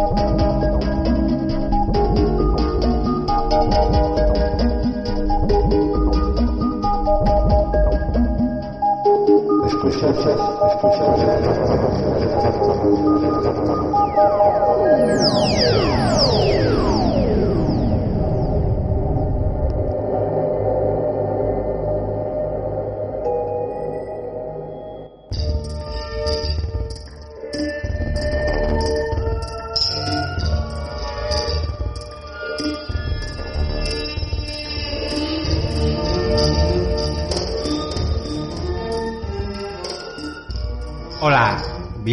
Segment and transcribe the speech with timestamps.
[0.00, 0.28] Hola,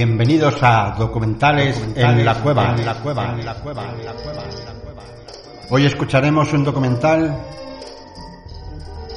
[0.06, 4.44] bienvenidos a Documentales, en, la cueva, en la cueva, en la cueva, en la cueva.
[5.72, 7.36] Hoy escucharemos un documental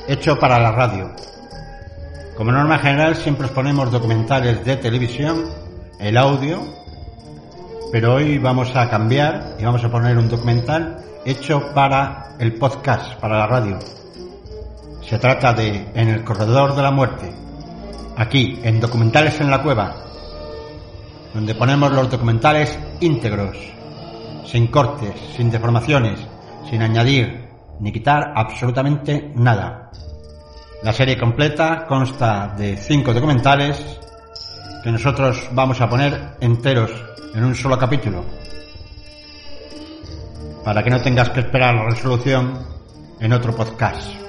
[0.08, 1.10] hecho para la radio.
[2.34, 5.44] Como norma general siempre os ponemos documentales de televisión,
[6.00, 6.62] el audio,
[7.92, 13.14] pero hoy vamos a cambiar y vamos a poner un documental hecho para el podcast,
[13.20, 13.78] para la radio.
[15.06, 17.30] Se trata de En el corredor de la muerte,
[18.16, 20.07] aquí en Documentales en la Cueva,
[21.34, 23.56] donde ponemos los documentales íntegros,
[24.46, 26.20] sin cortes, sin deformaciones,
[26.68, 27.48] sin añadir
[27.80, 29.90] ni quitar absolutamente nada.
[30.82, 33.98] La serie completa consta de cinco documentales
[34.82, 36.90] que nosotros vamos a poner enteros
[37.34, 38.24] en un solo capítulo,
[40.64, 42.58] para que no tengas que esperar la resolución
[43.20, 44.27] en otro podcast.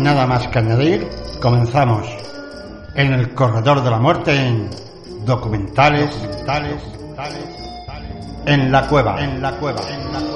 [0.00, 1.06] Nada más que añadir,
[1.42, 2.06] comenzamos
[2.94, 4.70] en el corredor de la muerte en
[5.26, 6.82] documentales, documentales,
[8.46, 10.29] en la cueva, en la cueva, en la cueva.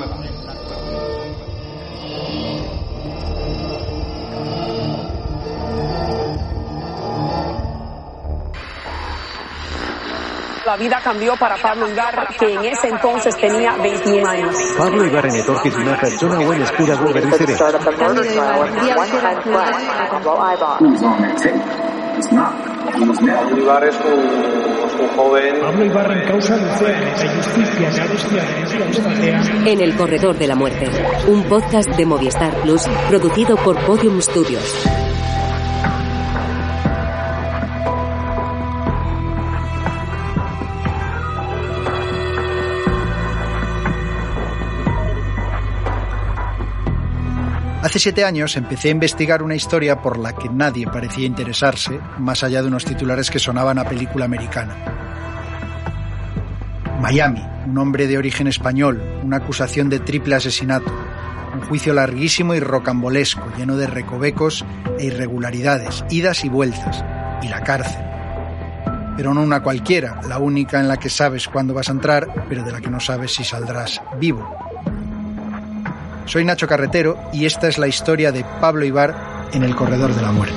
[10.67, 14.57] La vida cambió para Pablo Ibarra, que en ese entonces tenía 21 años.
[14.79, 17.55] Pablo Ibarren etorkizuna pertsona hauen eskurago berriz ere.
[17.57, 18.25] Pablo
[23.57, 24.21] Ibarra es un,
[24.87, 25.85] es joven Pablo
[28.79, 30.89] dauzkatean En el Corredor de la Muerte,
[31.27, 34.87] un podcast de Movistar Plus producido por Podium Studios.
[47.95, 52.43] Hace siete años empecé a investigar una historia por la que nadie parecía interesarse, más
[52.43, 54.75] allá de unos titulares que sonaban a película americana.
[57.01, 60.93] Miami, un hombre de origen español, una acusación de triple asesinato,
[61.55, 64.65] un juicio larguísimo y rocambolesco, lleno de recovecos
[64.99, 67.05] e irregularidades, idas y vueltas,
[67.43, 68.05] y la cárcel.
[69.17, 72.65] Pero no una cualquiera, la única en la que sabes cuándo vas a entrar, pero
[72.65, 74.64] de la que no sabes si saldrás vivo.
[76.27, 80.23] Soy Nacho Carretero y esta es la historia de Pablo Ibar en el Corredor de
[80.23, 80.57] la Muerte.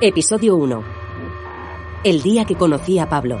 [0.00, 0.84] Episodio 1.
[2.02, 3.38] El día que conocí a Pablo.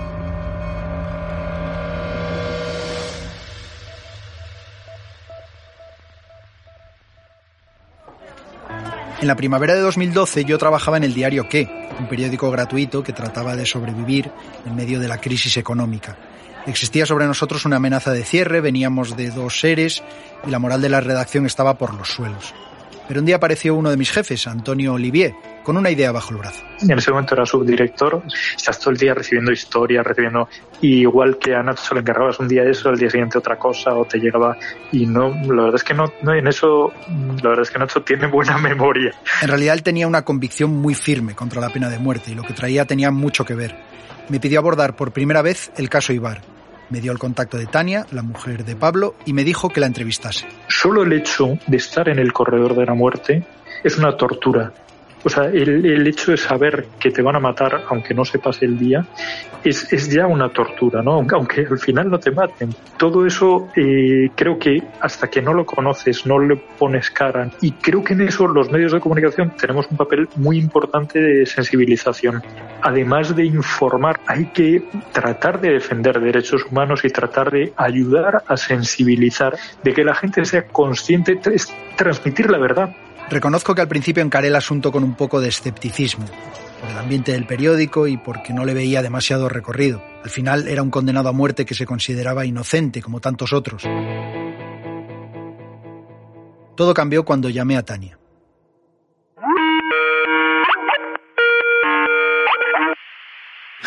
[9.20, 11.81] En la primavera de 2012 yo trabajaba en el diario ¿Qué?
[11.98, 14.30] Un periódico gratuito que trataba de sobrevivir
[14.66, 16.16] en medio de la crisis económica.
[16.66, 20.02] Existía sobre nosotros una amenaza de cierre, veníamos de dos seres
[20.46, 22.54] y la moral de la redacción estaba por los suelos.
[23.08, 26.38] Pero un día apareció uno de mis jefes, Antonio Olivier, con una idea bajo el
[26.38, 26.64] brazo.
[26.80, 28.22] En ese momento era subdirector,
[28.56, 30.48] estás todo el día recibiendo historias, recibiendo,
[30.80, 33.94] y igual que a Nacho le encargabas un día eso, al día siguiente otra cosa,
[33.94, 34.56] o te llegaba,
[34.90, 36.92] y no, la verdad es que no, no en eso,
[37.42, 39.12] la verdad es que Nacho tiene buena memoria.
[39.40, 42.42] En realidad él tenía una convicción muy firme contra la pena de muerte y lo
[42.42, 43.76] que traía tenía mucho que ver.
[44.28, 46.40] Me pidió abordar por primera vez el caso Ibar.
[46.90, 49.86] Me dio el contacto de Tania, la mujer de Pablo, y me dijo que la
[49.86, 50.46] entrevistase.
[50.68, 53.46] Solo el hecho de estar en el corredor de la muerte
[53.82, 54.72] es una tortura.
[55.24, 58.60] O sea, el, el, hecho de saber que te van a matar, aunque no sepas
[58.62, 59.06] el día,
[59.62, 61.12] es, es ya una tortura, ¿no?
[61.12, 62.74] Aunque, aunque, al final no te maten.
[62.96, 67.50] Todo eso eh, creo que hasta que no lo conoces, no le pones cara.
[67.60, 71.46] Y creo que en eso los medios de comunicación tenemos un papel muy importante de
[71.46, 72.42] sensibilización.
[72.82, 74.82] además de informar, hay que
[75.12, 80.44] tratar de defender derechos humanos y tratar de ayudar a sensibilizar, de que la gente
[80.44, 82.94] sea consciente, es transmitir la verdad.
[83.30, 86.26] Reconozco que al principio encaré el asunto con un poco de escepticismo,
[86.80, 90.02] por el ambiente del periódico y porque no le veía demasiado recorrido.
[90.22, 93.84] Al final era un condenado a muerte que se consideraba inocente, como tantos otros.
[96.76, 98.18] Todo cambió cuando llamé a Tania.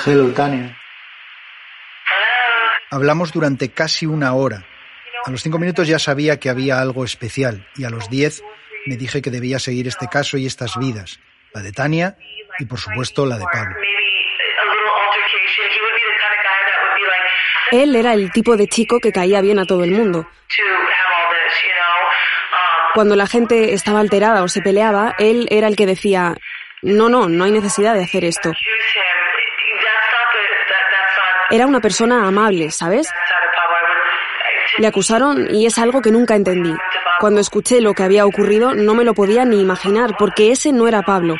[0.05, 0.77] Hello, Tania.
[2.91, 4.65] Hablamos durante casi una hora.
[5.25, 8.43] A los cinco minutos ya sabía que había algo especial y a los diez
[8.85, 11.19] me dije que debía seguir este caso y estas vidas,
[11.53, 12.17] la de Tania
[12.59, 13.75] y por supuesto la de Pablo.
[17.71, 20.27] Él era el tipo de chico que caía bien a todo el mundo.
[22.93, 26.35] Cuando la gente estaba alterada o se peleaba, él era el que decía,
[26.81, 28.53] no, no, no hay necesidad de hacer esto.
[31.49, 33.11] Era una persona amable, ¿sabes?
[34.77, 36.73] Le acusaron y es algo que nunca entendí.
[37.19, 40.87] Cuando escuché lo que había ocurrido no me lo podía ni imaginar porque ese no
[40.87, 41.35] era Pablo.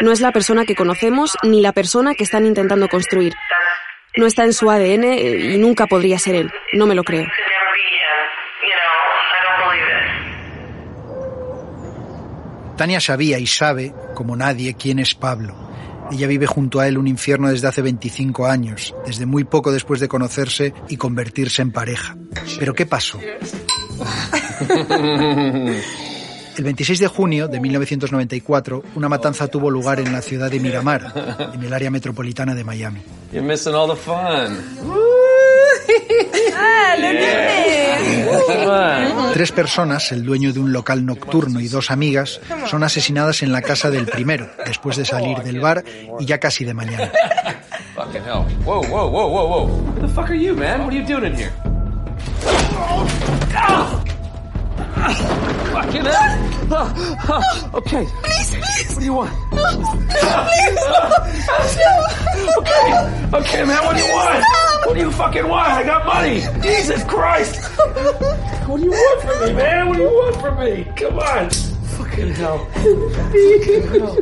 [0.00, 3.34] No es la persona que conocemos ni la persona que están intentando construir.
[4.16, 6.52] No está en su ADN y nunca podría ser él.
[6.72, 7.26] No me lo creo.
[12.76, 15.61] Tania sabía y sabe, como nadie, quién es Pablo.
[16.12, 19.98] Ella vive junto a él un infierno desde hace 25 años, desde muy poco después
[19.98, 22.18] de conocerse y convertirse en pareja.
[22.58, 23.18] Pero ¿qué pasó?
[26.54, 31.50] El 26 de junio de 1994, una matanza tuvo lugar en la ciudad de Miramar,
[31.54, 33.00] en el área metropolitana de Miami.
[39.32, 43.62] Tres personas, el dueño de un local nocturno y dos amigas, son asesinadas en la
[43.62, 45.84] casa del primero, después de salir del bar
[46.18, 47.10] y ya casi de mañana.
[47.94, 48.44] Fucking hell.
[57.74, 58.06] Okay.
[58.22, 58.88] Please, please.
[58.94, 59.32] What do you want?
[59.52, 59.88] No, no,
[60.48, 60.74] please.
[60.76, 60.82] No.
[62.58, 62.90] Okay.
[63.34, 64.44] Okay, man, what do you want?
[64.86, 65.72] What do you fucking want?
[65.72, 66.40] I got money.
[66.62, 67.56] Jesus Christ.
[68.68, 69.88] What do you want from me, man?
[69.88, 70.84] What do you want from me?
[70.96, 71.50] Come on.
[71.50, 72.58] Fucking hell.
[72.66, 74.16] Fucking hell.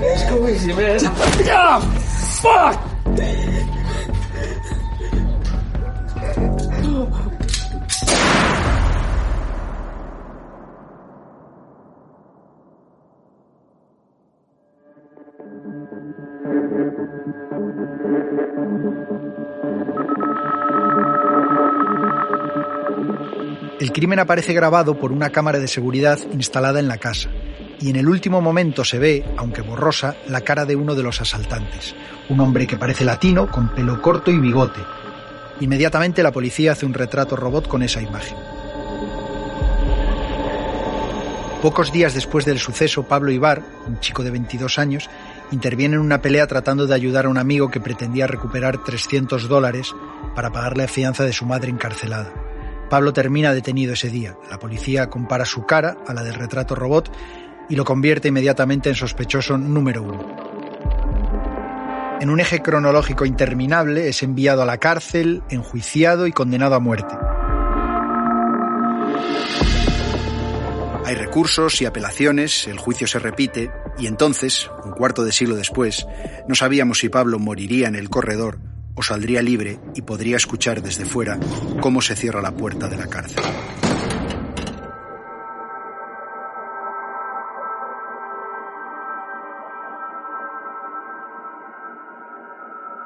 [0.00, 1.00] Let's go easy, man.
[1.02, 1.80] Ah,
[2.42, 2.76] fuck!
[23.90, 27.28] El crimen aparece grabado por una cámara de seguridad instalada en la casa
[27.80, 31.20] y en el último momento se ve, aunque borrosa, la cara de uno de los
[31.20, 31.96] asaltantes,
[32.28, 34.78] un hombre que parece latino, con pelo corto y bigote.
[35.58, 38.36] Inmediatamente la policía hace un retrato robot con esa imagen.
[41.60, 45.10] Pocos días después del suceso, Pablo Ibar, un chico de 22 años,
[45.50, 49.92] interviene en una pelea tratando de ayudar a un amigo que pretendía recuperar 300 dólares
[50.36, 52.49] para pagar la fianza de su madre encarcelada.
[52.90, 54.36] Pablo termina detenido ese día.
[54.50, 57.10] La policía compara su cara a la del retrato robot
[57.68, 60.26] y lo convierte inmediatamente en sospechoso número uno.
[62.20, 67.14] En un eje cronológico interminable es enviado a la cárcel, enjuiciado y condenado a muerte.
[71.06, 76.06] Hay recursos y apelaciones, el juicio se repite y entonces, un cuarto de siglo después,
[76.48, 78.58] no sabíamos si Pablo moriría en el corredor
[79.02, 81.38] saldría libre y podría escuchar desde fuera
[81.80, 83.44] cómo se cierra la puerta de la cárcel.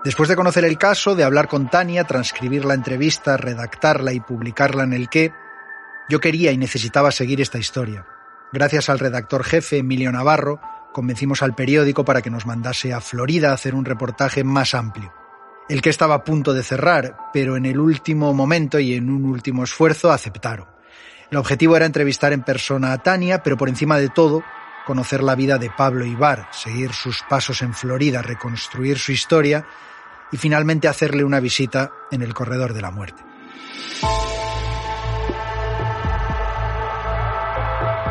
[0.05, 4.85] Después de conocer el caso, de hablar con Tania, transcribir la entrevista, redactarla y publicarla
[4.85, 5.33] en el qué,
[6.11, 8.07] yo quería y necesitaba seguir esta historia.
[8.53, 10.61] Gracias al redactor jefe Emilio Navarro,
[10.93, 15.24] convencimos al periódico para que nos mandase a Florida a hacer un reportaje más amplio
[15.69, 19.25] el que estaba a punto de cerrar, pero en el último momento y en un
[19.25, 20.67] último esfuerzo aceptaron.
[21.31, 24.45] El objetivo era entrevistar en persona a Tania, pero por encima de todo,
[24.87, 29.67] conocer la vida de Pablo Ibar, seguir sus pasos en Florida, reconstruir su historia
[30.31, 33.23] y finalmente hacerle una visita en el corredor de la muerte.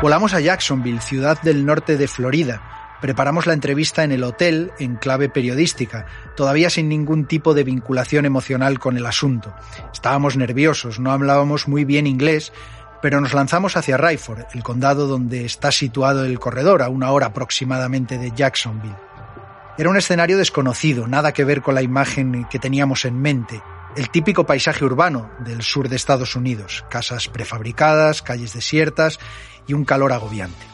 [0.01, 4.95] Volamos a Jacksonville, ciudad del norte de Florida, Preparamos la entrevista en el hotel en
[4.95, 6.05] clave periodística,
[6.37, 9.53] todavía sin ningún tipo de vinculación emocional con el asunto.
[9.91, 12.53] Estábamos nerviosos, no hablábamos muy bien inglés,
[13.01, 17.25] Pero nos lanzamos hacia Rayford, el condado donde está situado el corredor, a una hora
[17.25, 18.95] aproximadamente de Jacksonville.
[19.77, 23.61] Era un escenario desconocido, nada que ver con la imagen que teníamos en mente,
[23.97, 29.19] el típico paisaje urbano del sur de Estados Unidos, casas prefabricadas, calles desiertas
[29.67, 30.72] y un calor agobiante.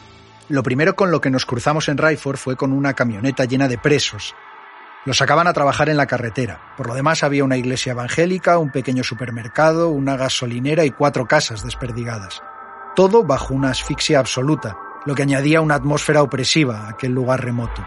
[0.50, 3.78] Lo primero con lo que nos cruzamos en Rayford fue con una camioneta llena de
[3.78, 4.34] presos.
[5.04, 6.74] Los sacaban a trabajar en la carretera.
[6.76, 11.62] Por lo demás había una iglesia evangélica, un pequeño supermercado, una gasolinera y cuatro casas
[11.62, 12.42] desperdigadas.
[12.96, 14.76] Todo bajo una asfixia absoluta,
[15.06, 17.84] lo que añadía una atmósfera opresiva a aquel lugar remoto.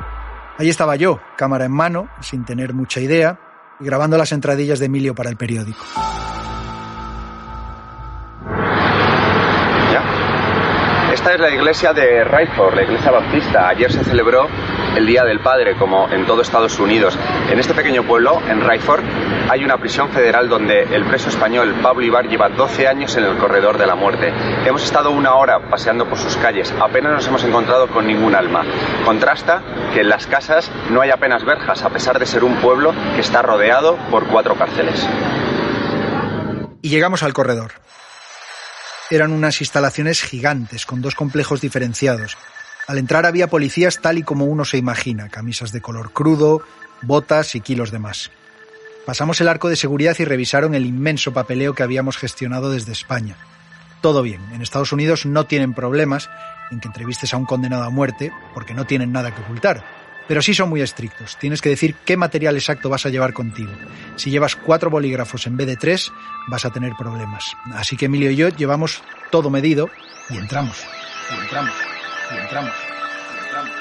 [0.58, 3.42] Ahí estaba yo, cámara en mano, sin tener mucha idea,
[3.82, 5.84] y grabando las entradillas de Emilio para el periódico.
[11.24, 13.70] Esta es la iglesia de Rayford, la iglesia baptista.
[13.70, 14.46] Ayer se celebró
[14.94, 17.18] el Día del Padre, como en todo Estados Unidos.
[17.50, 19.06] En este pequeño pueblo, en Rayford,
[19.50, 23.38] hay una prisión federal donde el preso español Pablo Ibar lleva 12 años en el
[23.38, 24.34] corredor de la muerte.
[24.66, 28.66] Hemos estado una hora paseando por sus calles, apenas nos hemos encontrado con ningún alma.
[29.06, 29.62] Contrasta
[29.94, 33.22] que en las casas no hay apenas verjas, a pesar de ser un pueblo que
[33.22, 35.08] está rodeado por cuatro cárceles.
[36.82, 37.72] Y llegamos al corredor
[39.16, 42.38] eran unas instalaciones gigantes con dos complejos diferenciados.
[42.88, 46.62] Al entrar había policías tal y como uno se imagina, camisas de color crudo,
[47.02, 48.32] botas y kilos de más.
[49.06, 53.36] Pasamos el arco de seguridad y revisaron el inmenso papeleo que habíamos gestionado desde España.
[54.02, 56.30] Todo bien, en Estados Unidos no tienen problemas
[56.72, 60.03] en que entrevistes a un condenado a muerte porque no tienen nada que ocultar.
[60.28, 61.38] Pero sí son muy estrictos.
[61.38, 63.72] Tienes que decir qué material exacto vas a llevar contigo.
[64.16, 66.12] Si llevas cuatro bolígrafos en vez de tres,
[66.48, 67.56] vas a tener problemas.
[67.74, 69.02] Así que Emilio y yo llevamos
[69.32, 69.90] todo medido
[70.30, 70.78] y entramos.
[71.30, 71.74] Y entramos.
[72.32, 72.74] Y entramos.
[73.34, 73.74] Y entramos.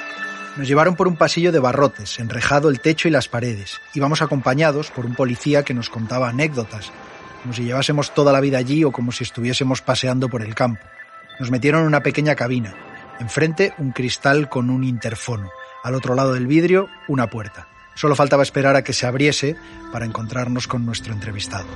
[0.57, 3.81] Nos llevaron por un pasillo de barrotes, enrejado el techo y las paredes.
[3.95, 6.93] Íbamos acompañados por un policía que nos contaba anécdotas,
[7.41, 10.85] como si llevásemos toda la vida allí o como si estuviésemos paseando por el campo.
[11.41, 12.75] Nos metieron en una pequeña cabina.
[13.19, 15.51] Enfrente un cristal con un interfono
[15.83, 17.69] al otro lado del vidrio, una puerta.
[17.95, 19.57] Solo faltaba esperar a que se abriese
[19.93, 21.67] para encontrarnos con nuestro entrevistado.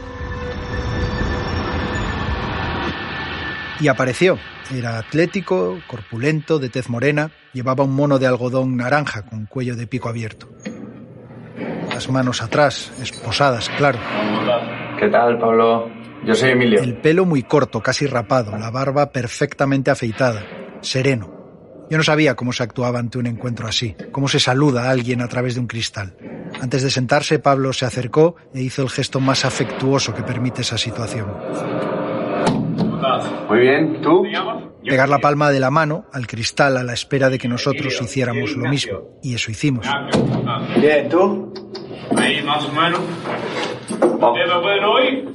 [3.81, 4.39] Y apareció.
[4.75, 9.87] Era atlético, corpulento, de tez morena, llevaba un mono de algodón naranja con cuello de
[9.87, 10.49] pico abierto.
[11.89, 13.99] Las manos atrás, esposadas, claro.
[14.99, 15.89] ¿Qué tal, Pablo?
[16.25, 16.83] Yo soy Emilio.
[16.83, 20.45] El pelo muy corto, casi rapado, la barba perfectamente afeitada,
[20.81, 21.36] sereno.
[21.89, 25.21] Yo no sabía cómo se actuaba ante un encuentro así, cómo se saluda a alguien
[25.21, 26.17] a través de un cristal.
[26.61, 30.79] Antes de sentarse, Pablo se acercó e hizo el gesto más afectuoso que permite esa
[30.79, 31.27] situación.
[33.49, 34.25] Muy bien, ¿tú?
[34.85, 38.57] Pegar la palma de la mano al cristal a la espera de que nosotros hiciéramos
[38.57, 39.19] lo mismo.
[39.23, 39.87] Y eso hicimos.
[40.81, 41.53] Bien, ¿tú?
[42.17, 43.01] Ahí más o menos.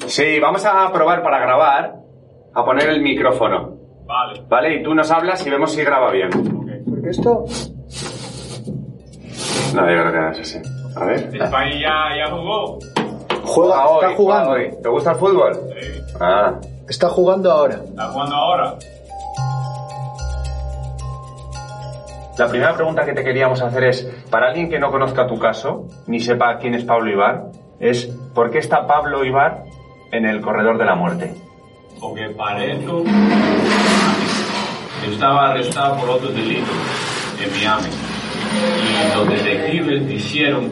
[0.07, 1.95] Sí, vamos a probar para grabar
[2.53, 3.80] a poner el micrófono.
[4.11, 4.41] Vale.
[4.49, 6.29] Vale, y tú nos hablas y vemos si graba bien.
[6.29, 7.45] Porque esto...
[9.73, 10.61] No, yo creo que es así.
[10.97, 11.33] A ver.
[11.33, 12.77] España ya, ya jugó.
[13.43, 14.51] Juega, hoy, está jugando.
[14.51, 14.69] hoy.
[14.83, 15.53] ¿Te gusta el fútbol?
[15.53, 16.01] Sí.
[16.19, 16.59] Ah.
[16.89, 17.75] Está jugando ahora.
[17.75, 18.75] Está jugando ahora.
[22.37, 25.87] La primera pregunta que te queríamos hacer es, para alguien que no conozca tu caso,
[26.07, 27.45] ni sepa quién es Pablo Ibar,
[27.79, 29.63] es ¿por qué está Pablo Ibar
[30.11, 31.33] en el corredor de la muerte?
[32.01, 33.03] Porque parezco...
[35.05, 36.71] Yo estaba arrestado por otro delito
[37.43, 37.87] en Miami.
[38.53, 40.69] Y los detectives dijeron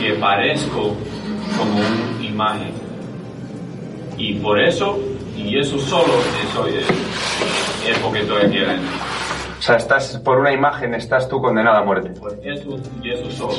[0.00, 0.94] que parezco
[1.56, 2.72] como una imagen.
[4.16, 4.98] Y por eso,
[5.36, 6.12] y eso solo,
[6.48, 6.86] eso es,
[7.88, 8.90] es porque estoy aquí adentro.
[9.58, 12.10] O sea, estás por una imagen, estás tú condenado a muerte.
[12.20, 13.54] Por eso y eso solo.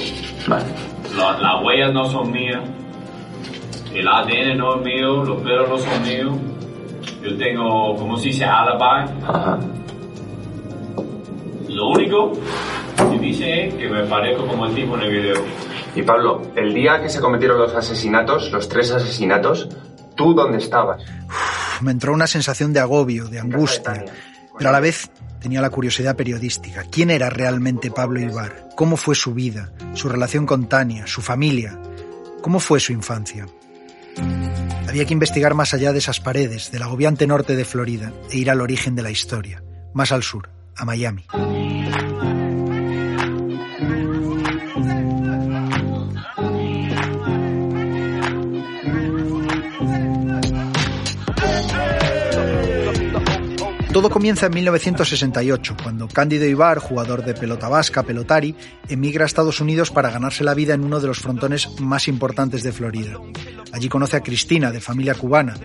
[0.47, 0.65] Vale.
[1.17, 2.61] La- las huellas no son mías.
[3.93, 6.33] El ADN no es mío, los pelos no son míos.
[7.23, 9.11] Yo tengo, como se dice, alibi.
[9.27, 9.59] Ajá.
[11.69, 12.31] Lo único
[13.11, 15.45] que dice es que me parezco como el tipo en el video.
[15.95, 19.69] Y Pablo, el día que se cometieron los asesinatos, los tres asesinatos,
[20.15, 21.03] ¿tú dónde estabas?
[21.81, 24.05] Me entró una sensación de agobio, de angustia,
[24.57, 26.83] pero a la vez tenía la curiosidad periodística.
[26.91, 28.69] ¿Quién era realmente Pablo Ibar?
[28.75, 31.79] ¿Cómo fue su vida, su relación con Tania, su familia?
[32.41, 33.45] ¿Cómo fue su infancia?
[34.87, 38.49] Había que investigar más allá de esas paredes, del agobiante norte de Florida, e ir
[38.49, 40.49] al origen de la historia, más al sur,
[40.79, 41.25] a Miami.
[53.91, 58.55] Todo comienza en 1968, cuando Cándido Ibar, jugador de pelota vasca, pelotari,
[58.87, 62.63] emigra a Estados Unidos para ganarse la vida en uno de los frontones más importantes
[62.63, 63.17] de Florida.
[63.73, 65.55] Allí conoce a Cristina, de familia cubana.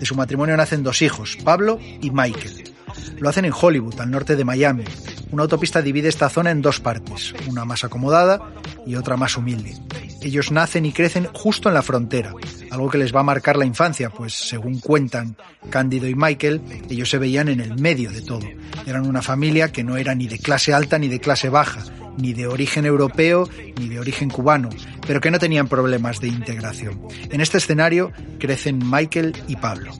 [0.00, 2.73] De su matrimonio nacen dos hijos, Pablo y Michael.
[3.18, 4.84] Lo hacen en Hollywood, al norte de Miami.
[5.30, 8.40] Una autopista divide esta zona en dos partes, una más acomodada
[8.86, 9.74] y otra más humilde.
[10.22, 12.32] Ellos nacen y crecen justo en la frontera,
[12.70, 15.36] algo que les va a marcar la infancia, pues según cuentan
[15.70, 18.46] Cándido y Michael, ellos se veían en el medio de todo.
[18.86, 21.84] Eran una familia que no era ni de clase alta ni de clase baja,
[22.16, 24.70] ni de origen europeo ni de origen cubano,
[25.06, 27.00] pero que no tenían problemas de integración.
[27.30, 29.92] En este escenario crecen Michael y Pablo.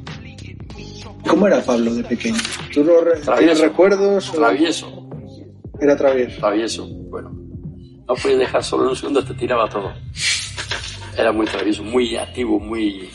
[1.28, 2.36] ¿Cómo era Pablo de pequeño?
[2.72, 4.30] ¿Tú lo re tienes recuerdos?
[4.30, 5.08] o- Travieso.
[5.80, 6.38] Era travieso.
[6.38, 7.30] Travieso, bueno.
[8.06, 9.92] No podía dejar solo un segundo, te tiraba todo.
[11.16, 13.08] Era muy travieso, muy activo, muy,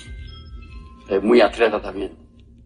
[1.09, 2.13] eh, muy atleta también.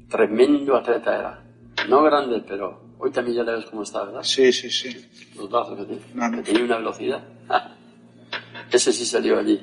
[0.10, 1.44] Tremendo atleta era.
[1.90, 4.22] No grande, pero hoy también ya le ves cómo está, ¿verdad?
[4.24, 5.06] Sí, sí, sí.
[5.36, 6.36] Los brazos que tiene.
[6.38, 7.24] Que tenía una velocidad.
[8.72, 9.60] Ese sí salió allí.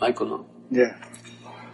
[0.00, 0.46] Michael no.
[0.70, 0.96] Ya.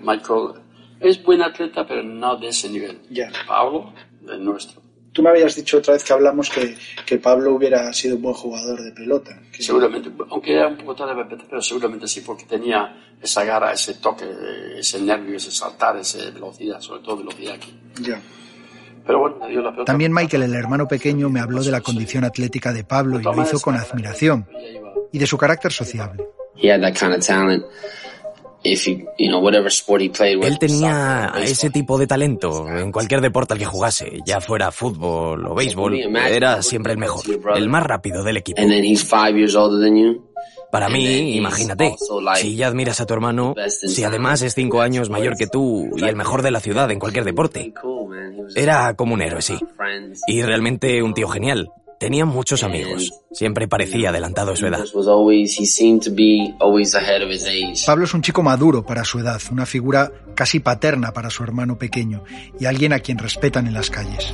[0.01, 0.55] Michael
[1.01, 3.01] es buen atleta, pero no de ese nivel.
[3.11, 3.31] Ya.
[3.47, 3.93] Pablo,
[4.29, 4.81] el nuestro.
[5.13, 8.35] Tú me habías dicho otra vez que hablamos que, que Pablo hubiera sido un buen
[8.35, 9.37] jugador de pelota.
[9.51, 13.95] Que- Seguramente, aunque era un poco tarde, pero seguramente sí, porque tenía esa garra, ese
[13.95, 14.25] toque,
[14.79, 17.77] ese nervio, ese saltar, esa velocidad, sobre todo velocidad aquí.
[18.03, 18.21] Ya.
[19.05, 19.87] Pero bueno, me dio la pelota.
[19.91, 23.43] También Michael, el hermano pequeño, me habló de la condición atlética de Pablo y lo
[23.43, 24.47] hizo con admiración,
[25.11, 26.25] y de su carácter sociable.
[26.55, 27.65] he had that kind of talent.
[30.47, 35.47] Él tenía ese tipo de talento en cualquier deporte al que jugase, ya fuera fútbol
[35.47, 35.95] o béisbol,
[36.31, 37.25] era siempre el mejor,
[37.57, 38.61] el más rápido del equipo.
[40.71, 41.97] Para mí, imagínate,
[42.37, 46.05] si ya admiras a tu hermano, si además es cinco años mayor que tú y
[46.05, 47.73] el mejor de la ciudad en cualquier deporte.
[48.55, 49.55] Era como un héroe, sí.
[50.29, 51.71] Y realmente un tío genial.
[52.01, 53.13] Tenía muchos amigos.
[53.31, 54.87] Siempre parecía adelantado a su edad.
[57.87, 61.77] Pablo es un chico maduro para su edad, una figura casi paterna para su hermano
[61.77, 62.25] pequeño
[62.59, 64.33] y alguien a quien respetan en las calles.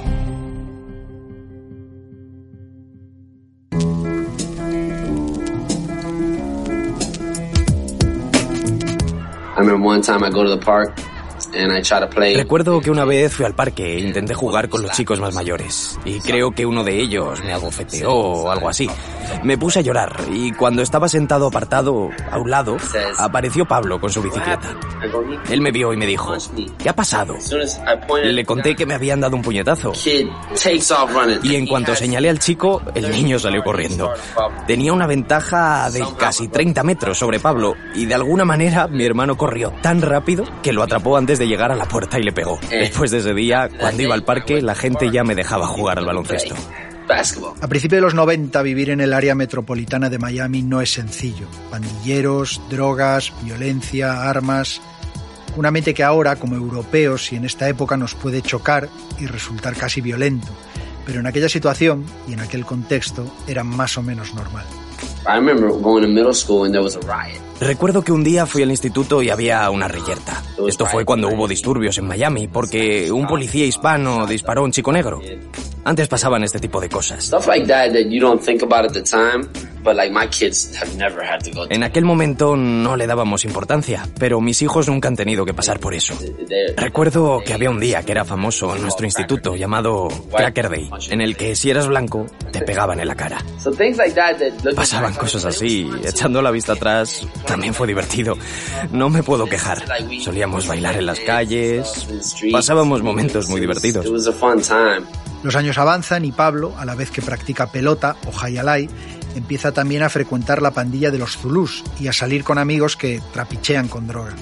[9.57, 10.97] I remember one time I go to the park
[12.37, 15.99] Recuerdo que una vez fui al parque e intenté jugar con los chicos más mayores.
[16.05, 18.89] Y creo que uno de ellos me abofeteó o algo así.
[19.43, 22.77] Me puse a llorar y cuando estaba sentado apartado a un lado,
[23.19, 24.77] apareció Pablo con su bicicleta.
[25.05, 26.35] I go, "You Él me vio y me dijo,
[26.79, 27.37] ¿qué ha pasado?
[28.23, 29.93] Le conté que me habían dado un puñetazo.
[31.43, 34.13] Y en cuanto señalé al chico, el niño salió corriendo.
[34.67, 39.37] Tenía una ventaja de casi 30 metros sobre Pablo y de alguna manera mi hermano
[39.37, 42.59] corrió tan rápido que lo atrapó antes de llegar a la puerta y le pegó.
[42.71, 46.07] Después de ese día, cuando iba al parque, la gente ya me dejaba jugar al
[46.07, 46.55] baloncesto.
[47.61, 51.47] A principios de los 90 vivir en el área metropolitana de Miami no es sencillo.
[51.71, 54.81] Pandilleros, drogas, violencia, armas.
[55.57, 58.89] Una mente que ahora, como europeos y en esta época, nos puede chocar
[59.21, 60.49] y resultar casi violento.
[61.07, 64.65] Pero en aquella situación y en aquel contexto era más o menos normal.
[65.29, 67.46] I remember going to middle school and there was a riot.
[67.61, 70.43] Recuerdo que un día fui al instituto y había una reyerta.
[70.69, 74.93] Esto fue cuando hubo disturbios en Miami porque un policía hispano disparó a un chico
[74.93, 75.21] negro.
[75.85, 77.31] Antes pasaban este tipo de cosas.
[81.71, 85.81] En aquel momento no le dábamos importancia, pero mis hijos nunca han tenido que pasar
[85.81, 86.15] por eso.
[86.77, 91.21] Recuerdo que había un día que era famoso en nuestro instituto llamado Cracker Day, en
[91.21, 93.45] el que si eras blanco te pegaban en la cara.
[94.75, 98.37] Pasaban cosas así, echando la vista atrás, también fue divertido.
[98.93, 99.83] No me puedo quejar.
[100.21, 102.07] Solíamos bailar en las calles,
[102.53, 104.07] pasábamos momentos muy divertidos.
[105.43, 108.89] Los años avanzan y Pablo, a la vez que practica pelota o hayalay,
[109.37, 113.21] empieza también a frecuentar la pandilla de los Zulús y a salir con amigos que
[113.33, 114.35] trapichean con droga.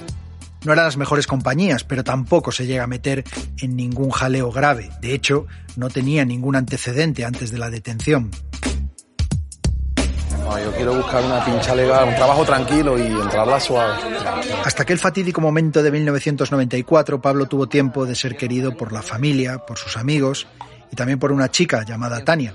[0.65, 3.23] No eran las mejores compañías, pero tampoco se llega a meter
[3.61, 4.89] en ningún jaleo grave.
[4.99, 8.31] De hecho, no tenía ningún antecedente antes de la detención.
[10.39, 13.93] No, yo quiero buscar una pincha legal, un trabajo tranquilo y entrarla suave.
[14.63, 19.59] Hasta aquel fatídico momento de 1994, Pablo tuvo tiempo de ser querido por la familia,
[19.59, 20.47] por sus amigos
[20.91, 22.53] y también por una chica llamada Tania.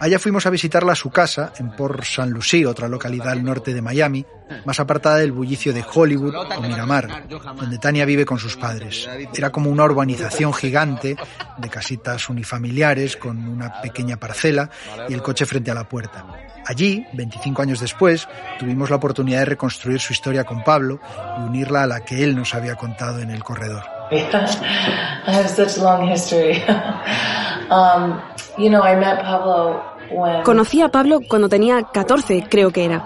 [0.00, 2.28] Allá fuimos a visitarla a su casa, en Port St.
[2.28, 4.26] Lucie, otra localidad al norte de Miami,
[4.64, 9.08] más apartada del bullicio de Hollywood o Miramar, donde Tania vive con sus padres.
[9.34, 11.16] Era como una urbanización gigante
[11.56, 14.68] de casitas unifamiliares con una pequeña parcela
[15.08, 16.24] y el coche frente a la puerta.
[16.66, 18.26] Allí, 25 años después,
[18.58, 21.00] tuvimos la oportunidad de reconstruir su historia con Pablo
[21.38, 23.93] y unirla a la que él nos había contado en el corredor.
[24.10, 26.62] I have such long history.
[27.70, 28.20] um,
[28.58, 33.04] you know, I met Pablo when Conocí a Pablo cuando tenía 14, creo que era.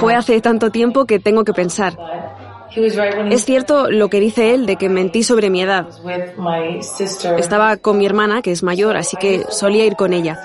[0.00, 1.94] Fue hace tanto tiempo que tengo que pensar.
[3.30, 5.86] Es cierto lo que dice él de que mentí sobre mi edad.
[7.38, 10.38] Estaba con mi hermana, que es mayor, así que solía ir con ella.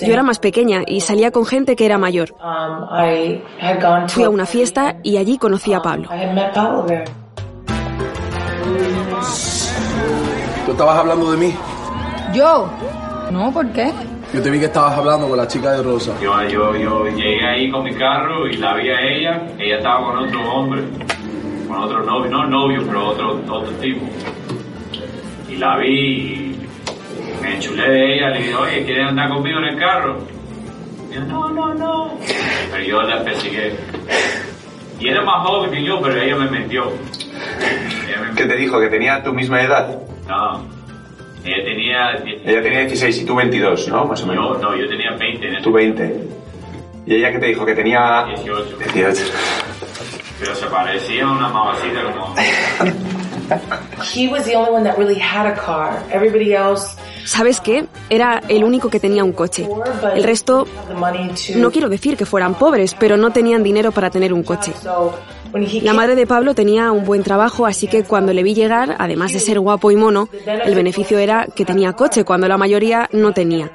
[0.00, 2.34] Yo era más pequeña y salía con gente que era mayor.
[4.08, 6.08] Fui a una fiesta y allí conocí a Pablo.
[10.66, 11.54] ¿Tú estabas hablando de mí?
[12.34, 12.68] ¿Yo?
[13.30, 13.92] No, ¿por qué?
[14.32, 16.12] Yo te vi que estabas hablando con la chica de Rosa.
[16.20, 19.42] Yo, yo, yo llegué ahí con mi carro y la vi a ella.
[19.58, 20.82] Ella estaba con otro hombre,
[21.68, 24.04] con otro novio, no novio, pero otro, otro tipo.
[25.48, 26.58] Y la vi y
[27.40, 28.30] me enchulé de ella.
[28.30, 30.18] Le dije, oye, ¿quieres andar conmigo en el carro?
[31.10, 32.18] Y yo, no, no, no.
[32.72, 33.74] Pero yo la persigué.
[34.98, 36.90] Y era más joven que yo, pero ella me metió.
[38.36, 38.80] ¿Qué te dijo?
[38.80, 39.98] ¿Que tenía tu misma edad?
[40.26, 40.75] No.
[41.46, 42.12] Ella tenía...
[42.44, 44.04] Ella tenía 16 y tú 22, ¿no?
[44.04, 44.60] Más o menos.
[44.60, 46.20] Yo, no, yo tenía 20 en ese Tú 20.
[47.06, 47.64] ¿Y ella qué te dijo?
[47.64, 48.24] Que tenía...
[48.26, 48.78] 18.
[48.92, 49.32] 18.
[50.40, 52.34] Pero se parecía a una mamacita como...
[54.14, 56.02] He was the only one that really had a car.
[56.10, 57.86] Everybody else ¿Sabes qué?
[58.08, 59.68] Era el único que tenía un coche.
[60.14, 60.64] El resto,
[61.56, 64.72] no quiero decir que fueran pobres, pero no tenían dinero para tener un coche.
[65.82, 69.32] La madre de Pablo tenía un buen trabajo, así que cuando le vi llegar, además
[69.32, 70.28] de ser guapo y mono,
[70.64, 73.70] el beneficio era que tenía coche, cuando la mayoría no tenía.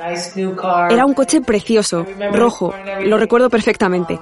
[0.90, 4.20] Era un coche precioso, rojo, lo recuerdo perfectamente.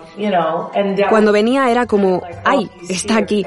[1.10, 2.70] Cuando venía era como, ¡ay!
[2.88, 3.46] Está aquí.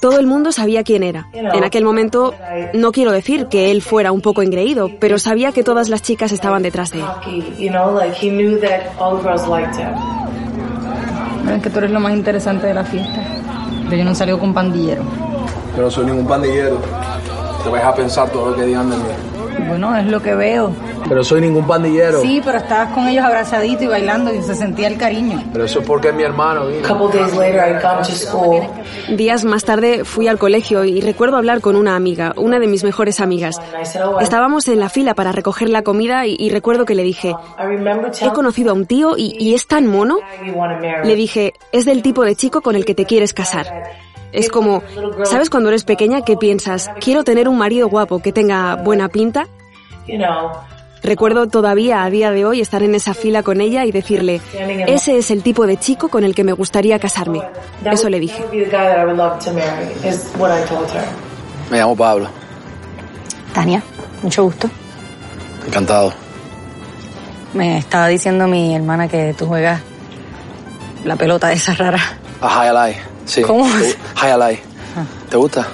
[0.00, 1.28] Todo el mundo sabía quién era.
[1.32, 2.34] En aquel momento,
[2.74, 6.32] no quiero decir que él fuera un poco engreído, pero sabía que todas las chicas
[6.32, 7.06] estaban detrás de él.
[11.56, 13.22] Es que tú eres lo más interesante de la fiesta.
[13.84, 15.02] Pero yo no salgo con pandillero.
[15.76, 16.78] Yo no soy ningún pandillero.
[17.64, 19.37] Te vas a pensar todo lo que digan de mí.
[19.66, 20.72] Bueno, es lo que veo.
[21.08, 22.20] Pero soy ningún pandillero.
[22.20, 25.42] Sí, pero estabas con ellos abrazadito y bailando y se sentía el cariño.
[25.52, 26.66] Pero eso es porque es mi hermano.
[29.16, 32.84] Días más tarde fui al colegio y recuerdo hablar con una amiga, una de mis
[32.84, 33.60] mejores amigas.
[34.20, 37.34] Estábamos en la fila para recoger la comida y, y recuerdo que le dije,
[38.20, 40.18] he conocido a un tío y, y es tan mono.
[41.04, 43.66] Le dije, es del tipo de chico con el que te quieres casar.
[44.32, 44.82] Es como,
[45.24, 49.46] ¿sabes cuando eres pequeña que piensas, quiero tener un marido guapo que tenga buena pinta?
[51.02, 54.40] Recuerdo todavía a día de hoy estar en esa fila con ella y decirle,
[54.86, 57.40] ese es el tipo de chico con el que me gustaría casarme.
[57.84, 58.44] Eso le dije.
[61.70, 62.28] Me llamo Pablo.
[63.54, 63.82] Tania,
[64.22, 64.68] mucho gusto.
[65.66, 66.12] Encantado.
[67.54, 69.80] Me estaba diciendo mi hermana que tú juegas
[71.04, 72.00] la pelota esa rara.
[72.40, 72.96] A High Alai.
[73.28, 73.42] Sí.
[73.42, 73.64] ¿Cómo?
[74.16, 74.58] High Alai.
[75.28, 75.68] ¿Te gusta?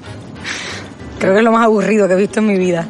[1.18, 2.88] Creo que es lo más aburrido que he visto en mi vida.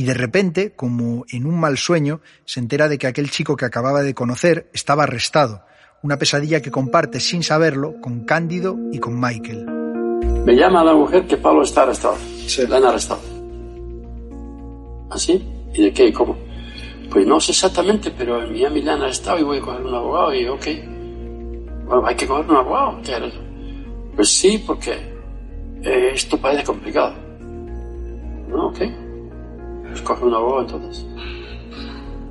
[0.00, 3.66] y de repente, como en un mal sueño, se entera de que aquel chico que
[3.66, 5.62] acababa de conocer estaba arrestado,
[6.02, 9.66] una pesadilla que comparte sin saberlo con Cándido y con Michael.
[10.46, 12.16] Me llama la mujer que Pablo está arrestado.
[12.50, 12.66] Sí.
[12.66, 13.20] La han arrestado.
[15.10, 15.40] ¿Así?
[15.72, 16.12] ¿Y de qué?
[16.12, 16.36] ¿Cómo?
[17.08, 19.94] Pues no sé exactamente, pero en Miami la han arrestado y voy a coger un
[19.94, 20.66] abogado y ok.
[21.86, 23.00] Bueno, hay que coger un abogado.
[23.04, 23.32] ¿Qué?
[24.16, 24.94] Pues sí, porque
[25.84, 27.14] eh, esto parece complicado.
[28.48, 28.78] No, ok.
[29.86, 31.06] Pues coge un abogado entonces.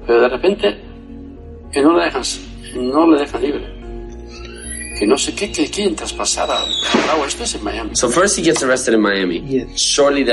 [0.06, 0.82] Pero de repente,
[1.82, 2.24] no le dejan,
[2.76, 3.79] no le dejan libre.
[5.00, 6.70] Que no sé qué, que quieren traspasar al
[7.08, 7.26] lado.
[7.26, 7.92] Esto es en Miami.
[7.94, 9.66] So first he gets arrested in Miami.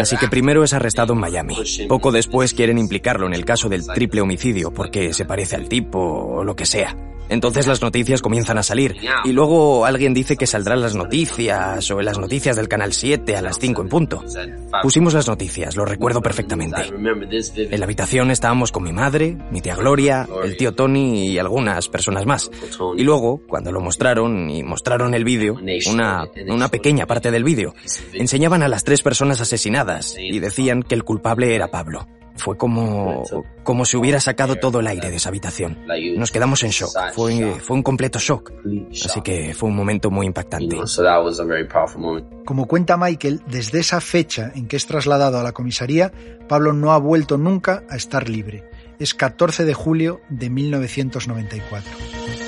[0.01, 1.57] Así que primero es arrestado en Miami.
[1.89, 6.01] Poco después quieren implicarlo en el caso del triple homicidio porque se parece al tipo
[6.01, 6.97] o lo que sea.
[7.29, 11.99] Entonces las noticias comienzan a salir y luego alguien dice que saldrán las noticias o
[11.99, 14.25] en las noticias del Canal 7 a las 5 en punto.
[14.83, 16.83] Pusimos las noticias, lo recuerdo perfectamente.
[16.87, 21.89] En la habitación estábamos con mi madre, mi tía Gloria, el tío Tony y algunas
[21.89, 22.51] personas más.
[22.97, 25.57] Y luego, cuando lo mostraron y mostraron el vídeo,
[25.91, 27.75] una, una pequeña parte del vídeo,
[28.13, 32.07] enseñaban a las tres personas asesinadas y decían que el culpable era Pablo.
[32.37, 33.25] Fue como,
[33.63, 35.79] como si hubiera sacado todo el aire de esa habitación.
[36.17, 36.91] Nos quedamos en shock.
[37.13, 38.53] Fue, fue un completo shock.
[39.05, 40.77] Así que fue un momento muy impactante.
[42.45, 46.13] Como cuenta Michael, desde esa fecha en que es trasladado a la comisaría,
[46.49, 48.65] Pablo no ha vuelto nunca a estar libre.
[48.99, 52.46] Es 14 de julio de 1994.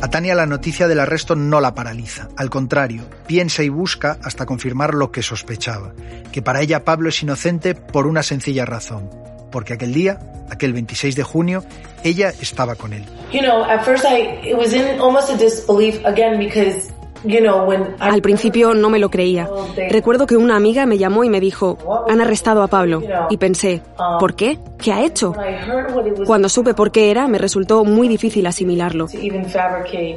[0.00, 4.46] A Tania la noticia del arresto no la paraliza, al contrario, piensa y busca hasta
[4.46, 5.92] confirmar lo que sospechaba,
[6.32, 9.10] que para ella Pablo es inocente por una sencilla razón.
[9.50, 10.18] porque aquel día,
[10.50, 11.64] aquel 26 de junio,
[12.04, 13.04] ella estaba con él.
[13.32, 16.90] You know, at first I it was in almost a disbelief again because
[17.24, 19.48] you know when I Al principio no me lo creía.
[19.90, 21.78] Recuerdo que una amiga me llamó y me dijo,
[22.08, 23.02] han arrestado a Pablo.
[23.30, 23.82] Y pensé,
[24.18, 24.58] ¿por qué?
[24.78, 25.34] ¿Qué ha hecho?
[26.26, 29.06] Cuando supe por qué era, me resultó muy difícil asimilarlo.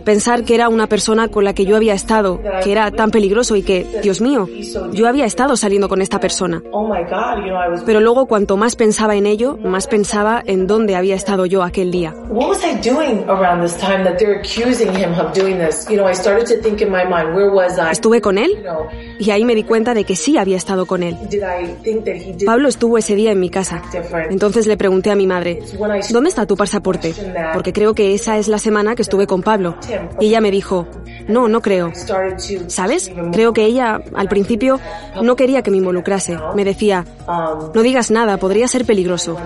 [0.04, 3.56] Pensar que era una persona con la que yo había estado, que era tan peligroso
[3.56, 4.48] y que, Dios mío,
[4.92, 6.62] yo había estado saliendo con esta persona.
[6.72, 6.92] oh
[7.86, 11.92] Pero luego cuanto más pensaba en ello, más pensaba en dónde había estado yo aquel
[11.92, 12.14] día.
[17.92, 18.64] Estuve con él
[19.20, 21.18] y ahí me di cuenta de que sí había estado con él.
[21.30, 23.82] did I think that he did Pablo estuvo ese día en mi casa.
[24.30, 25.60] Entonces le pregunté a mi madre,
[26.10, 27.14] ¿dónde está tu pasaporte?
[27.54, 29.76] Porque creo que esa es la semana que estuve con Pablo.
[30.20, 30.88] Y ella me dijo,
[31.28, 31.92] no, no creo.
[32.68, 33.12] ¿Sabes?
[33.32, 34.80] Creo que ella, al principio,
[35.22, 36.38] no quería que me involucrase.
[36.56, 39.38] Me decía, no digas nada, podría ser peligroso.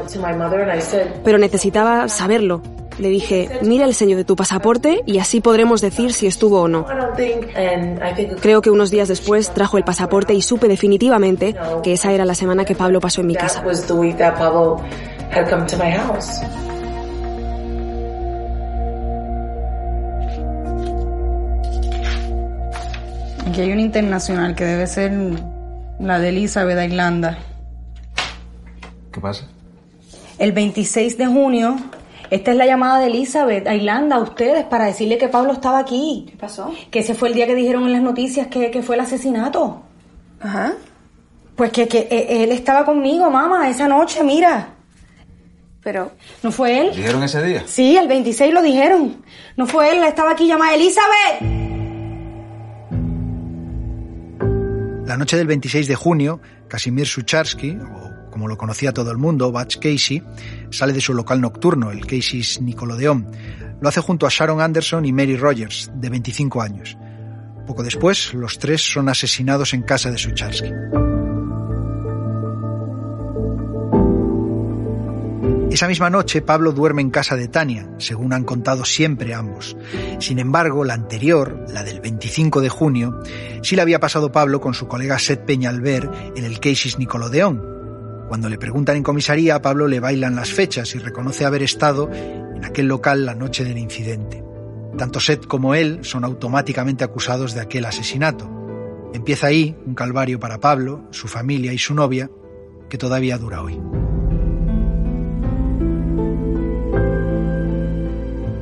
[1.24, 2.62] Pero necesitaba saberlo.
[2.98, 6.68] Le dije, mira el sello de tu pasaporte y así podremos decir si estuvo o
[6.68, 6.86] no.
[6.90, 10.42] I don't think and I think Creo que unos días después trajo el pasaporte y
[10.42, 13.64] supe definitivamente que esa era la semana que Pablo pasó en mi casa.
[23.48, 25.12] Aquí hay una internacional que debe ser
[26.00, 27.38] la de Elizabeth Irlanda.
[29.12, 29.48] ¿Qué pasa?
[30.38, 31.78] El 26 de junio,
[32.30, 35.80] esta es la llamada de Elizabeth a Irlanda a ustedes para decirle que Pablo estaba
[35.80, 36.26] aquí.
[36.30, 36.74] ¿Qué pasó?
[36.92, 39.84] Que ese fue el día que dijeron en las noticias que, que fue el asesinato.
[40.40, 40.74] Ajá.
[41.56, 44.70] Pues que, que eh, él estaba conmigo, mamá, esa noche, mira.
[45.84, 46.12] Pero...
[46.42, 46.96] ¿No fue él?
[46.96, 47.64] ¿Dijeron ese día?
[47.66, 49.24] Sí, el 26 lo dijeron.
[49.56, 51.66] No fue él, estaba aquí llamada Elizabeth.
[55.06, 59.50] La noche del 26 de junio, Casimir Sucharsky, o como lo conocía todo el mundo,
[59.50, 60.22] Butch Casey,
[60.70, 63.26] sale de su local nocturno, el Casey's Nickelodeon.
[63.80, 66.98] Lo hace junto a Sharon Anderson y Mary Rogers, de 25 años.
[67.66, 70.70] Poco después, los tres son asesinados en casa de Sucharsky.
[75.72, 79.78] Esa misma noche, Pablo duerme en casa de Tania, según han contado siempre ambos.
[80.20, 83.18] Sin embargo, la anterior, la del 25 de junio,
[83.62, 87.75] sí la había pasado Pablo con su colega Seth Peñalver en el Casey's Nicolodeón.
[88.28, 92.10] Cuando le preguntan en comisaría, a Pablo le bailan las fechas y reconoce haber estado
[92.12, 94.44] en aquel local la noche del incidente.
[94.98, 98.50] Tanto Seth como él son automáticamente acusados de aquel asesinato.
[99.14, 102.30] Empieza ahí un calvario para Pablo, su familia y su novia,
[102.90, 103.80] que todavía dura hoy.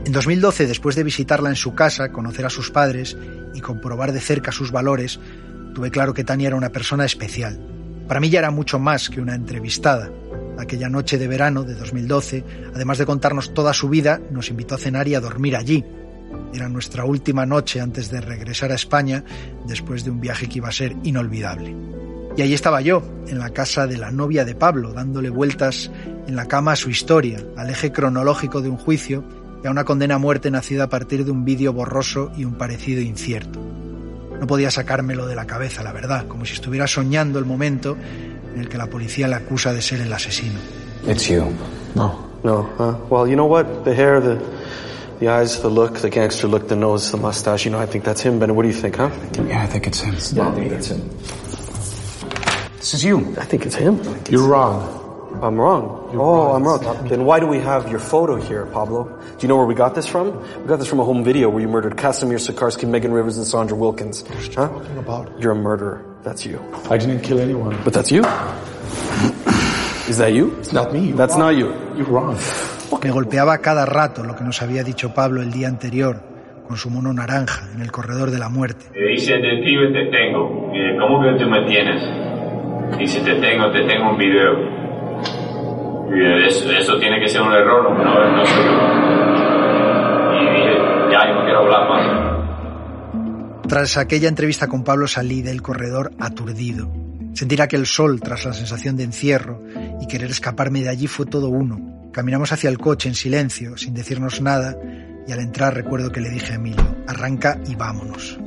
[0.06, 3.18] En 2012, después de visitarla en su casa, conocer a sus padres
[3.54, 5.20] y comprobar de cerca sus valores,
[5.74, 7.73] tuve claro que Tania era una persona especial.
[8.08, 10.12] Para mí ya era mucho más que una entrevistada.
[10.58, 12.44] Aquella noche de verano de 2012,
[12.76, 15.84] además de contarnos toda su vida, nos invitó a cenar y a dormir allí.
[16.54, 19.24] Era nuestra última noche antes de regresar a España,
[19.68, 21.76] después de un viaje que iba a ser inolvidable.
[22.36, 25.92] Y ahí estaba yo, en la casa de la novia de Pablo, dándole vueltas
[26.28, 29.24] en la cama a su historia, al eje cronológico de un juicio
[29.64, 32.56] y a una condena a muerte nacida a partir de un vídeo borroso y un
[32.56, 33.83] parecido incierto.
[34.44, 37.96] No podía sacármelo de la cabeza, la verdad, como si estuviera soñando el momento
[38.54, 40.60] en el que la policía le acusa de ser el asesino.
[41.08, 41.46] It's you.
[41.96, 42.28] No.
[42.44, 42.68] No.
[42.78, 42.98] Huh?
[43.10, 43.86] Well, you know what?
[43.86, 44.38] The hair, the
[45.22, 47.64] the eyes, the look, the gangster look, the nose, the mustache.
[47.64, 48.38] You know, I think that's him.
[48.38, 49.10] Ben, what do you think, huh?
[49.48, 50.14] Yeah, I think it's him.
[50.36, 51.10] Yeah, I think that's him.
[52.80, 53.20] This is you.
[53.40, 53.98] I think it's him.
[54.30, 55.03] You're wrong.
[55.44, 56.10] I'm wrong.
[56.14, 57.08] oh, I'm wrong.
[57.10, 59.04] Then why do we have your photo here, Pablo?
[59.04, 60.40] Do you know where we got this from?
[60.62, 63.46] We got this from a home video where you murdered Casimir Sikarsky, Megan Rivers, and
[63.46, 64.24] Sandra Wilkins.
[64.56, 64.70] Huh?
[64.98, 65.30] about?
[65.42, 66.06] You're a murderer.
[66.24, 66.64] That's you.
[66.90, 67.78] I didn't kill anyone.
[67.84, 68.24] But that's you?
[70.08, 70.56] Is that you?
[70.60, 71.08] It's not me.
[71.08, 71.40] You're That's wrong.
[71.42, 71.68] not you.
[71.98, 72.38] You're wrong.
[73.04, 76.22] Me golpeaba cada rato lo que nos había dicho Pablo el día anterior,
[76.68, 78.86] con su mono naranja, en el corredor de la muerte.
[78.94, 80.72] Me dice detective te tengo.
[80.74, 82.02] Y dice, ¿cómo que tú me tienes?
[82.98, 84.83] Dice te tengo, te tengo un video.
[86.12, 88.72] Eso, tiene que ser un error, no, soy yo.
[90.34, 92.34] Y ya, no quiero hablar más.
[93.68, 96.92] Tras aquella entrevista con Pablo salí del corredor aturdido.
[97.34, 99.64] Sentir aquel sol tras la sensación de encierro
[100.00, 102.12] y querer escaparme de allí fue todo uno.
[102.12, 104.76] Caminamos hacia el coche en silencio, sin decirnos nada,
[105.28, 108.38] y al entrar recuerdo que le dije a Emilio, arranca y vámonos.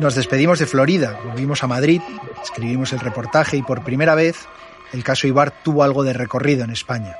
[0.00, 2.00] Nos despedimos de Florida, volvimos a Madrid,
[2.42, 4.46] escribimos el reportaje y por primera vez
[4.94, 7.18] el caso Ibar tuvo algo de recorrido en España.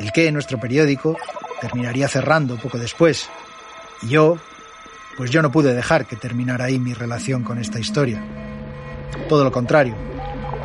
[0.00, 1.16] El que nuestro periódico
[1.60, 3.30] terminaría cerrando poco después.
[4.02, 4.38] Y yo,
[5.16, 8.20] pues yo no pude dejar que terminara ahí mi relación con esta historia.
[9.28, 9.94] Todo lo contrario,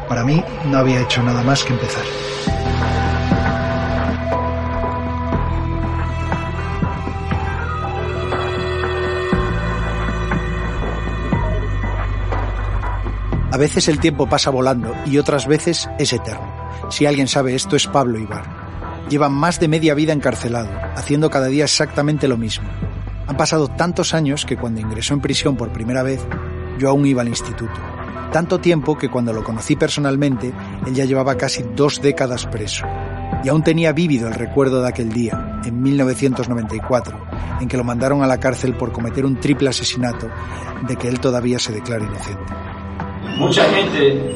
[0.10, 2.61] para mí no había hecho nada más que empezar.
[13.52, 16.54] A veces el tiempo pasa volando y otras veces es eterno.
[16.90, 18.46] Si alguien sabe esto es Pablo Ibar.
[19.10, 22.70] Lleva más de media vida encarcelado, haciendo cada día exactamente lo mismo.
[23.28, 26.26] Han pasado tantos años que cuando ingresó en prisión por primera vez,
[26.80, 27.74] yo aún iba al instituto.
[28.32, 30.54] Tanto tiempo que cuando lo conocí personalmente,
[30.88, 32.86] él ya llevaba casi dos décadas preso.
[33.44, 37.26] Y aún tenía vívido el recuerdo de aquel día, en 1994,
[37.60, 40.30] en que lo mandaron a la cárcel por cometer un triple asesinato
[40.88, 42.54] de que él todavía se declara inocente.
[43.38, 44.36] Mucha gente,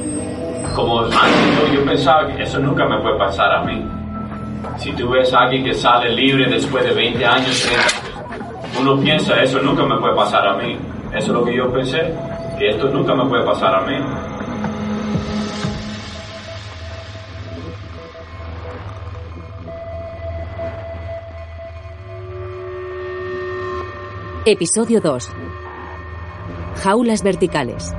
[0.76, 3.86] como antes yo pensaba que eso nunca me puede pasar a mí.
[4.78, 7.70] Si tú ves a alguien que sale libre después de 20 años,
[8.80, 10.78] uno piensa, eso nunca me puede pasar a mí.
[11.14, 12.14] Eso es lo que yo pensé,
[12.58, 13.96] que esto nunca me puede pasar a mí.
[24.48, 25.32] Episodio 2.
[26.84, 27.96] Jaulas verticales.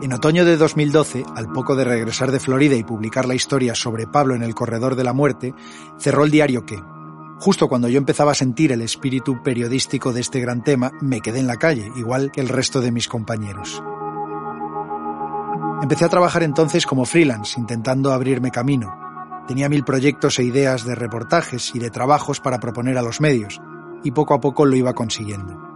[0.00, 4.06] En otoño de 2012, al poco de regresar de Florida y publicar la historia sobre
[4.06, 5.54] Pablo en el corredor de la muerte,
[5.98, 6.80] cerró el diario que,
[7.40, 11.40] justo cuando yo empezaba a sentir el espíritu periodístico de este gran tema, me quedé
[11.40, 13.82] en la calle, igual que el resto de mis compañeros.
[15.82, 18.96] Empecé a trabajar entonces como freelance, intentando abrirme camino.
[19.48, 23.60] Tenía mil proyectos e ideas de reportajes y de trabajos para proponer a los medios,
[24.04, 25.67] y poco a poco lo iba consiguiendo.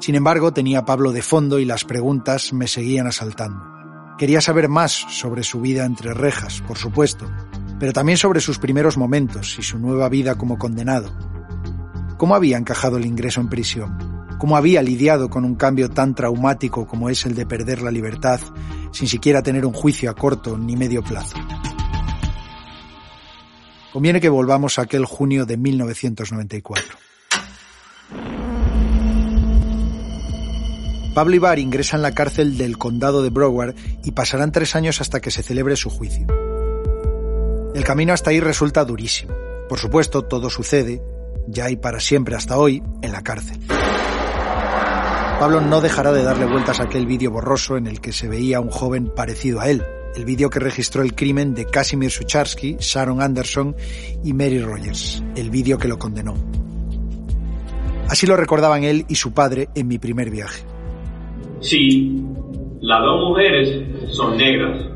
[0.00, 3.62] Sin embargo, tenía Pablo de fondo y las preguntas me seguían asaltando.
[4.16, 7.30] Quería saber más sobre su vida entre rejas, por supuesto,
[7.78, 11.10] pero también sobre sus primeros momentos y su nueva vida como condenado.
[12.16, 13.98] ¿Cómo había encajado el ingreso en prisión?
[14.38, 18.40] ¿Cómo había lidiado con un cambio tan traumático como es el de perder la libertad
[18.92, 21.36] sin siquiera tener un juicio a corto ni medio plazo?
[23.92, 26.96] Conviene que volvamos a aquel junio de 1994.
[31.14, 35.20] Pablo Ibar ingresa en la cárcel del condado de Broward y pasarán tres años hasta
[35.20, 36.26] que se celebre su juicio.
[37.74, 39.34] El camino hasta ahí resulta durísimo.
[39.68, 41.02] Por supuesto, todo sucede,
[41.48, 43.58] ya y para siempre hasta hoy, en la cárcel.
[45.40, 48.58] Pablo no dejará de darle vueltas a aquel vídeo borroso en el que se veía
[48.58, 49.82] a un joven parecido a él,
[50.14, 53.74] el vídeo que registró el crimen de Casimir Sucharsky, Sharon Anderson
[54.22, 56.34] y Mary Rogers, el vídeo que lo condenó.
[58.08, 60.69] Así lo recordaban él y su padre en mi primer viaje.
[61.60, 62.20] Si
[62.80, 64.90] las dos mujeres son negras,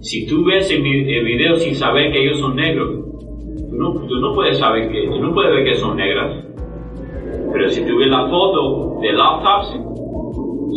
[0.00, 2.88] si tú ves el, video sin saber que ellos son negros,
[3.70, 6.44] tú no, tú no puedes saber que, tú no puedes ver que son negras.
[7.52, 9.80] Pero si tú ves la foto de la autopsia,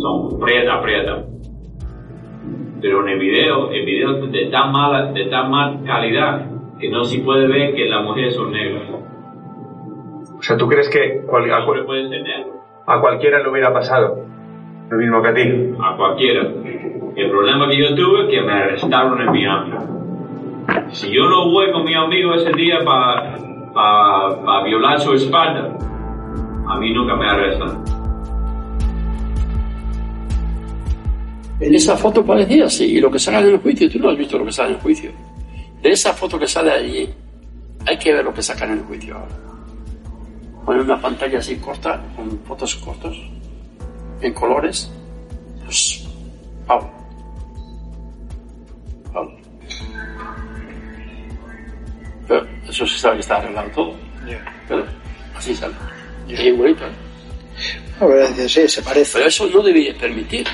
[0.02, 1.26] son prieta, prieta.
[2.82, 6.50] Pero en el video, el video es de tan mala, de tan mala calidad
[6.80, 8.84] que no se puede ver que las mujeres son negras.
[10.38, 14.26] O sea, ¿tú crees que cual, a, a cualquiera le hubiera pasado?
[14.92, 15.42] Lo mismo que a ti.
[15.82, 16.42] A cualquiera.
[17.16, 19.72] El problema que yo tuve es que me arrestaron en Miami.
[20.92, 23.38] Si yo no voy con mi amigo ese día para
[23.74, 25.78] pa, violar su espalda,
[26.68, 27.84] a mí nunca me arrestan.
[31.62, 34.18] En esa foto parecía así, y lo que sale en el juicio, tú no has
[34.18, 35.12] visto lo que sale en el juicio.
[35.82, 37.08] De esa foto que sale allí,
[37.86, 39.36] hay que ver lo que sacan en el juicio ahora.
[40.66, 43.18] Ponen una pantalla así corta, con fotos cortos,
[44.22, 44.90] en colores,
[45.66, 46.04] pues
[46.68, 46.92] Pablo.
[49.14, 49.38] Pablo.
[52.28, 53.96] Pero eso se sabe que está arreglado todo.
[54.68, 54.86] Pero
[55.36, 55.74] así sale.
[56.28, 56.40] Yeah.
[56.40, 56.86] Es igualito.
[56.86, 56.92] ¿eh?
[58.00, 59.14] A ver, sí, se parece.
[59.14, 60.48] Pero eso no debería permitir.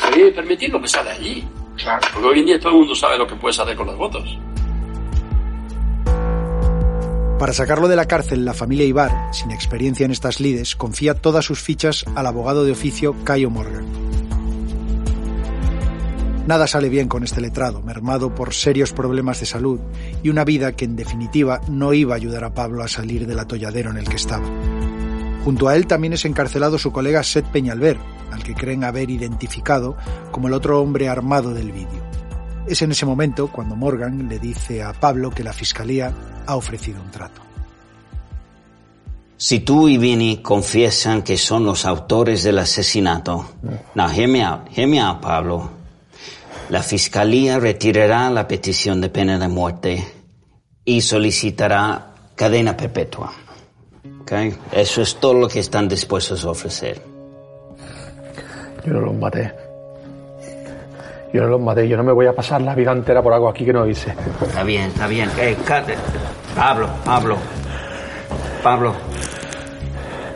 [0.00, 1.48] Se debería permitir lo que sale allí.
[1.76, 2.06] Claro.
[2.12, 4.38] Porque hoy en día todo el mundo sabe lo que puede hacer con las fotos.
[7.38, 11.44] Para sacarlo de la cárcel, la familia Ibar, sin experiencia en estas lides, confía todas
[11.44, 13.84] sus fichas al abogado de oficio Cayo Morgan.
[16.46, 19.80] Nada sale bien con este letrado, mermado por serios problemas de salud
[20.22, 23.38] y una vida que en definitiva no iba a ayudar a Pablo a salir del
[23.38, 24.46] atolladero en el que estaba.
[25.44, 27.98] Junto a él también es encarcelado su colega Seth Peñalver,
[28.32, 29.94] al que creen haber identificado
[30.30, 32.05] como el otro hombre armado del vídeo.
[32.66, 36.12] Es en ese momento cuando Morgan le dice a Pablo que la fiscalía
[36.46, 37.42] ha ofrecido un trato.
[39.36, 43.46] Si tú y Vinny confiesan que son los autores del asesinato,
[43.94, 45.70] now hear me out, hear me out, Pablo.
[46.70, 50.04] La fiscalía retirará la petición de pena de muerte
[50.84, 53.32] y solicitará cadena perpetua.
[54.22, 54.56] Okay?
[54.72, 57.00] Eso es todo lo que están dispuestos a ofrecer.
[58.84, 59.65] Yo no los maté.
[61.36, 61.86] Yo no los maté.
[61.86, 64.14] Yo no me voy a pasar la vida entera por algo aquí que no hice.
[64.40, 65.28] Está bien, está bien.
[65.38, 65.54] Eh,
[66.56, 67.36] Pablo, Pablo.
[68.62, 68.94] Pablo.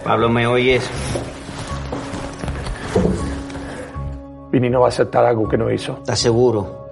[0.04, 0.90] Pablo, ¿me oyes?
[4.50, 5.94] Vini no va a aceptar algo que no hizo.
[5.94, 6.90] ¿Estás seguro?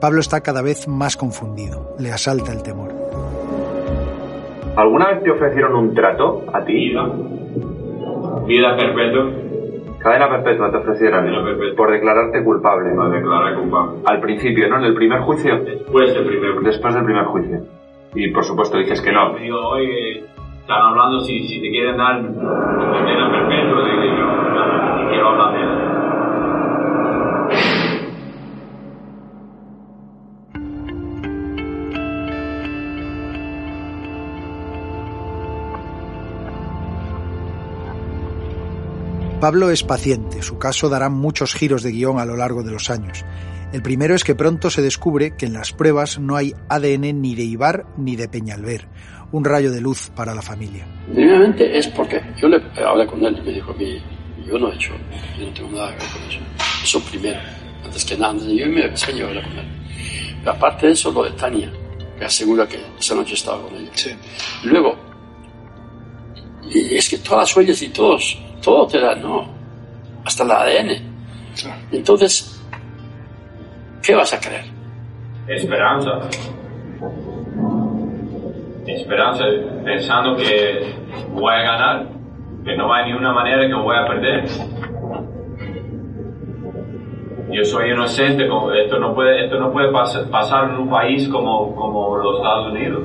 [0.00, 1.96] Pablo está cada vez más confundido.
[1.98, 2.94] Le asalta el temor.
[4.74, 6.72] ¿Alguna vez te ofrecieron un trato a ti?
[6.72, 7.10] Vida.
[8.46, 9.43] Vida perpetua.
[10.04, 11.24] Cadena perpetua te ofrecieron.
[11.24, 11.76] Cadena perpetua.
[11.76, 12.90] Por declararte culpable.
[12.90, 14.00] Declarar culpable.
[14.04, 14.76] Al principio, ¿no?
[14.76, 15.58] En el primer juicio.
[15.64, 16.70] Después del primer juicio.
[16.70, 17.58] Después del primer juicio.
[18.14, 19.34] Y por supuesto dices que no.
[19.38, 20.24] Digo, oye,
[20.60, 23.84] están hablando si, si te quieren dar cadena perpetua.
[23.88, 25.83] Digo yo, no, quiero hablar de
[39.44, 42.88] Pablo es paciente, su caso dará muchos giros de guion a lo largo de los
[42.88, 43.26] años.
[43.74, 47.34] El primero es que pronto se descubre que en las pruebas no hay ADN ni
[47.34, 48.88] de Ibar ni de Peñalver,
[49.32, 50.86] un rayo de luz para la familia.
[51.12, 54.02] Primeramente es porque yo le hablé con él y me dijo a mí,
[54.46, 54.94] yo no he hecho,
[55.38, 56.40] yo no tengo nada que ver con eso.
[56.82, 57.40] Eso primero,
[57.84, 59.66] antes que nada, antes de yo me enseño a hablar con él.
[60.38, 61.70] Pero aparte de eso, lo de Tania,
[62.18, 63.92] que asegura que esa noche estaba con ella.
[64.62, 64.96] Luego,
[66.70, 69.44] y es que todas las huellas y todos, todo te da, no,
[70.24, 70.90] hasta el ADN.
[71.92, 72.62] Entonces,
[74.02, 74.64] ¿qué vas a creer?
[75.48, 76.10] Esperanza.
[78.86, 79.44] Esperanza,
[79.84, 80.94] pensando que
[81.32, 82.06] voy a ganar,
[82.64, 84.44] que no hay ni una manera que voy a perder.
[87.50, 91.28] Yo soy inocente, como- esto no puede, esto no puede pas- pasar en un país
[91.28, 93.02] como, como los Estados Unidos.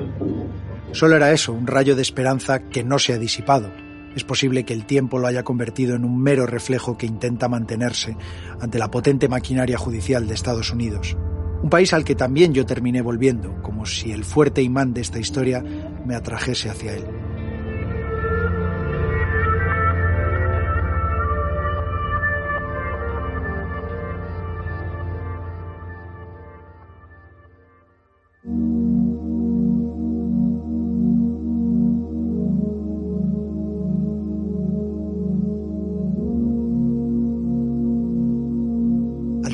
[0.91, 3.69] Solo era eso, un rayo de esperanza que no se ha disipado.
[4.15, 8.17] Es posible que el tiempo lo haya convertido en un mero reflejo que intenta mantenerse
[8.59, 11.15] ante la potente maquinaria judicial de Estados Unidos.
[11.61, 15.19] Un país al que también yo terminé volviendo, como si el fuerte imán de esta
[15.19, 15.63] historia
[16.05, 17.05] me atrajese hacia él.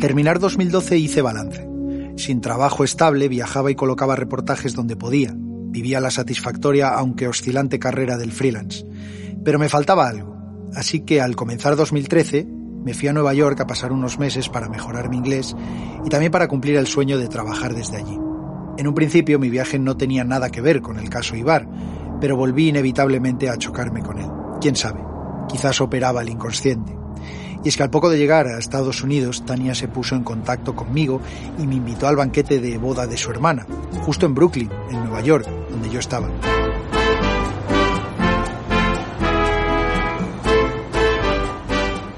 [0.06, 1.68] Terminar 2012 hice balance.
[2.16, 5.34] Sin trabajo estable viajaba y colocaba reportajes donde podía.
[5.36, 8.86] Vivía la satisfactoria aunque oscilante carrera del freelance.
[9.44, 10.38] Pero me faltaba algo.
[10.76, 12.46] Así que al comenzar 2013
[12.84, 15.56] me fui a Nueva York a pasar unos meses para mejorar mi inglés
[16.06, 18.20] y también para cumplir el sueño de trabajar desde allí.
[18.78, 21.68] En un principio mi viaje no tenía nada que ver con el caso Ibar,
[22.22, 24.30] pero volví inevitablemente a chocarme con él.
[24.62, 25.04] ¿Quién sabe?
[25.50, 26.96] Quizás operaba el inconsciente.
[27.66, 30.76] Y es que al poco de llegar a Estados Unidos, Tania se puso en contacto
[30.76, 31.20] conmigo
[31.58, 33.66] y me invitó al banquete de boda de su hermana,
[34.04, 36.30] justo en Brooklyn, en Nueva York, donde yo estaba.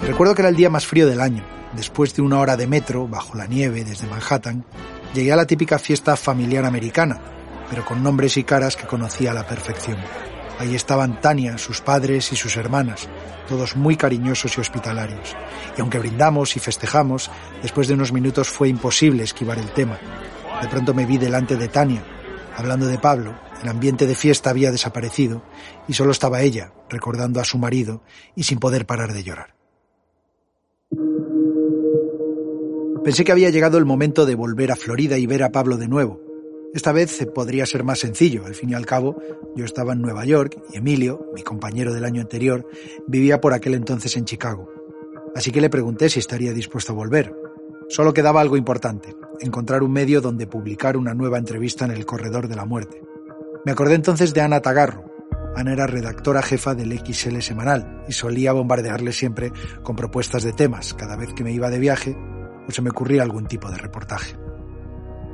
[0.02, 1.46] Recuerdo que era el día más frío del año.
[1.74, 4.66] Después de una hora de metro, bajo la nieve, desde Manhattan,
[5.14, 7.22] llegué a la típica fiesta familiar americana,
[7.70, 9.98] pero con nombres y caras que conocía a la perfección.
[10.60, 13.08] Ahí estaban Tania, sus padres y sus hermanas,
[13.48, 15.36] todos muy cariñosos y hospitalarios.
[15.78, 17.30] Y aunque brindamos y festejamos,
[17.62, 20.00] después de unos minutos fue imposible esquivar el tema.
[20.62, 22.04] De pronto me vi delante de Tania,
[22.56, 25.44] hablando de Pablo, el ambiente de fiesta había desaparecido
[25.88, 28.02] y solo estaba ella, recordando a su marido
[28.36, 29.56] y sin poder parar de llorar.
[33.04, 35.88] Pensé que había llegado el momento de volver a Florida y ver a Pablo de
[35.88, 36.27] nuevo.
[36.78, 39.20] Esta vez podría ser más sencillo, al fin y al cabo
[39.56, 42.68] yo estaba en Nueva York y Emilio, mi compañero del año anterior,
[43.08, 44.70] vivía por aquel entonces en Chicago.
[45.36, 47.34] Así que le pregunté si estaría dispuesto a volver.
[47.90, 52.48] Solo quedaba algo importante, encontrar un medio donde publicar una nueva entrevista en el Corredor
[52.48, 53.02] de la Muerte.
[53.66, 55.04] Me acordé entonces de Ana Tagarro.
[55.56, 59.52] Ana era redactora jefa del XL semanal y solía bombardearle siempre
[59.82, 62.16] con propuestas de temas cada vez que me iba de viaje
[62.68, 64.38] o se me ocurría algún tipo de reportaje.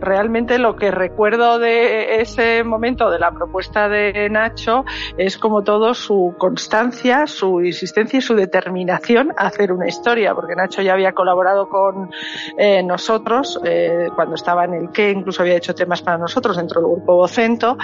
[0.04, 4.86] Realmente lo que recuerdo de ese momento de la propuesta de Nacho
[5.18, 10.56] es como todo su constancia, su insistencia y su determinación a hacer una historia, porque
[10.56, 12.10] Nacho ya había colaborado con
[12.58, 16.82] eh, nosotros eh, cuando estaba en el que, incluso había hecho temas para nosotros dentro
[16.82, 17.78] del grupo Vocento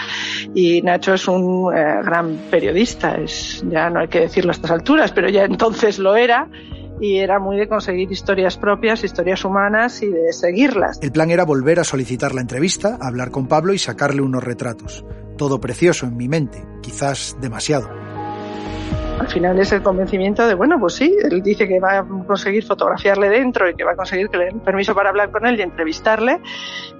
[0.54, 4.72] y Nacho es un eh, gran periodista, es, ya no hay que decirlo a estas
[4.72, 6.48] alturas, pero ya entonces lo era
[7.00, 11.00] y era muy de conseguir historias propias, historias humanas y de seguirlas.
[11.02, 15.06] El plan era volver a solicitar la entrevista, hablar con Pablo y sacarle unos retratos.
[15.38, 18.09] Todo precioso en mi mente, quizás demasiado
[19.20, 22.66] al final es el convencimiento de, bueno, pues sí, él dice que va a conseguir
[22.66, 25.60] fotografiarle dentro y que va a conseguir que le den permiso para hablar con él
[25.60, 26.40] y entrevistarle,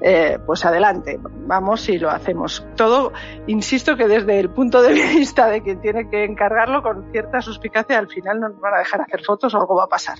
[0.02, 1.18] eh, pues adelante,
[1.48, 2.66] vamos y lo hacemos.
[2.76, 3.14] Todo,
[3.48, 7.98] insisto que desde el punto de vista de quien tiene que encargarlo, con cierta suspicacia,
[7.98, 10.20] al final no nos van a dejar hacer fotos o algo va a pasar.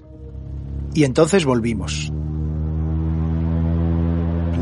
[0.94, 2.12] Y entonces volvimos.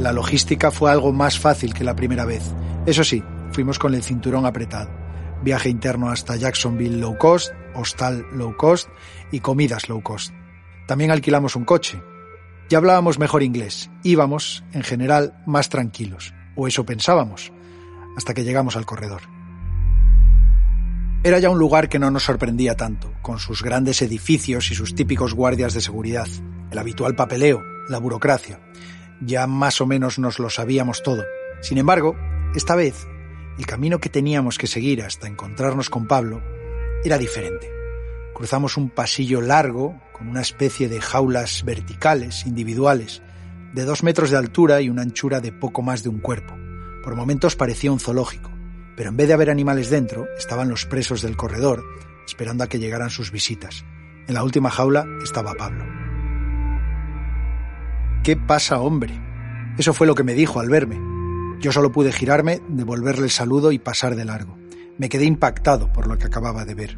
[0.01, 2.53] La logística fue algo más fácil que la primera vez.
[2.85, 5.06] Eso sí, fuimos con el cinturón apretado
[5.43, 8.89] viaje interno hasta Jacksonville low cost, hostal low cost
[9.31, 10.33] y comidas low cost.
[10.87, 12.01] También alquilamos un coche.
[12.69, 17.53] Ya hablábamos mejor inglés, íbamos, en general, más tranquilos, o eso pensábamos,
[18.17, 19.21] hasta que llegamos al corredor.
[21.23, 24.95] Era ya un lugar que no nos sorprendía tanto, con sus grandes edificios y sus
[24.95, 26.27] típicos guardias de seguridad,
[26.71, 28.59] el habitual papeleo, la burocracia.
[29.21, 31.23] Ya más o menos nos lo sabíamos todo.
[31.61, 32.15] Sin embargo,
[32.53, 33.07] esta vez
[33.57, 36.41] el camino que teníamos que seguir hasta encontrarnos con Pablo
[37.03, 37.71] era diferente.
[38.33, 43.23] Cruzamos un pasillo largo con una especie de jaulas verticales, individuales,
[43.73, 46.55] de dos metros de altura y una anchura de poco más de un cuerpo.
[47.03, 48.51] Por momentos parecía un zoológico,
[48.95, 51.83] pero en vez de haber animales dentro, estaban los presos del corredor,
[52.27, 53.85] esperando a que llegaran sus visitas.
[54.27, 55.85] En la última jaula estaba Pablo.
[58.23, 59.19] ¿Qué pasa, hombre?
[59.77, 61.16] Eso fue lo que me dijo al verme.
[61.59, 64.57] Yo solo pude girarme, devolverle el saludo y pasar de largo.
[64.97, 66.97] Me quedé impactado por lo que acababa de ver.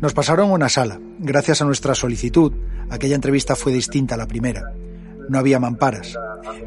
[0.00, 1.00] Nos pasaron una sala.
[1.18, 2.52] Gracias a nuestra solicitud,
[2.90, 4.62] aquella entrevista fue distinta a la primera.
[5.28, 6.18] No había mamparas,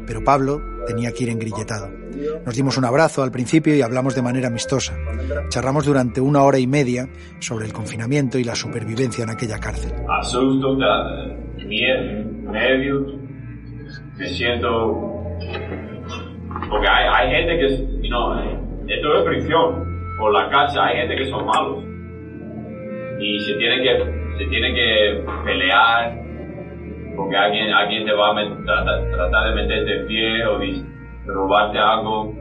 [0.06, 1.88] pero Pablo tenía que ir engrilletado.
[2.44, 4.94] Nos dimos un abrazo al principio y hablamos de manera amistosa.
[5.50, 7.08] Charramos durante una hora y media
[7.38, 9.92] sobre el confinamiento y la supervivencia en aquella cárcel.
[10.08, 10.76] Asusto,
[11.66, 13.18] miedo,
[14.16, 15.24] me siento
[16.70, 18.40] porque hay, hay gente que, no,
[18.86, 21.84] esto es prisión, por la cárcel, hay gente que son malos.
[23.20, 23.98] Y se tiene que,
[24.38, 26.14] se tiene que pelear,
[27.16, 30.82] porque alguien, alguien te va a tratar, de meterte pie o de
[31.26, 32.34] robarte algo,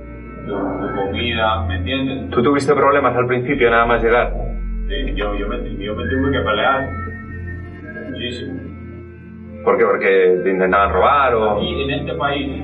[0.45, 2.30] tu, comida, ¿me entiendes?
[2.30, 4.34] ¿Tú tuviste problemas al principio nada más llegar?
[4.88, 6.89] Sí, yo, yo, me, yo me tuve que pelear
[8.10, 8.68] muchísimo.
[9.64, 9.84] ¿Por qué?
[9.84, 11.62] ¿Porque te intentaban robar o...?
[11.62, 12.62] Y en este país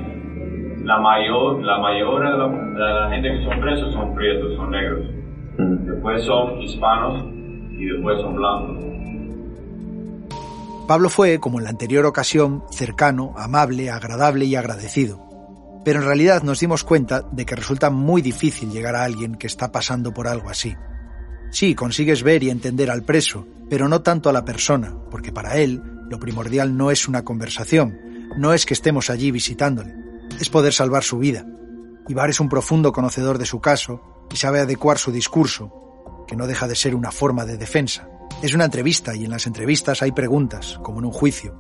[0.84, 5.05] la mayor, la mayor de la, gente que son presos son prietos, son negros.
[5.57, 5.86] Mm.
[5.86, 7.25] Después son hispanos
[7.71, 8.84] y después son blancos.
[10.88, 15.21] Pablo fue, como en la anterior ocasión, cercano, amable, agradable y agradecido.
[15.86, 19.47] Pero en realidad nos dimos cuenta de que resulta muy difícil llegar a alguien que
[19.47, 20.75] está pasando por algo así.
[21.51, 25.57] Sí, consigues ver y entender al preso, pero no tanto a la persona, porque para
[25.57, 27.97] él lo primordial no es una conversación,
[28.38, 29.95] no es que estemos allí visitándole,
[30.39, 31.45] es poder salvar su vida.
[32.07, 36.47] Ibar es un profundo conocedor de su caso y sabe adecuar su discurso, que no
[36.47, 38.07] deja de ser una forma de defensa.
[38.41, 41.55] Es una entrevista y en las entrevistas hay preguntas, como en un juicio.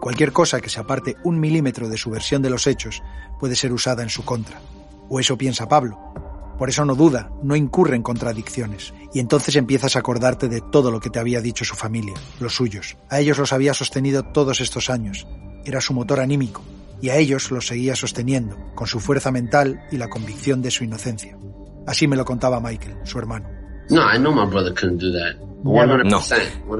[0.00, 3.02] Cualquier cosa que se aparte un milímetro de su versión de los hechos
[3.38, 4.60] puede ser usada en su contra.
[5.08, 5.98] O eso piensa Pablo.
[6.58, 8.92] Por eso no duda, no incurre en contradicciones.
[9.14, 12.54] Y entonces empiezas a acordarte de todo lo que te había dicho su familia, los
[12.54, 12.96] suyos.
[13.08, 15.26] A ellos los había sostenido todos estos años.
[15.64, 16.62] Era su motor anímico,
[17.00, 20.84] y a ellos los seguía sosteniendo, con su fuerza mental y la convicción de su
[20.84, 21.36] inocencia.
[21.86, 23.57] Así me lo contaba Michael, su hermano.
[23.90, 25.48] No, I know my brother couldn't do that.
[25.64, 26.22] No,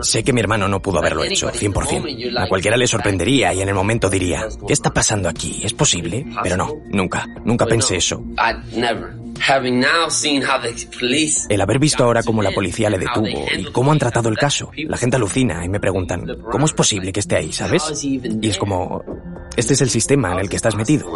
[0.03, 2.39] sé que mi hermano no pudo haberlo hecho, 100%.
[2.39, 5.61] A cualquiera le sorprendería y en el momento diría, ¿qué está pasando aquí?
[5.65, 6.25] ¿Es posible?
[6.43, 8.23] Pero no, nunca, nunca pensé eso.
[11.49, 14.71] El haber visto ahora cómo la policía le detuvo y cómo han tratado el caso,
[14.77, 18.05] la gente alucina y me preguntan, ¿cómo es posible que esté ahí, sabes?
[18.05, 19.03] Y es como,
[19.57, 21.11] este es el sistema en el que estás metido.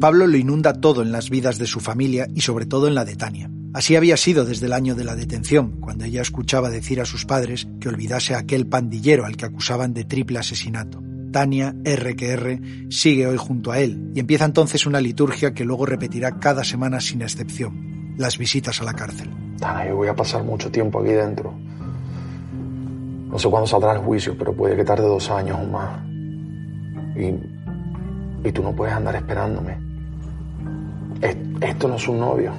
[0.00, 3.04] Pablo lo inunda todo en las vidas de su familia y sobre todo en la
[3.04, 3.50] de Tania.
[3.74, 7.26] Así había sido desde el año de la detención, cuando ella escuchaba decir a sus
[7.26, 11.02] padres que olvidase a aquel pandillero al que acusaban de triple asesinato.
[11.32, 15.66] Tania, R que R, sigue hoy junto a él y empieza entonces una liturgia que
[15.66, 19.28] luego repetirá cada semana sin excepción, las visitas a la cárcel.
[19.58, 21.52] Tania, yo voy a pasar mucho tiempo aquí dentro.
[23.28, 26.02] No sé cuándo saldrá el juicio, pero puede que tarde dos años o más.
[27.16, 29.89] Y, y tú no puedes andar esperándome.
[31.20, 32.52] Es- Esto no es un novio.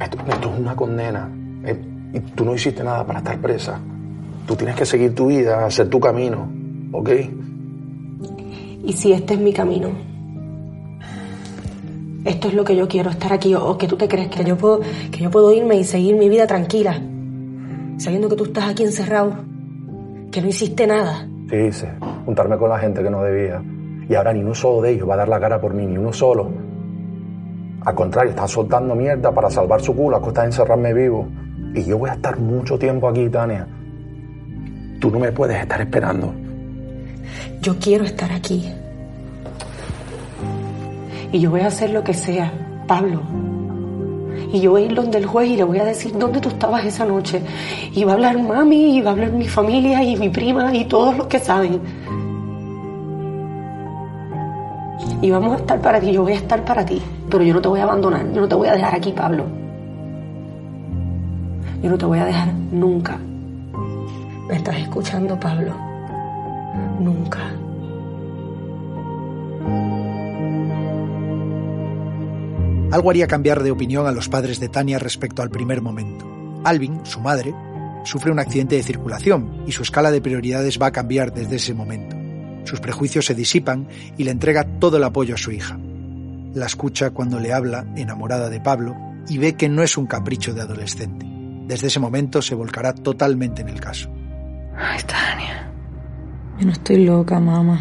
[0.00, 1.28] Esto, esto es una condena.
[2.12, 3.78] Y tú no hiciste nada para estar presa.
[4.46, 6.48] Tú tienes que seguir tu vida, hacer tu camino,
[6.92, 7.10] ¿ok?
[8.84, 9.88] ¿Y si este es mi camino?
[12.24, 13.54] Esto es lo que yo quiero, estar aquí.
[13.54, 14.80] ¿O que tú te crees que yo puedo,
[15.10, 17.00] que yo puedo irme y seguir mi vida tranquila?
[17.98, 19.34] Sabiendo que tú estás aquí encerrado,
[20.30, 21.26] que no hiciste nada.
[21.48, 21.88] Sí, hice.
[22.24, 23.62] Juntarme con la gente que no debía.
[24.08, 25.96] Y ahora ni uno solo de ellos va a dar la cara por mí, ni
[25.96, 26.50] uno solo.
[27.84, 31.28] Al contrario, está soltando mierda para salvar su culo, a costa de encerrarme vivo.
[31.74, 33.66] Y yo voy a estar mucho tiempo aquí, Tania.
[35.00, 36.34] Tú no me puedes estar esperando.
[37.62, 38.70] Yo quiero estar aquí.
[41.32, 42.52] Y yo voy a hacer lo que sea,
[42.86, 43.22] Pablo.
[44.52, 46.50] Y yo voy a ir donde el juez y le voy a decir dónde tú
[46.50, 47.40] estabas esa noche.
[47.92, 50.84] Y va a hablar mami, y va a hablar mi familia y mi prima y
[50.84, 51.80] todos los que saben.
[55.22, 57.00] Y vamos a estar para ti, yo voy a estar para ti.
[57.30, 59.44] Pero yo no te voy a abandonar, yo no te voy a dejar aquí, Pablo.
[61.82, 63.18] Yo no te voy a dejar nunca.
[64.48, 65.72] ¿Me estás escuchando, Pablo?
[66.98, 67.38] Nunca.
[72.90, 76.26] Algo haría cambiar de opinión a los padres de Tania respecto al primer momento.
[76.64, 77.54] Alvin, su madre,
[78.04, 81.72] sufre un accidente de circulación y su escala de prioridades va a cambiar desde ese
[81.72, 82.16] momento.
[82.64, 83.86] Sus prejuicios se disipan
[84.18, 85.78] y le entrega todo el apoyo a su hija.
[86.54, 88.96] La escucha cuando le habla, enamorada de Pablo,
[89.28, 91.26] y ve que no es un capricho de adolescente.
[91.66, 94.10] Desde ese momento se volcará totalmente en el caso.
[94.76, 95.70] Ay, Tania.
[96.58, 97.80] Yo no estoy loca, mamá.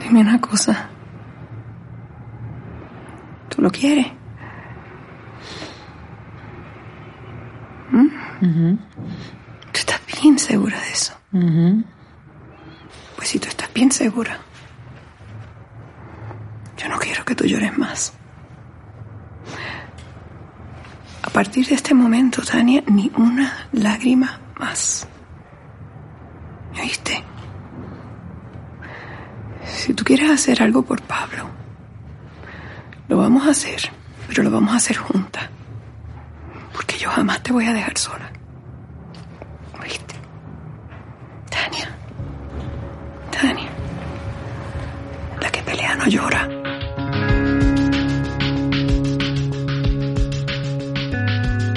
[0.00, 0.88] Dime una cosa.
[3.50, 4.06] ¿Tú lo quieres?
[7.90, 8.76] ¿Mm?
[8.76, 11.12] ¿Tú estás bien segura de eso?
[13.20, 14.38] Pues si tú estás bien segura,
[16.78, 18.14] yo no quiero que tú llores más.
[21.22, 25.06] A partir de este momento, Tania, ni una lágrima más.
[26.72, 27.22] ¿Me oíste?
[29.66, 31.50] Si tú quieres hacer algo por Pablo,
[33.06, 33.82] lo vamos a hacer,
[34.28, 35.44] pero lo vamos a hacer juntas.
[36.72, 38.32] Porque yo jamás te voy a dejar sola.
[46.10, 46.48] Llora.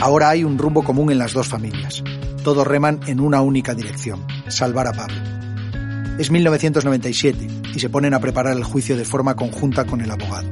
[0.02, 2.04] Ahora hay un rumbo común en las dos familias.
[2.44, 5.16] Todos reman en una única dirección, salvar a Pablo.
[6.20, 10.50] Es 1997 y se ponen a preparar el juicio de forma conjunta con el abogado.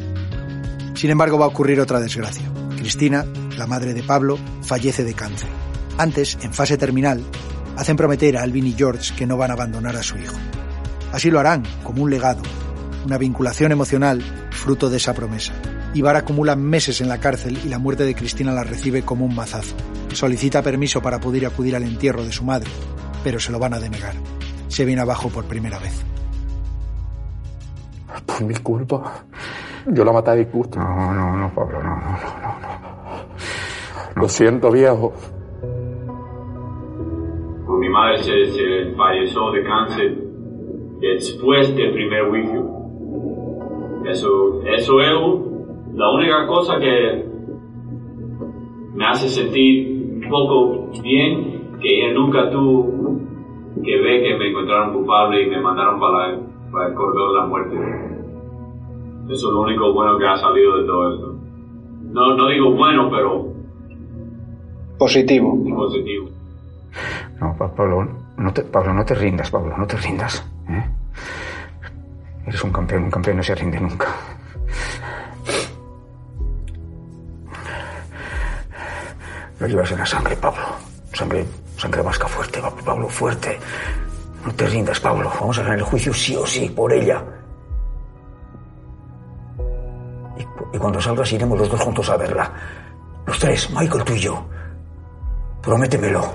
[0.93, 2.49] Sin embargo, va a ocurrir otra desgracia.
[2.77, 3.25] Cristina,
[3.57, 5.49] la madre de Pablo, fallece de cáncer.
[5.97, 7.21] Antes, en fase terminal,
[7.75, 10.37] hacen prometer a Alvin y George que no van a abandonar a su hijo.
[11.11, 12.41] Así lo harán, como un legado,
[13.05, 14.21] una vinculación emocional
[14.51, 15.53] fruto de esa promesa.
[15.93, 19.35] Ibar acumula meses en la cárcel y la muerte de Cristina la recibe como un
[19.35, 19.75] mazazo.
[20.13, 22.69] Solicita permiso para poder acudir al entierro de su madre,
[23.23, 24.13] pero se lo van a denegar.
[24.67, 26.05] Se viene abajo por primera vez.
[28.25, 29.25] Por mi culpa.
[29.87, 30.79] Yo la maté a disgusto.
[30.79, 34.21] No, no, no, Pablo, no, no, no, no.
[34.21, 35.13] Lo siento, viejo.
[37.65, 40.17] Pues mi madre se, se falleció de cáncer
[41.01, 42.80] después del primer juicio.
[44.05, 47.25] Eso, eso es la única cosa que
[48.95, 52.91] me hace sentir un poco bien, que ella nunca tuvo
[53.83, 56.37] que ver que me encontraron culpable y me mandaron para,
[56.71, 57.75] para el corredor de la muerte.
[59.29, 61.35] Eso es lo único bueno que ha salido de todo esto.
[62.11, 63.47] No, no digo bueno, pero
[64.97, 65.57] Positivo.
[65.75, 66.27] positivo.
[67.39, 70.45] No, Pa- Pablo, no te, Pablo, no te rindas, Pablo, no te rindas.
[70.69, 70.83] ¿eh?
[72.45, 74.07] Eres un campeón, un campeón no se rinde nunca.
[79.59, 80.63] Lo llevas en la sangre, Pablo.
[81.13, 81.45] Sangre,
[81.77, 83.59] sangre vasca fuerte, Pa- Pablo, fuerte.
[84.45, 85.31] No te rindas, Pablo.
[85.39, 87.23] Vamos a ganar el juicio sí o sí, por ella.
[90.37, 92.51] Y, y cuando salgas iremos los dos juntos a verla.
[93.27, 94.43] Los tres, Michael, tú y yo.
[95.61, 96.33] Prométemelo.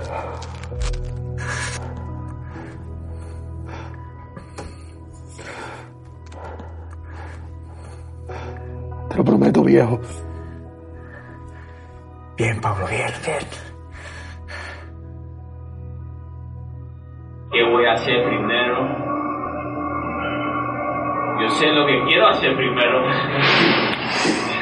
[9.17, 9.99] Lo prometo, viejo.
[12.37, 13.39] Bien, Pablo, bien, bien.
[17.51, 19.07] ¿Qué voy a hacer primero?
[21.41, 23.05] Yo sé lo que quiero hacer primero.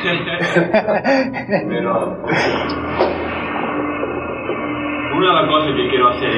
[1.68, 2.18] Pero
[5.18, 6.32] una de las cosas que quiero hacer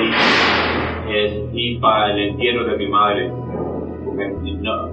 [1.07, 3.31] es, ir para el entierro de mi madre.
[4.05, 4.27] Porque
[4.61, 4.87] no,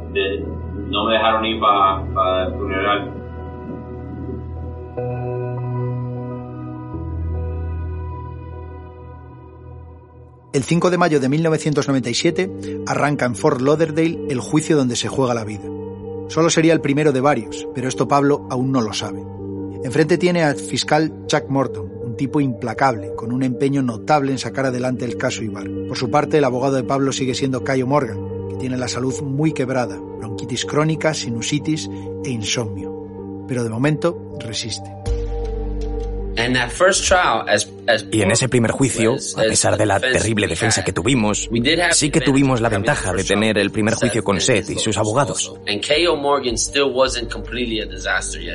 [0.94, 3.12] no me dejaron ir para, el funeral.
[10.52, 15.34] El 5 de mayo de 1997 arranca en Fort Lauderdale el juicio donde se juega
[15.34, 15.64] la vida.
[16.28, 19.20] Solo sería el primero de varios, pero esto Pablo aún no lo sabe.
[19.82, 24.66] Enfrente tiene al fiscal Chuck Morton, un tipo implacable, con un empeño notable en sacar
[24.66, 25.68] adelante el caso Ibar.
[25.88, 29.52] Por su parte, el abogado de Pablo sigue siendo Cayo Morgan, tiene la salud muy
[29.52, 31.88] quebrada, bronquitis crónica, sinusitis
[32.24, 33.44] e insomnio.
[33.46, 35.13] Pero de momento resiste.
[38.10, 41.48] Y en ese primer juicio, a pesar de la terrible defensa que tuvimos,
[41.92, 45.52] sí que tuvimos la ventaja de tener el primer juicio con Seth y sus abogados.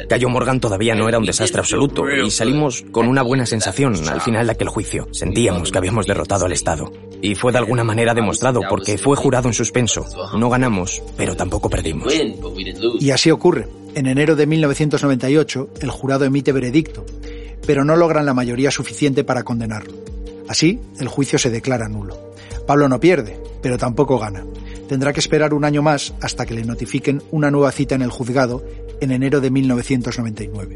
[0.07, 4.21] Cayo Morgan todavía no era un desastre absoluto y salimos con una buena sensación al
[4.21, 5.07] final de aquel juicio.
[5.11, 6.91] Sentíamos que habíamos derrotado al Estado.
[7.21, 10.05] Y fue de alguna manera demostrado porque fue jurado en suspenso.
[10.37, 12.13] No ganamos, pero tampoco perdimos.
[12.99, 13.67] Y así ocurre.
[13.95, 17.05] En enero de 1998, el jurado emite veredicto
[17.65, 19.93] pero no logran la mayoría suficiente para condenarlo.
[20.47, 22.31] Así, el juicio se declara nulo.
[22.65, 24.43] Pablo no pierde, pero tampoco gana.
[24.87, 28.09] Tendrá que esperar un año más hasta que le notifiquen una nueva cita en el
[28.09, 28.63] juzgado
[29.01, 30.75] en enero de 1999.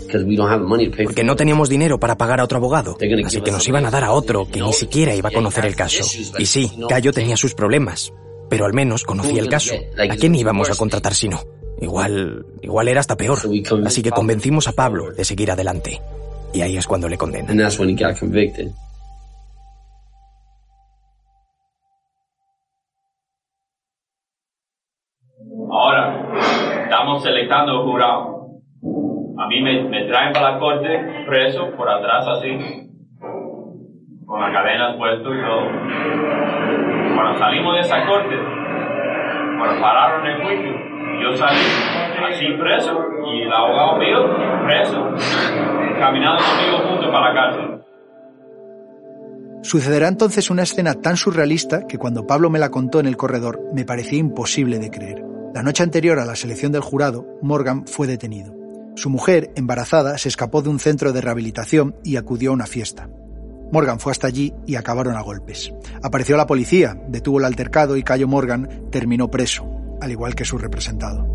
[1.03, 4.03] Porque no teníamos dinero para pagar a otro abogado, así que nos iban a dar
[4.03, 6.03] a otro que ni siquiera iba a conocer el caso.
[6.37, 8.13] Y sí, Cayo tenía sus problemas,
[8.49, 9.73] pero al menos conocía el caso.
[9.97, 11.41] ¿A quién íbamos a contratar si no?
[11.81, 13.39] Igual, igual era hasta peor.
[13.85, 15.99] Así que convencimos a Pablo de seguir adelante.
[16.53, 17.49] Y ahí es cuando le condenan.
[17.49, 18.71] And that's when he got convicted.
[25.71, 26.31] Ahora,
[26.83, 28.33] estamos selectando jurado.
[29.39, 32.87] A mí me, me, traen para la corte preso por atrás así,
[34.27, 37.15] con las cadenas puestas y todo.
[37.15, 38.35] Cuando salimos de esa corte,
[39.57, 40.71] cuando pararon el juicio,
[41.19, 45.72] yo salí así preso y el abogado mío preso
[46.03, 47.81] caminando conmigo juntos para la cárcel.
[49.63, 53.61] Sucederá entonces una escena tan surrealista que cuando Pablo me la contó en el corredor
[53.73, 55.23] me parecía imposible de creer.
[55.53, 58.53] La noche anterior a la selección del jurado, Morgan fue detenido.
[58.95, 63.07] Su mujer, embarazada, se escapó de un centro de rehabilitación y acudió a una fiesta.
[63.71, 65.73] Morgan fue hasta allí y acabaron a golpes.
[66.03, 69.65] Apareció la policía, detuvo el altercado y Cayo Morgan terminó preso,
[70.01, 71.25] al igual que su representado.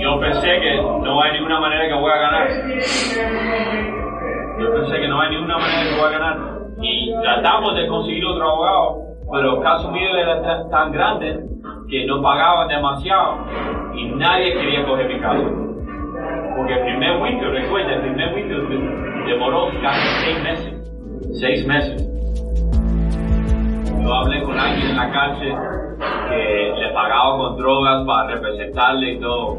[0.00, 0.77] Yo pensé que
[1.18, 2.48] no hay ninguna manera que voy a ganar.
[4.60, 6.38] Yo pensé que no hay ninguna manera que voy a ganar.
[6.80, 8.98] Y tratamos de conseguir otro abogado,
[9.32, 11.40] pero el caso mío era tan grande
[11.90, 13.38] que no pagaban demasiado
[13.94, 15.42] y nadie quería coger mi caso.
[16.56, 18.56] Porque el primer juicio, recuerda, el primer juicio
[19.26, 20.74] demoró casi seis meses.
[21.40, 22.08] Seis meses.
[24.04, 29.20] Yo hablé con alguien en la cárcel que le pagaba con drogas para representarle y
[29.20, 29.58] todo.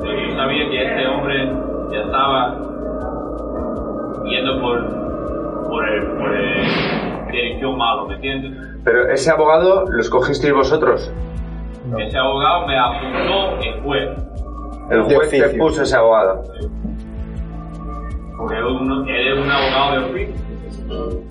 [0.00, 1.52] Pero yo sabía que este hombre
[1.92, 2.56] ya estaba
[4.24, 8.52] yendo por, por, el, por el dirección malo, ¿me entiendes?
[8.84, 11.10] Pero ese abogado lo escogisteis vosotros.
[11.98, 14.08] Ese abogado me apuntó el juez.
[14.90, 16.42] El juez que puso ese abogado.
[18.36, 21.22] Porque él es un abogado de oficio.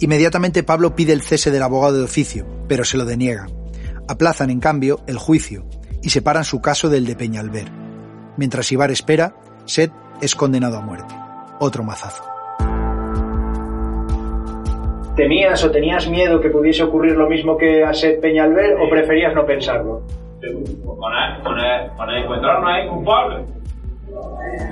[0.00, 3.46] Inmediatamente Pablo pide el cese del abogado de oficio, pero se lo deniega.
[4.10, 5.62] Aplazan, en cambio, el juicio
[6.02, 7.66] y separan su caso del de Peñalver.
[8.36, 9.36] Mientras Ibar espera,
[9.66, 11.14] Seth es condenado a muerte.
[11.60, 12.24] Otro mazazo.
[15.14, 19.32] ¿Temías o tenías miedo que pudiese ocurrir lo mismo que a Seth Peñalver o preferías
[19.32, 20.02] no pensarlo?
[21.96, 23.44] Para encontrar a culpable.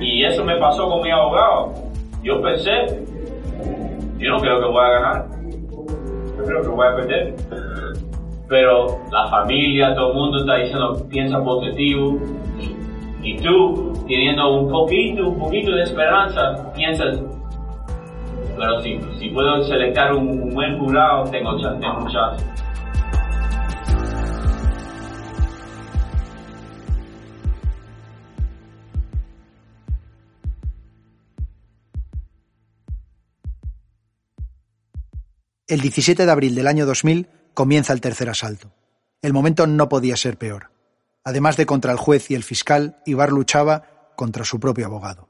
[0.01, 1.75] Y eso me pasó con mi abogado.
[2.23, 2.73] Yo pensé,
[4.17, 5.25] yo no creo que voy a ganar.
[6.37, 7.35] Yo creo que voy a perder.
[8.49, 12.19] Pero la familia, todo el mundo está diciendo, piensa positivo.
[13.21, 17.19] Y tú, teniendo un poquito, un poquito de esperanza, piensas,
[18.57, 22.45] pero si, si puedo selectar un, buen jurado, tengo chance, tengo chance.
[35.67, 38.71] El 17 de abril del año 2000 comienza el tercer asalto.
[39.21, 40.71] El momento no podía ser peor.
[41.23, 45.29] Además de contra el juez y el fiscal, Ibar luchaba contra su propio abogado.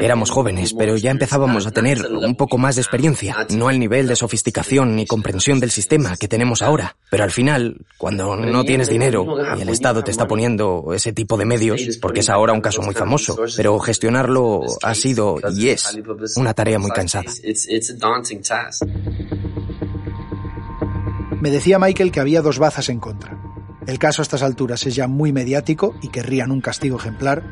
[0.00, 3.46] Éramos jóvenes, pero ya empezábamos a tener un poco más de experiencia.
[3.50, 6.96] No al nivel de sofisticación ni comprensión del sistema que tenemos ahora.
[7.10, 11.38] Pero al final, cuando no tienes dinero y el Estado te está poniendo ese tipo
[11.38, 15.98] de medios, porque es ahora un caso muy famoso, pero gestionarlo ha sido y es
[16.36, 17.30] una tarea muy cansada.
[21.44, 23.36] Me decía Michael que había dos bazas en contra.
[23.86, 27.42] El caso a estas alturas es ya muy mediático y querrían un castigo ejemplar,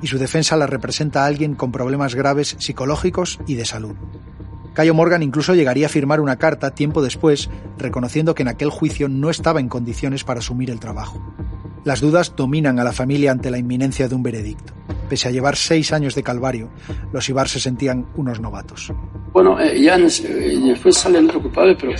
[0.00, 3.94] y su defensa la representa a alguien con problemas graves psicológicos y de salud.
[4.72, 9.10] Cayo Morgan incluso llegaría a firmar una carta tiempo después reconociendo que en aquel juicio
[9.10, 11.20] no estaba en condiciones para asumir el trabajo.
[11.84, 14.72] Las dudas dominan a la familia ante la inminencia de un veredicto.
[15.08, 16.70] Pese a llevar seis años de calvario,
[17.12, 18.92] los Ibar se sentían unos novatos.
[19.32, 21.92] Bueno, eh, ya eh, después sale el otro culpable, pero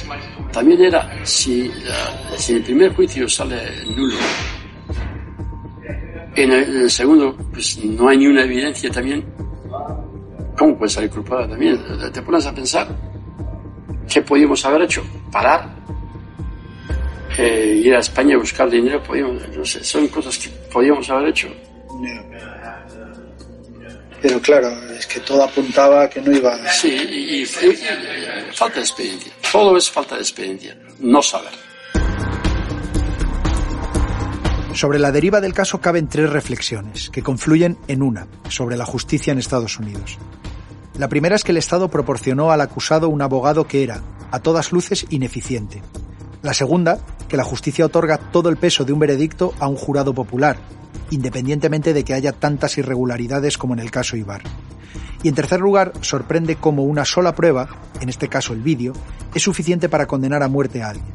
[0.53, 1.71] también era, si,
[2.37, 3.57] si el primer juicio sale
[3.95, 4.15] nulo,
[6.37, 9.25] en el, en el, segundo, pues no hay ni una evidencia también,
[10.57, 11.81] ¿cómo puede salir culpable también?
[12.13, 12.89] Te pones a pensar,
[14.09, 15.03] ¿qué podíamos haber hecho?
[15.31, 15.82] Parar,
[17.39, 21.29] eh, ir a España a buscar dinero, podíamos, no sé, son cosas que podíamos haber
[21.29, 21.49] hecho.
[24.21, 26.73] Pero claro, es que todo apuntaba a que no iba a...
[26.73, 27.47] Sí, y, y, y,
[28.55, 29.33] falta de experiencia.
[29.51, 30.79] Todo es falta de experiencia.
[31.01, 31.51] No saber.
[34.75, 39.33] Sobre la deriva del caso caben tres reflexiones, que confluyen en una, sobre la justicia
[39.33, 40.19] en Estados Unidos.
[40.99, 44.73] La primera es que el Estado proporcionó al acusado un abogado que era, a todas
[44.73, 45.83] luces, ineficiente.
[46.43, 50.13] La segunda, que la justicia otorga todo el peso de un veredicto a un jurado
[50.13, 50.57] popular,
[51.11, 54.43] independientemente de que haya tantas irregularidades como en el caso Ibar.
[55.23, 57.69] Y en tercer lugar, sorprende cómo una sola prueba,
[58.01, 58.93] en este caso el vídeo,
[59.35, 61.15] es suficiente para condenar a muerte a alguien.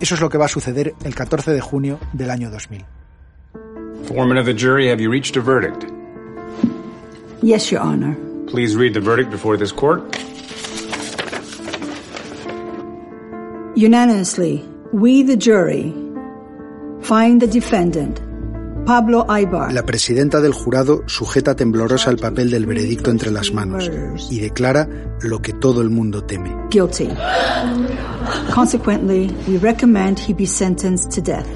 [0.00, 2.84] Eso es lo que va a suceder el 14 de junio del año 2000.
[4.06, 5.84] Foreman of the jury, have you reached a verdict?
[7.42, 8.16] Yes, Your Honor.
[8.46, 10.02] Please read the verdict before this court.
[13.78, 15.94] Unanimously, we, the jury,
[17.00, 18.20] find the defendant,
[18.84, 19.72] Pablo Ibar.
[19.72, 23.88] La presidenta del jurado sujeta temblorosa el papel del veredicto entre las manos
[24.32, 24.88] y declara
[25.20, 26.52] lo que todo el mundo teme.
[26.70, 27.08] Guilty.
[28.52, 31.46] Consequently, we recommend he be sentenced to death.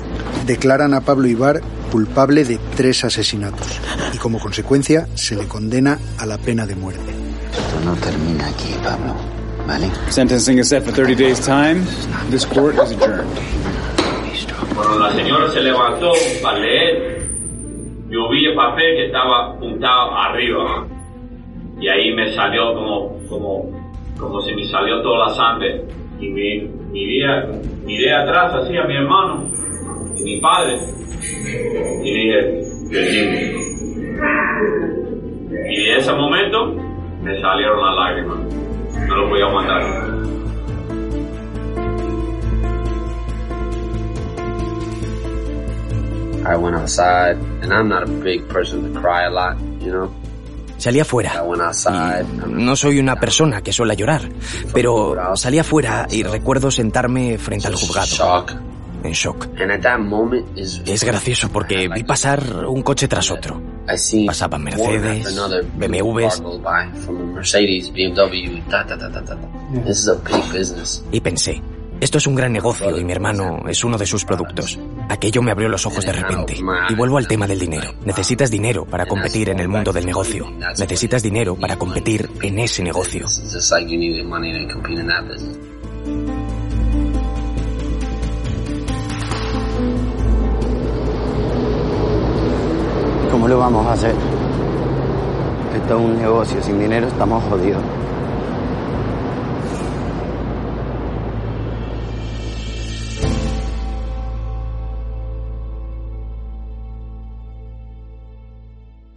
[0.47, 1.61] Declaran a Pablo Ibar
[1.91, 3.81] culpable de tres asesinatos
[4.15, 7.11] y como consecuencia se le condena a la pena de muerte.
[7.51, 9.42] Esto no termina aquí, Pablo.
[9.67, 9.91] ¿Vale?
[10.11, 11.85] Sentencing is set for 30 days' time.
[12.31, 13.31] This court is adjourned.
[14.75, 17.29] Cuando la señora se levantó para leer,
[18.09, 20.87] yo vi el papel que estaba apuntado arriba.
[21.81, 25.85] Y ahí me salió como, como, como si me salió toda la sangre.
[26.21, 26.61] Y mi,
[26.91, 27.47] miré,
[27.85, 29.49] miré atrás así a mi hermano
[30.17, 30.79] y mi padre.
[32.03, 33.09] Y dije, Dios
[35.71, 36.75] Y en ese momento
[37.23, 38.62] me salieron las lágrimas.
[38.95, 39.83] No lo podía aguantar.
[46.45, 50.11] I went outside, and I'm not a big person to cry a lot, you know.
[50.77, 51.45] Salí afuera.
[51.45, 54.23] Y no soy una persona que suele llorar,
[54.75, 58.47] pero salí afuera y recuerdo sentarme frente al juzgado.
[59.03, 59.49] En shock.
[60.87, 63.61] Es gracioso porque vi pasar un coche tras otro.
[64.27, 65.37] Pasaban Mercedes,
[65.77, 66.43] BMWs.
[71.11, 71.61] Y pensé,
[72.03, 74.77] esto es un gran negocio y mi hermano es uno de sus productos.
[75.09, 76.57] Aquello me abrió los ojos de repente.
[76.89, 77.95] Y vuelvo al tema del dinero.
[78.05, 80.51] Necesitas dinero para competir en el mundo del negocio.
[80.79, 83.27] Necesitas dinero para competir en ese negocio.
[93.43, 94.15] ¿Cómo lo vamos a hacer?
[95.75, 97.83] Esto es un negocio, sin dinero estamos jodidos.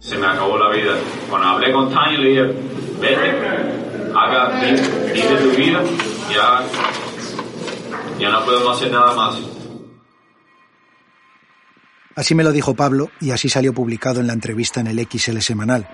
[0.00, 0.94] Se me acabó la vida.
[1.30, 2.42] Cuando hablé con Tanya le dije,
[3.00, 3.30] vete,
[4.12, 5.84] haga, vive, tu vida,
[6.34, 6.64] ya,
[8.18, 9.55] ya no podemos hacer nada más.
[12.16, 15.38] Así me lo dijo Pablo y así salió publicado en la entrevista en el XL
[15.40, 15.86] semanal,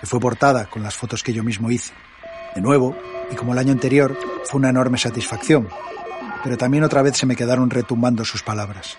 [0.00, 1.92] que fue portada con las fotos que yo mismo hice.
[2.54, 2.96] De nuevo,
[3.30, 5.68] y como el año anterior, fue una enorme satisfacción,
[6.42, 8.96] pero también otra vez se me quedaron retumbando sus palabras.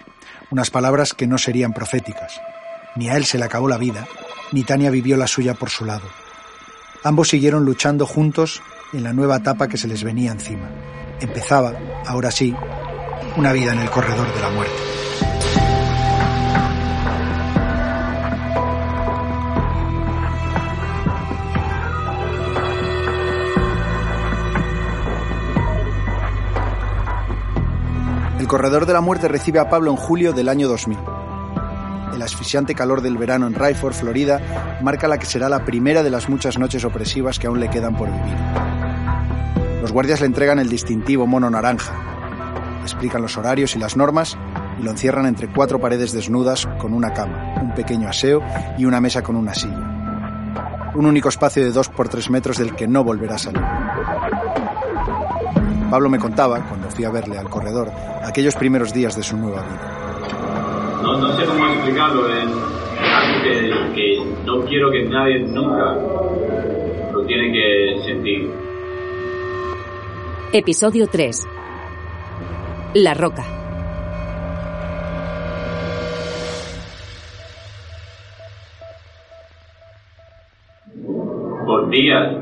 [0.51, 2.39] Unas palabras que no serían proféticas.
[2.95, 4.07] Ni a él se le acabó la vida,
[4.51, 6.07] ni Tania vivió la suya por su lado.
[7.03, 8.61] Ambos siguieron luchando juntos
[8.93, 10.69] en la nueva etapa que se les venía encima.
[11.19, 11.73] Empezaba,
[12.05, 12.55] ahora sí,
[13.35, 15.66] una vida en el corredor de la muerte.
[28.47, 30.97] El corredor de la muerte recibe a Pablo en julio del año 2000.
[32.13, 36.09] El asfixiante calor del verano en Rayford, Florida, marca la que será la primera de
[36.09, 38.37] las muchas noches opresivas que aún le quedan por vivir.
[39.81, 41.93] Los guardias le entregan el distintivo mono naranja,
[42.83, 44.37] explican los horarios y las normas
[44.79, 48.41] y lo encierran entre cuatro paredes desnudas con una cama, un pequeño aseo
[48.77, 50.93] y una mesa con una silla.
[50.95, 53.86] Un único espacio de dos por tres metros del que no volverá a salir.
[55.89, 57.89] Pablo me contaba, cuando fui a verle al corredor,
[58.21, 61.01] aquellos primeros días de su nueva vida.
[61.01, 65.95] No, no sé cómo explicarlo, es algo que, que no quiero que nadie nunca
[67.13, 68.51] lo tiene que sentir.
[70.51, 71.47] Episodio 3.
[72.95, 73.45] La Roca.
[81.65, 82.33] Por días,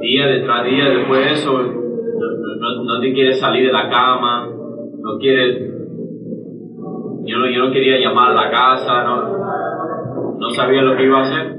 [0.00, 1.83] día detrás día, después de eso,
[2.58, 4.48] no, no- te quieres salir de la cama,
[5.02, 5.70] no quieres...
[7.26, 11.18] Yo no, yo no quería llamar a la casa, no, no sabía lo que iba
[11.18, 11.54] a hacer.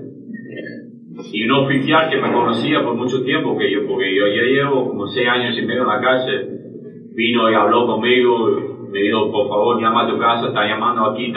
[1.32, 4.90] Y un oficial que me conocía por mucho tiempo, que yo, porque yo ya llevo
[4.90, 6.50] como seis años y medio en la cárcel,
[7.16, 8.50] vino y habló conmigo,
[8.92, 11.32] me dijo, por favor, llama a tu casa, está llamando aquí.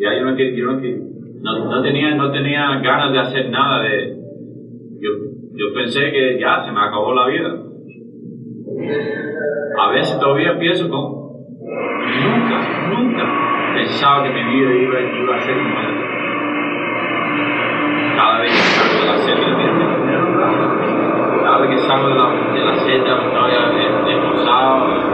[0.00, 1.00] Ya yo no, enti- yo no, enti-
[1.42, 4.16] no, no tenía, no tenía ganas de hacer nada de...
[5.00, 5.10] Yo,
[5.54, 7.54] yo pensé que ya se me acabó la vida.
[8.80, 11.28] A veces todavía pienso como...
[11.60, 13.24] Nunca, nunca
[13.74, 15.88] pensaba que mi vida iba, iba a ser esta.
[18.16, 19.52] Cada vez que salgo de la celda,
[21.42, 23.50] cada vez que salgo de la, de la celda, estoy
[24.14, 25.08] desposado.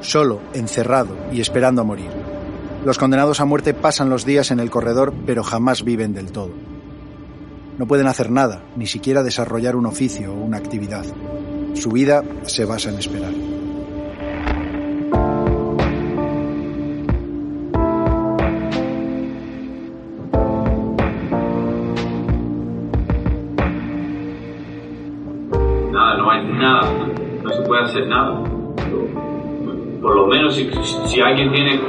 [0.00, 2.10] Solo, encerrado y esperando a morir.
[2.84, 6.50] Los condenados a muerte pasan los días en el corredor, pero jamás viven del todo.
[7.78, 11.04] No pueden hacer nada, ni siquiera desarrollar un oficio o una actividad.
[11.74, 13.30] Su vida se basa en esperar.
[25.92, 26.92] Nada, no hay nada,
[27.44, 28.42] no se puede hacer nada.
[30.02, 31.80] Por lo menos si, alguien tiene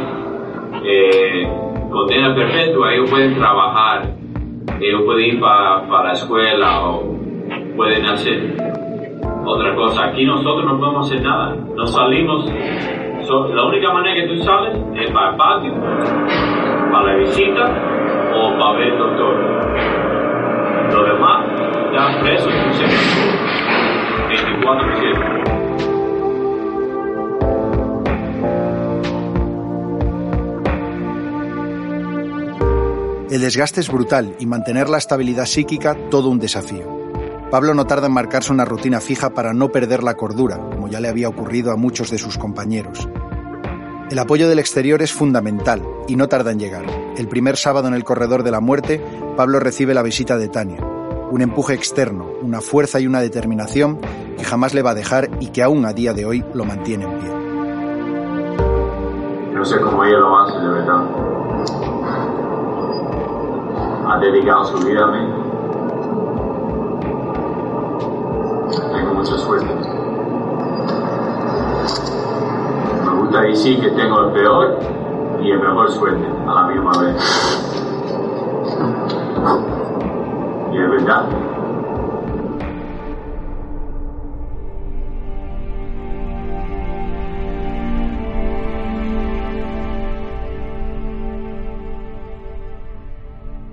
[0.86, 1.48] eh,
[1.90, 4.19] condena perpetua, ellos pueden trabajar,
[4.82, 7.16] ellos pueden ir para la escuela o
[7.76, 8.56] pueden hacer
[9.46, 10.06] otra cosa.
[10.06, 12.52] Aquí nosotros no podemos hacer nada, no salimos.
[13.54, 15.74] La única manera que tú sales es para el patio,
[16.92, 17.66] para la visita
[18.34, 19.36] o para ver el doctor.
[20.94, 21.46] Lo demás,
[21.94, 22.98] ya preso, tú siempre
[24.30, 25.39] 24-7.
[33.30, 36.98] El desgaste es brutal y mantener la estabilidad psíquica todo un desafío.
[37.52, 41.00] Pablo no tarda en marcarse una rutina fija para no perder la cordura, como ya
[41.00, 43.08] le había ocurrido a muchos de sus compañeros.
[44.10, 46.86] El apoyo del exterior es fundamental y no tarda en llegar.
[47.18, 49.00] El primer sábado en el corredor de la muerte,
[49.38, 50.84] Pablo recibe la visita de Tania.
[51.30, 54.00] Un empuje externo, una fuerza y una determinación
[54.38, 57.06] que jamás le va a dejar y que aún a día de hoy lo mantiene
[57.06, 57.30] en pie.
[59.54, 61.29] No sé cómo ella lo hace, de verdad.
[64.10, 65.20] Ha dedicado su vida a mí.
[68.92, 69.68] Tengo mucha suerte.
[73.06, 74.80] Me gusta decir que tengo el peor
[75.42, 77.70] y el mejor suerte a la misma vez.
[80.72, 81.49] Y es verdad.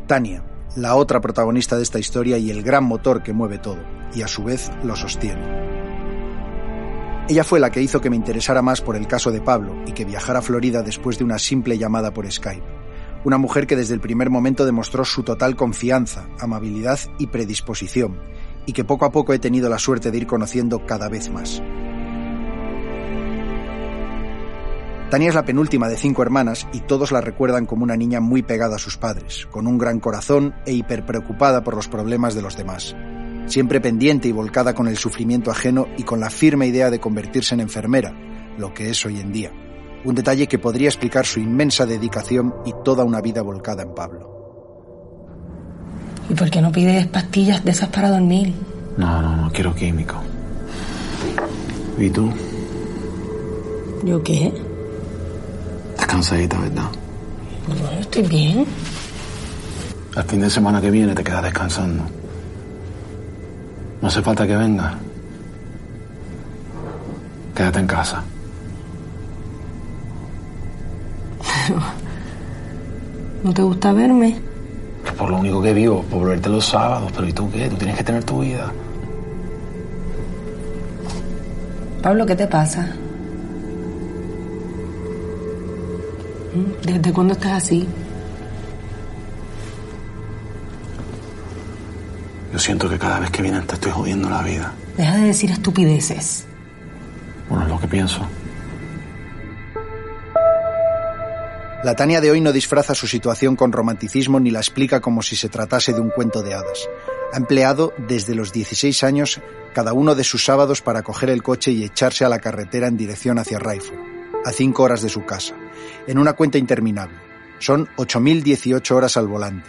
[0.07, 0.45] Tania,
[0.77, 3.79] la otra protagonista de esta historia y el gran motor que mueve todo,
[4.15, 5.67] y a su vez lo sostiene.
[7.29, 9.93] Ella fue la que hizo que me interesara más por el caso de Pablo y
[9.93, 12.63] que viajara a Florida después de una simple llamada por Skype.
[13.25, 18.21] Una mujer que desde el primer momento demostró su total confianza, amabilidad y predisposición,
[18.65, 21.61] y que poco a poco he tenido la suerte de ir conociendo cada vez más.
[25.11, 28.43] Tania es la penúltima de cinco hermanas y todos la recuerdan como una niña muy
[28.43, 32.57] pegada a sus padres, con un gran corazón e hiperpreocupada por los problemas de los
[32.57, 32.97] demás.
[33.47, 37.55] Siempre pendiente y volcada con el sufrimiento ajeno y con la firme idea de convertirse
[37.55, 38.13] en enfermera,
[38.59, 39.53] lo que es hoy en día.
[40.05, 44.33] Un detalle que podría explicar su inmensa dedicación y toda una vida volcada en Pablo.
[46.29, 48.53] ¿Y por qué no pides pastillas de esas para dormir?
[48.97, 50.17] No, no, no quiero químico.
[51.97, 52.29] ¿Y tú?
[54.05, 54.66] ¿Yo qué?
[55.97, 56.91] Estás cansadita, ¿verdad?
[57.67, 58.67] Bueno, estoy bien.
[60.15, 62.05] El fin de semana que viene te quedas descansando.
[64.03, 64.95] No hace falta que venga.
[67.55, 68.23] Quédate en casa.
[73.43, 74.39] ¿No te gusta verme?
[75.03, 77.11] Que por lo único que vivo, por verte los sábados.
[77.15, 77.71] Pero ¿y tú qué?
[77.71, 78.71] Tú tienes que tener tu vida.
[82.03, 82.87] Pablo, ¿qué te pasa?
[86.83, 87.87] ¿Desde cuándo estás así?
[92.53, 94.73] Yo siento que cada vez que vienes te estoy jodiendo la vida.
[94.97, 96.47] Deja de decir estupideces.
[97.49, 98.27] Bueno, es lo que pienso.
[101.85, 105.37] La Tania de hoy no disfraza su situación con romanticismo ni la explica como si
[105.37, 106.89] se tratase de un cuento de hadas.
[107.33, 109.41] Ha empleado desde los 16 años
[109.73, 112.97] cada uno de sus sábados para coger el coche y echarse a la carretera en
[112.97, 113.99] dirección hacia Rifle,
[114.47, 115.57] a cinco horas de su casa,
[116.07, 117.17] en una cuenta interminable.
[117.59, 119.69] Son 8.018 horas al volante,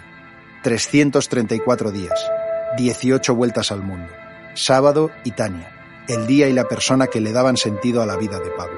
[0.61, 2.32] 334 días,
[2.78, 4.07] 18 vueltas al mundo.
[4.53, 5.71] Sábado y Tania,
[6.07, 8.78] el día y la persona que le daban sentido a la vida de Pablo.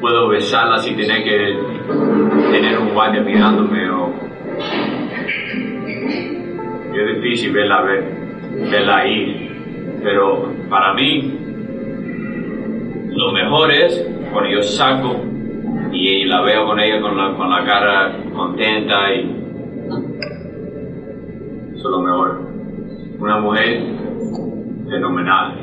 [0.00, 4.14] Puedo besarla sin tener que tener un guardia mirándome o...
[6.94, 8.04] Es difícil verla, ver,
[8.70, 11.38] verla ahí, pero para mí
[13.08, 15.16] lo mejor es cuando yo saco
[15.92, 19.38] y la veo con ella con la, con la cara contenta y
[21.78, 22.40] eso es lo mejor.
[23.20, 23.82] Una mujer
[24.90, 25.54] fenomenal,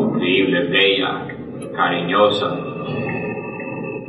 [0.00, 1.26] increíble, bella,
[1.76, 2.56] cariñosa.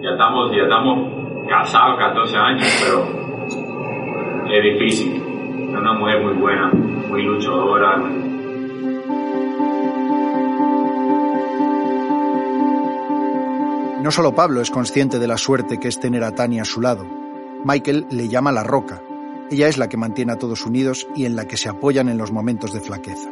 [0.01, 5.21] Ya estamos, ya estamos casados 14 años, pero es difícil.
[5.69, 6.71] Es una mujer muy buena,
[7.09, 8.01] muy luchadora.
[14.01, 16.81] No solo Pablo es consciente de la suerte que es tener a Tania a su
[16.81, 17.05] lado.
[17.63, 19.01] Michael le llama la roca.
[19.51, 22.17] Ella es la que mantiene a todos unidos y en la que se apoyan en
[22.17, 23.29] los momentos de flaqueza.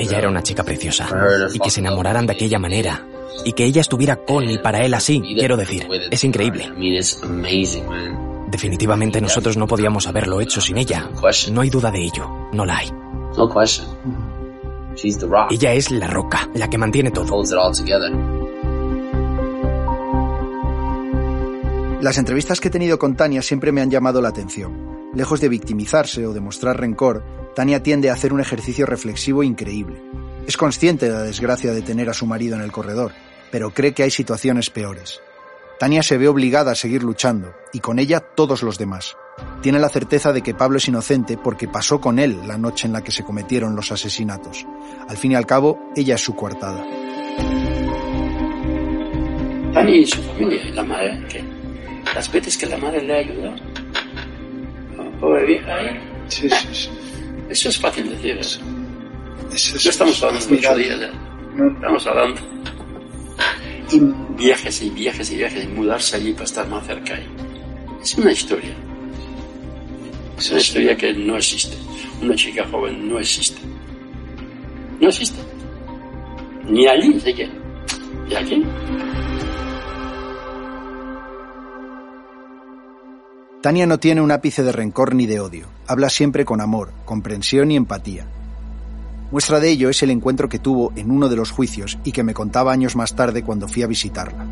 [0.00, 1.08] Ella era una chica preciosa.
[1.54, 3.06] Y que se enamoraran de aquella manera.
[3.44, 6.68] Y que ella estuviera con y para él así, quiero decir, es increíble.
[8.50, 11.08] Definitivamente nosotros no podíamos haberlo hecho sin ella.
[11.52, 12.48] No hay duda de ello.
[12.52, 12.88] No la hay.
[15.50, 17.26] Ella es la roca, la que mantiene todo.
[22.00, 25.10] Las entrevistas que he tenido con Tania siempre me han llamado la atención.
[25.14, 27.24] Lejos de victimizarse o de mostrar rencor,
[27.56, 30.00] Tania tiende a hacer un ejercicio reflexivo increíble.
[30.46, 33.10] Es consciente de la desgracia de tener a su marido en el corredor,
[33.50, 35.20] pero cree que hay situaciones peores.
[35.80, 39.16] Tania se ve obligada a seguir luchando, y con ella todos los demás.
[39.60, 42.92] Tiene la certeza de que Pablo es inocente porque pasó con él la noche en
[42.92, 44.64] la que se cometieron los asesinatos.
[45.08, 46.86] Al fin y al cabo, ella es su coartada.
[49.74, 51.57] Tania y su familia, la madre,
[52.14, 53.56] las veces que la madre le ha ayudado.
[54.96, 55.20] ¿no?
[55.20, 56.00] Pobre vieja ahí.
[56.28, 56.90] Sí, sí, sí.
[57.48, 58.36] Eso es fácil decir.
[58.38, 58.60] Eso.
[59.52, 61.10] Eso No estamos hablando mucho de ella.
[61.74, 62.40] Estamos hablando.
[63.90, 64.00] Y
[64.36, 67.26] viajes y viajes y viajes y mudarse allí para estar más cerca ahí.
[68.02, 68.74] Es una historia.
[70.36, 71.76] Es una historia que no existe.
[72.20, 73.60] Una chica joven no existe.
[75.00, 75.38] No existe.
[76.64, 77.52] Ni allí siquiera.
[78.28, 78.62] ¿Y aquí?
[83.60, 85.66] Tania no tiene un ápice de rencor ni de odio.
[85.88, 88.24] Habla siempre con amor, comprensión y empatía.
[89.32, 92.22] Muestra de ello es el encuentro que tuvo en uno de los juicios y que
[92.22, 94.46] me contaba años más tarde cuando fui a visitarla.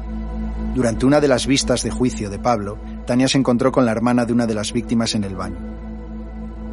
[0.74, 4.26] Durante una de las vistas de juicio de Pablo, Tania se encontró con la hermana
[4.26, 5.58] de una de las víctimas en el baño.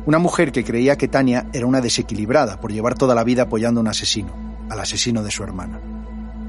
[0.08, 3.80] Una mujer que creía que Tania era una desequilibrada por llevar toda la vida apoyando
[3.80, 4.34] a un asesino,
[4.72, 5.80] al asesino de su hermana.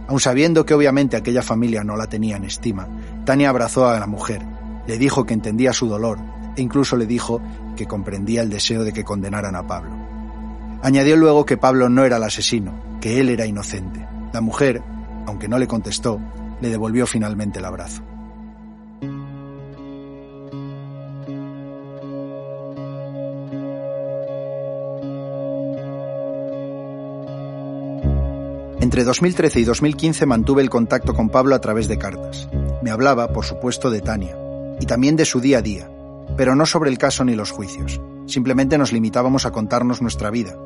[0.08, 2.88] Aun sabiendo que obviamente aquella familia no la tenía en estima,
[3.26, 4.42] Tania abrazó a la mujer,
[4.86, 6.18] le dijo que entendía su dolor
[6.56, 7.40] e incluso le dijo
[7.76, 9.92] que comprendía el deseo de que condenaran a Pablo.
[10.82, 14.06] Añadió luego que Pablo no era el asesino, que él era inocente.
[14.32, 14.82] La mujer,
[15.26, 16.20] aunque no le contestó,
[16.60, 18.02] le devolvió finalmente el abrazo.
[28.80, 32.48] Entre 2013 y 2015 mantuve el contacto con Pablo a través de cartas.
[32.82, 34.43] Me hablaba, por supuesto, de Tania
[34.80, 35.90] y también de su día a día,
[36.36, 38.00] pero no sobre el caso ni los juicios.
[38.26, 40.56] Simplemente nos limitábamos a contarnos nuestra vida.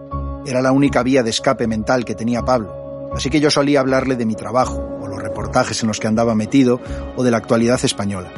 [0.47, 4.17] Era la única vía de escape mental que tenía Pablo, así que yo solía hablarle
[4.17, 6.81] de mi trabajo, o los reportajes en los que andaba metido,
[7.17, 8.31] o de la actualidad española.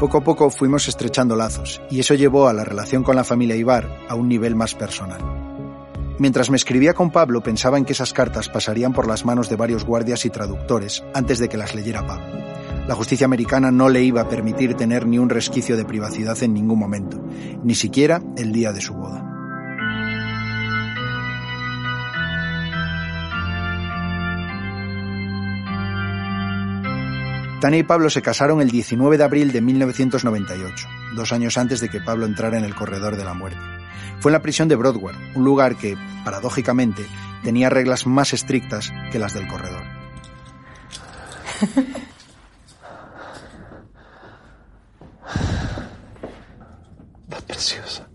[0.00, 3.56] Poco a poco fuimos estrechando lazos, y eso llevó a la relación con la familia
[3.56, 5.20] Ibar a un nivel más personal.
[6.18, 9.56] Mientras me escribía con Pablo pensaba en que esas cartas pasarían por las manos de
[9.56, 12.51] varios guardias y traductores antes de que las leyera Pablo.
[12.86, 16.52] La justicia americana no le iba a permitir tener ni un resquicio de privacidad en
[16.52, 17.22] ningún momento,
[17.62, 19.28] ni siquiera el día de su boda.
[27.60, 31.88] Tania y Pablo se casaron el 19 de abril de 1998, dos años antes de
[31.88, 33.60] que Pablo entrara en el corredor de la muerte.
[34.18, 37.06] Fue en la prisión de Broadway, un lugar que, paradójicamente,
[37.44, 39.84] tenía reglas más estrictas que las del corredor.
[47.52, 48.08] preciosa.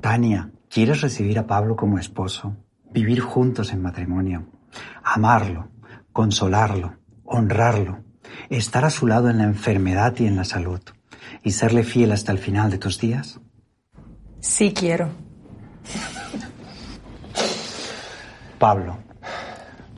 [0.00, 2.56] Tania, ¿quieres recibir a Pablo como esposo?
[2.92, 4.46] Vivir juntos en matrimonio.
[5.02, 5.70] Amarlo,
[6.12, 6.94] consolarlo,
[7.24, 8.04] honrarlo.
[8.48, 10.80] Estar a su lado en la enfermedad y en la salud.
[11.42, 13.40] Y serle fiel hasta el final de tus días.
[14.38, 15.10] Sí quiero.
[18.60, 18.98] Pablo,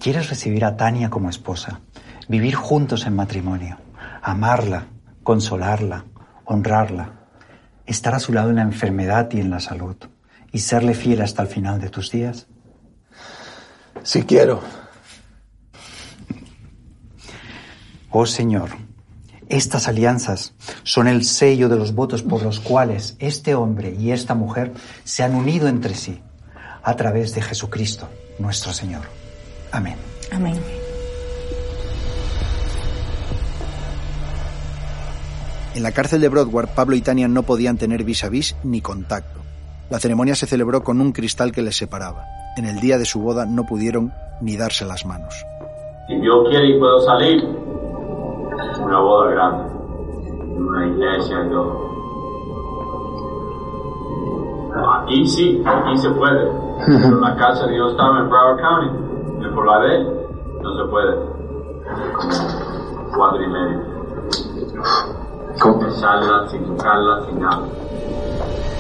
[0.01, 1.81] ¿quieres recibir a Tania como esposa?
[2.29, 3.77] Vivir juntos en matrimonio.
[4.23, 4.87] Amarla,
[5.23, 6.07] consolarla,
[6.47, 7.18] honrarla
[7.89, 9.97] estar a su lado en la enfermedad y en la salud,
[10.53, 12.47] y serle fiel hasta el final de tus días?
[14.03, 14.63] Sí quiero.
[18.11, 18.71] Oh Señor,
[19.49, 24.35] estas alianzas son el sello de los votos por los cuales este hombre y esta
[24.35, 24.73] mujer
[25.05, 26.23] se han unido entre sí
[26.83, 28.09] a través de Jesucristo,
[28.39, 29.03] nuestro Señor.
[29.73, 29.97] Amén.
[30.33, 30.78] Amén.
[35.79, 38.81] En la cárcel de Broadway, Pablo y Tania no podían tener vis a vis ni
[38.81, 39.39] contacto.
[39.91, 42.25] La ceremonia se celebró con un cristal que les separaba.
[42.57, 45.33] En el día de su boda no pudieron ni darse las manos.
[46.09, 49.73] Si yo quiero y puedo salir, una boda grande,
[50.57, 51.91] una iglesia y todo.
[55.05, 56.51] Aquí sí, aquí se puede.
[56.87, 60.05] Pero la casa de yo estaba en Broward County, en por la D,
[60.61, 61.15] no se puede.
[62.17, 65.19] Como cuatro y medio.
[65.59, 68.78] Sin sin tocarla, sin.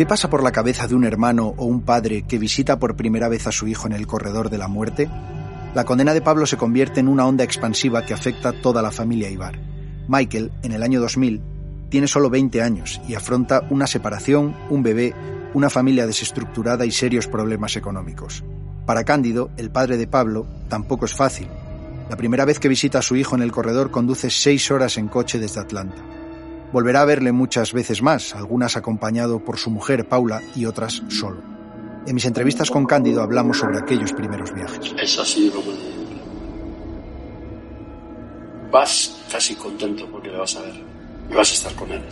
[0.00, 3.28] ¿Qué pasa por la cabeza de un hermano o un padre que visita por primera
[3.28, 5.10] vez a su hijo en el corredor de la muerte?
[5.74, 8.92] La condena de Pablo se convierte en una onda expansiva que afecta a toda la
[8.92, 9.60] familia Ibar.
[10.08, 11.42] Michael, en el año 2000,
[11.90, 15.14] tiene solo 20 años y afronta una separación, un bebé,
[15.52, 18.42] una familia desestructurada y serios problemas económicos.
[18.86, 21.48] Para Cándido, el padre de Pablo, tampoco es fácil.
[22.08, 25.08] La primera vez que visita a su hijo en el corredor conduce seis horas en
[25.08, 26.02] coche desde Atlanta.
[26.72, 31.42] Volverá a verle muchas veces más, algunas acompañado por su mujer Paula y otras solo.
[32.06, 34.94] En mis entrevistas con Cándido hablamos sobre aquellos primeros viajes.
[35.02, 35.72] Es así como...
[38.70, 40.74] Vas casi contento porque le vas a ver
[41.28, 42.02] y vas a estar con él.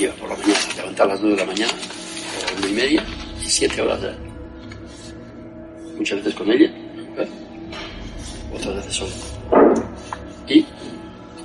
[0.00, 3.04] Yo por la mañana, levantar a las 9 de la mañana, o una y media,
[3.40, 4.14] y siete horas de
[5.96, 7.28] Muchas veces con ella, ¿eh?
[8.54, 9.12] otras veces solo.
[10.48, 10.66] Y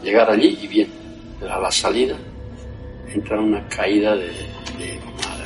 [0.04, 1.01] llegar allí y bien
[1.50, 2.18] a la salida
[3.14, 4.32] entra una caída de,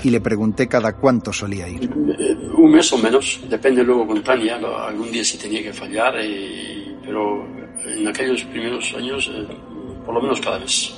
[0.04, 1.84] Y le pregunté cada cuánto solía ir.
[1.84, 6.16] Eh, un mes o menos, depende luego con Tania, algún día sí tenía que fallar,
[6.24, 7.46] y, pero
[7.86, 9.48] en aquellos primeros años, eh,
[10.06, 10.96] por lo menos cada mes.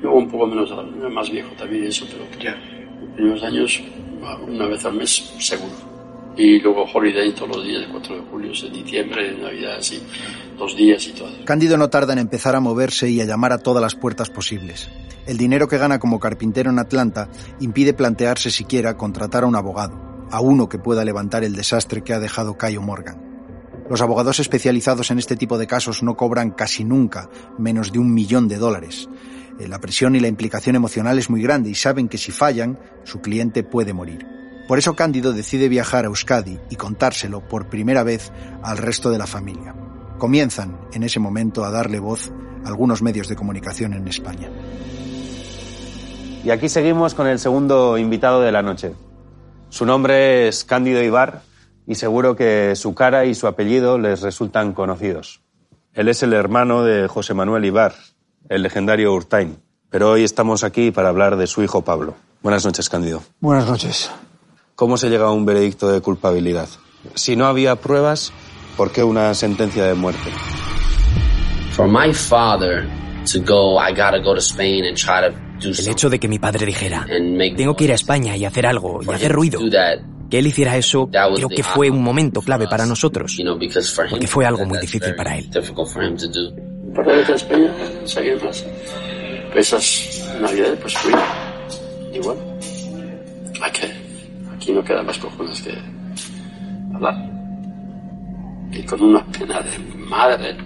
[0.00, 0.72] Luego un poco menos,
[1.12, 3.82] más viejo también eso, pero en los primeros años,
[4.48, 5.89] una vez al mes, seguro
[6.36, 10.02] y luego Holiday todos los días, el 4 de julio, en diciembre, en Navidad, así,
[10.58, 11.28] dos días y todo.
[11.44, 14.88] Cándido no tarda en empezar a moverse y a llamar a todas las puertas posibles.
[15.26, 17.28] El dinero que gana como carpintero en Atlanta
[17.60, 22.14] impide plantearse siquiera contratar a un abogado, a uno que pueda levantar el desastre que
[22.14, 23.30] ha dejado Cayo Morgan.
[23.90, 27.28] Los abogados especializados en este tipo de casos no cobran casi nunca
[27.58, 29.08] menos de un millón de dólares.
[29.58, 32.78] Eh, la presión y la implicación emocional es muy grande y saben que si fallan,
[33.04, 34.39] su cliente puede morir.
[34.70, 38.30] Por eso Cándido decide viajar a Euskadi y contárselo por primera vez
[38.62, 39.74] al resto de la familia.
[40.16, 42.30] Comienzan en ese momento a darle voz
[42.64, 44.48] a algunos medios de comunicación en España.
[46.44, 48.94] Y aquí seguimos con el segundo invitado de la noche.
[49.70, 51.42] Su nombre es Cándido Ibar
[51.84, 55.40] y seguro que su cara y su apellido les resultan conocidos.
[55.94, 57.96] Él es el hermano de José Manuel Ibar,
[58.48, 59.60] el legendario Urtain.
[59.90, 62.14] Pero hoy estamos aquí para hablar de su hijo Pablo.
[62.40, 63.24] Buenas noches, Cándido.
[63.40, 64.12] Buenas noches.
[64.80, 66.66] ¿Cómo se llega a un veredicto de culpabilidad?
[67.14, 68.32] Si no había pruebas,
[68.78, 70.30] ¿por qué una sentencia de muerte?
[75.60, 77.06] El hecho de que mi padre dijera,
[77.58, 79.60] tengo que ir a España y hacer algo, y hacer ruido,
[80.30, 83.36] que él hiciera eso, creo que fue un momento clave para nosotros,
[84.08, 85.50] porque fue algo muy difícil para él.
[86.96, 87.70] Para de España,
[88.06, 88.64] seguir más.
[89.54, 91.12] Esas navidades, pues fui.
[92.14, 92.40] Y bueno,
[93.62, 93.82] aquí,
[94.70, 95.72] aquí no queda más cojones que
[96.94, 97.14] hablar.
[98.72, 100.56] Y con una pena de madre.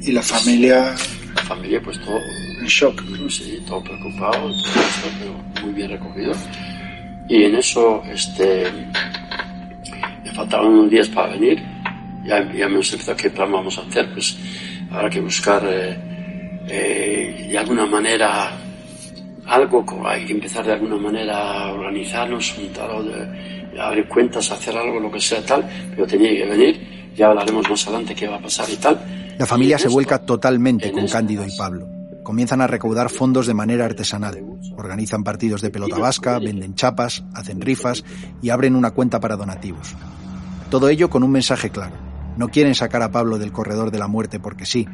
[0.00, 0.94] ¿Y la familia?
[1.34, 2.20] La familia, pues todo.
[2.60, 3.02] En shock.
[3.28, 6.32] Sí, todo preocupado, todo esto, pero muy bien recogido.
[7.28, 8.70] Y en eso, este,
[10.24, 11.60] me faltaban unos días para venir.
[12.24, 14.36] Ya, ya me he qué plan vamos a hacer, pues
[14.90, 15.96] habrá que buscar eh,
[16.68, 18.50] eh, de alguna manera
[19.46, 25.00] algo, hay que empezar de alguna manera a organizarnos, juntar, de, abrir cuentas, hacer algo,
[25.00, 28.40] lo que sea tal, pero tenía que venir, ya hablaremos más adelante qué va a
[28.40, 29.34] pasar y tal.
[29.38, 31.86] La familia se vuelca totalmente con Cándido y Pablo.
[32.22, 34.42] Comienzan a recaudar fondos de manera artesanal.
[34.76, 38.04] Organizan partidos de pelota vasca, venden chapas, hacen rifas
[38.42, 39.94] y abren una cuenta para donativos.
[40.70, 41.94] Todo ello con un mensaje claro.
[42.36, 44.88] No quieren sacar a Pablo del corredor de la muerte porque sí.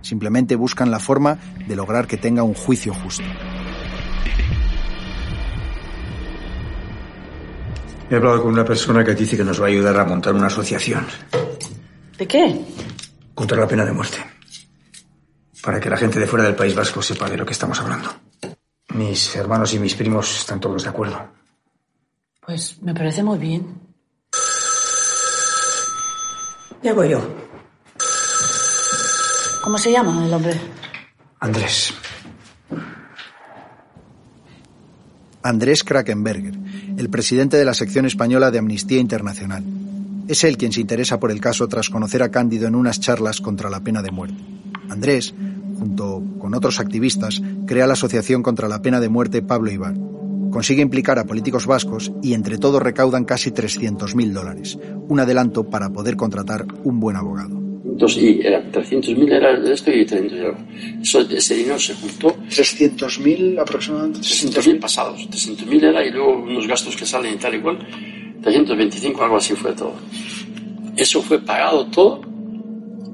[0.00, 3.24] Simplemente buscan la forma de lograr que tenga un juicio justo.
[8.08, 10.46] He hablado con una persona que dice que nos va a ayudar a montar una
[10.46, 11.06] asociación.
[12.16, 12.64] ¿De qué?
[13.34, 14.18] Contra la pena de muerte.
[15.60, 18.08] Para que la gente de fuera del País Vasco sepa de lo que estamos hablando.
[18.90, 21.28] Mis hermanos y mis primos están todos de acuerdo.
[22.40, 23.80] Pues me parece muy bien.
[26.82, 27.20] Ya voy yo.
[29.62, 30.54] ¿Cómo se llama el hombre?
[31.40, 31.92] Andrés.
[35.46, 36.58] Andrés Krakenberger,
[36.96, 39.62] el presidente de la sección española de Amnistía Internacional.
[40.26, 43.40] Es él quien se interesa por el caso tras conocer a Cándido en unas charlas
[43.40, 44.42] contra la pena de muerte.
[44.90, 45.34] Andrés,
[45.78, 49.94] junto con otros activistas, crea la Asociación contra la Pena de Muerte Pablo Ibar.
[50.50, 54.76] Consigue implicar a políticos vascos y entre todos recaudan casi 300.000 dólares,
[55.08, 57.65] un adelanto para poder contratar un buen abogado.
[57.96, 60.60] Entonces, y era 300.000 era de esto y 300 euros.
[61.00, 62.36] Eso, ese dinero se juntó.
[62.40, 64.18] ¿300.000 aproximadamente?
[64.18, 65.26] 300.000 pasados.
[65.30, 67.78] 300.000 era y luego unos gastos que salen y tal y cual.
[68.42, 69.94] 325, algo así fue todo.
[70.94, 72.20] Eso fue pagado todo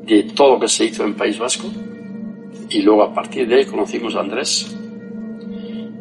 [0.05, 1.71] de todo lo que se hizo en País Vasco.
[2.69, 4.77] Y luego a partir de ahí conocimos a Andrés.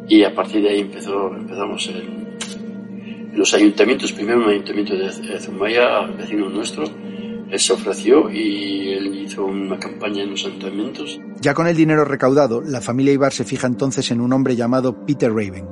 [0.08, 4.12] Y a partir de ahí empezó, empezamos en, los ayuntamientos.
[4.12, 7.11] Primero un ayuntamiento de Zumaya, vecino nuestro
[7.58, 11.20] se ofreció y él hizo una campaña en los ayuntamientos.
[11.40, 15.04] Ya con el dinero recaudado, la familia Ibar se fija entonces en un hombre llamado
[15.04, 15.66] Peter Raven.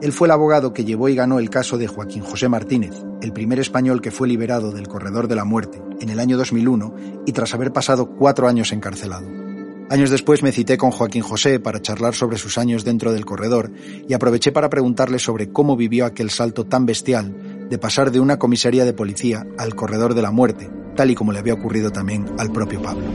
[0.00, 3.32] Él fue el abogado que llevó y ganó el caso de Joaquín José Martínez, el
[3.32, 6.94] primer español que fue liberado del corredor de la muerte en el año 2001
[7.26, 9.26] y tras haber pasado cuatro años encarcelado.
[9.90, 13.72] Años después me cité con Joaquín José para charlar sobre sus años dentro del corredor
[14.06, 17.34] y aproveché para preguntarle sobre cómo vivió aquel salto tan bestial
[17.68, 21.32] de pasar de una comisaría de policía al corredor de la muerte, tal y como
[21.32, 23.06] le había ocurrido también al propio Pablo.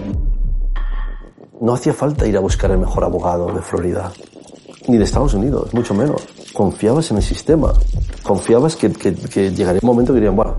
[1.59, 4.11] No hacía falta ir a buscar el mejor abogado de Florida,
[4.87, 6.27] ni de Estados Unidos, mucho menos.
[6.53, 7.73] Confiabas en el sistema,
[8.21, 10.57] confiabas que, llegaría un momento que dirían, bueno,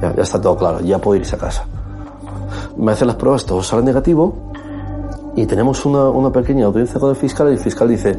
[0.00, 1.66] ya, está todo claro, ya puedo irse a casa.
[2.76, 4.52] Me hacen las pruebas, todo sale negativo,
[5.36, 8.18] y tenemos una, una pequeña audiencia con el fiscal y el fiscal dice,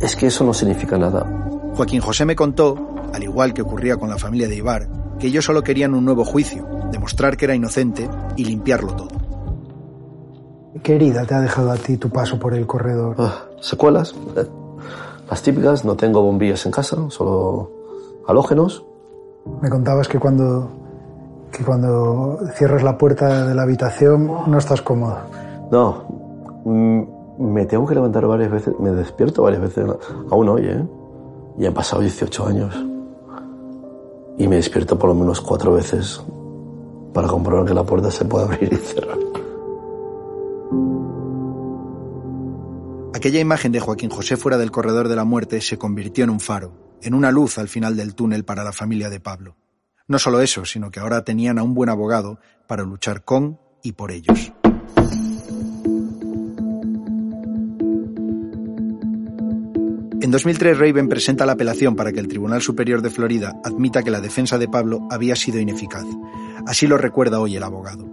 [0.00, 1.26] es que eso no significa nada.
[1.74, 2.76] Joaquín José me contó,
[3.12, 4.88] al igual que ocurría con la familia de Ibar,
[5.18, 9.08] que ellos solo querían un nuevo juicio, demostrar que era inocente y limpiarlo todo.
[10.82, 13.16] ¿Qué herida te ha dejado a ti tu paso por el corredor?
[13.18, 14.14] Ah, secuelas.
[14.36, 14.46] Eh,
[15.30, 17.70] las típicas, no tengo bombillas en casa, solo
[18.26, 18.84] halógenos.
[19.60, 20.70] Me contabas que cuando,
[21.50, 25.18] que cuando cierras la puerta de la habitación no estás cómodo.
[25.70, 26.04] No,
[26.64, 27.02] mm,
[27.38, 29.86] me tengo que levantar varias veces, me despierto varias veces,
[30.30, 30.84] aún hoy, ¿eh?
[31.58, 32.74] Y han pasado 18 años.
[34.38, 36.22] Y me despierto por lo menos cuatro veces
[37.12, 39.18] para comprobar que la puerta se puede abrir y cerrar.
[43.14, 46.40] Aquella imagen de Joaquín José fuera del corredor de la muerte se convirtió en un
[46.40, 49.56] faro, en una luz al final del túnel para la familia de Pablo.
[50.08, 53.92] No solo eso, sino que ahora tenían a un buen abogado para luchar con y
[53.92, 54.52] por ellos.
[60.22, 64.12] En 2003, Raven presenta la apelación para que el Tribunal Superior de Florida admita que
[64.12, 66.04] la defensa de Pablo había sido ineficaz.
[66.64, 68.08] Así lo recuerda hoy el abogado.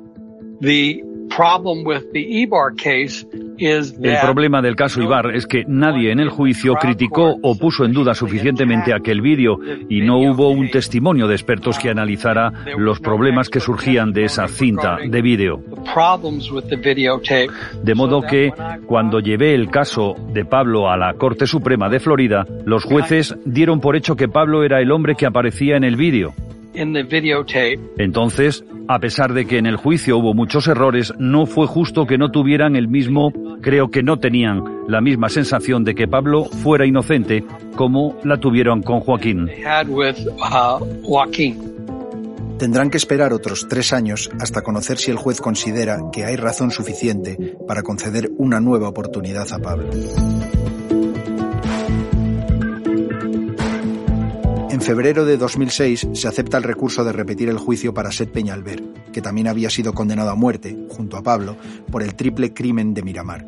[4.02, 7.94] El problema del caso Ibar es que nadie en el juicio criticó o puso en
[7.94, 13.50] duda suficientemente aquel vídeo y no hubo un testimonio de expertos que analizara los problemas
[13.50, 15.62] que surgían de esa cinta de vídeo.
[17.84, 18.54] De modo que,
[18.86, 23.80] cuando llevé el caso de Pablo a la Corte Suprema de Florida, los jueces dieron
[23.80, 26.34] por hecho que Pablo era el hombre que aparecía en el vídeo.
[27.98, 32.18] Entonces, a pesar de que en el juicio hubo muchos errores, no fue justo que
[32.18, 33.32] no tuvieran el mismo,
[33.62, 37.44] creo que no tenían la misma sensación de que Pablo fuera inocente
[37.76, 39.50] como la tuvieron con Joaquín.
[42.58, 46.72] Tendrán que esperar otros tres años hasta conocer si el juez considera que hay razón
[46.72, 49.90] suficiente para conceder una nueva oportunidad a Pablo.
[54.80, 58.82] En febrero de 2006 se acepta el recurso de repetir el juicio para Seth Peñalver,
[59.12, 61.58] que también había sido condenado a muerte, junto a Pablo,
[61.92, 63.46] por el triple crimen de Miramar.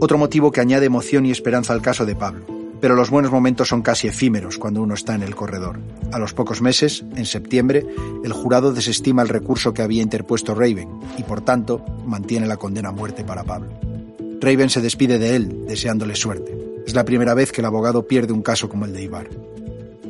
[0.00, 2.44] Otro motivo que añade emoción y esperanza al caso de Pablo.
[2.78, 5.80] Pero los buenos momentos son casi efímeros cuando uno está en el corredor.
[6.12, 7.86] A los pocos meses, en septiembre,
[8.22, 12.90] el jurado desestima el recurso que había interpuesto Raven y, por tanto, mantiene la condena
[12.90, 13.70] a muerte para Pablo.
[14.42, 16.54] Raven se despide de él, deseándole suerte.
[16.86, 19.30] Es la primera vez que el abogado pierde un caso como el de Ibar.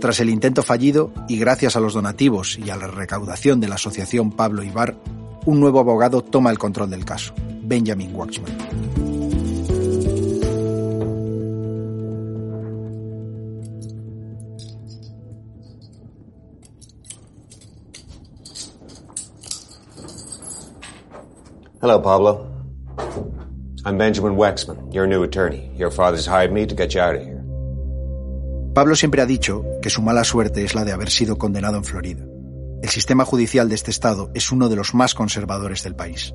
[0.01, 3.77] Tras el intento fallido y gracias a los donativos y a la recaudación de la
[3.77, 4.97] asociación Pablo Ibar,
[5.47, 8.53] un nuevo abogado toma el control del caso, Benjamin Waxman.
[21.81, 22.51] Hello, Pablo.
[23.85, 25.71] I'm Benjamin Wexman, your new attorney.
[25.77, 27.46] Your father's hired me to get you out of here.
[28.77, 31.85] Pablo siempre ha dicho que su mala suerte es la de haber sido condenado en
[31.85, 32.27] Florida.
[32.83, 36.35] El sistema judicial de este estado es uno de los más conservadores del país.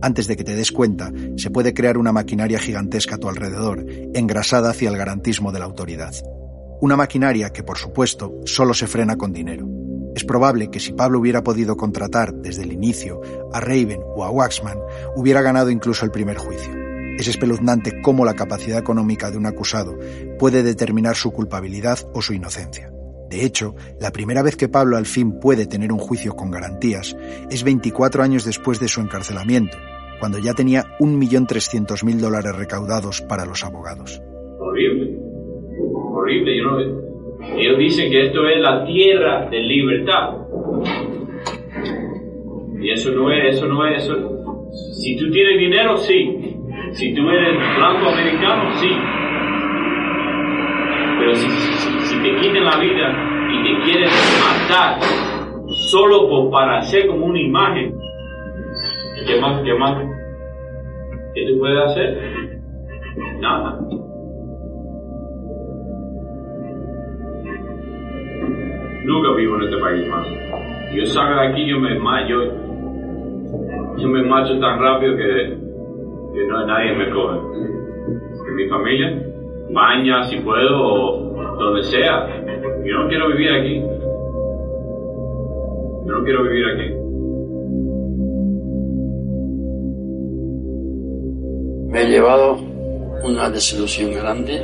[0.00, 3.84] Antes de que te des cuenta, se puede crear una maquinaria gigantesca a tu alrededor,
[4.14, 6.14] engrasada hacia el garantismo de la autoridad.
[6.80, 9.66] Una maquinaria que, por supuesto, solo se frena con dinero.
[10.14, 13.20] Es probable que si Pablo hubiera podido contratar desde el inicio
[13.52, 14.78] a Raven o a Waxman,
[15.16, 16.79] hubiera ganado incluso el primer juicio.
[17.18, 19.98] Es espeluznante cómo la capacidad económica de un acusado
[20.38, 22.90] puede determinar su culpabilidad o su inocencia.
[23.30, 27.16] De hecho, la primera vez que Pablo al fin puede tener un juicio con garantías
[27.48, 29.78] es 24 años después de su encarcelamiento,
[30.18, 34.20] cuando ya tenía 1.300.000 dólares recaudados para los abogados.
[34.58, 35.16] Horrible,
[36.12, 37.10] horrible.
[37.56, 40.36] Ellos dicen que esto es la tierra de libertad.
[42.80, 44.70] Y eso no es, eso no es, eso.
[45.00, 46.49] Si tú tienes dinero, sí.
[46.92, 48.90] Si tú eres blanco americano, sí.
[51.18, 53.14] Pero si, si, si te quitan la vida
[53.52, 54.10] y te quieren
[54.40, 55.00] matar
[55.68, 57.94] solo por, para hacer como una imagen,
[59.26, 59.96] ¿qué más, qué más?
[61.34, 62.60] ¿Qué tú puedes hacer?
[63.40, 63.78] Nada.
[69.04, 70.26] nunca vivo en este país más.
[70.94, 71.98] Yo salgo de aquí, yo me
[72.28, 72.44] yo,
[73.98, 75.69] yo me macho tan rápido que,
[76.32, 77.38] que no nadie me coge.
[78.48, 79.22] En mi familia,
[79.70, 82.26] baña si puedo o donde sea.
[82.84, 83.80] Yo no quiero vivir aquí.
[86.06, 87.00] Yo no quiero vivir aquí.
[91.90, 92.58] Me he llevado
[93.24, 94.62] una desilusión grande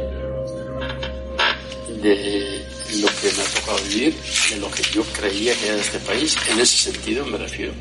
[2.03, 2.63] de
[3.01, 4.15] lo que me ha tocado vivir,
[4.51, 7.73] de lo que yo creía que era este país, en ese sentido me refiero,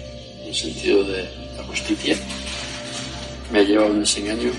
[0.41, 1.23] en el sentido de
[1.57, 2.17] la justicia,
[3.51, 4.51] me ha llevado un desengaño.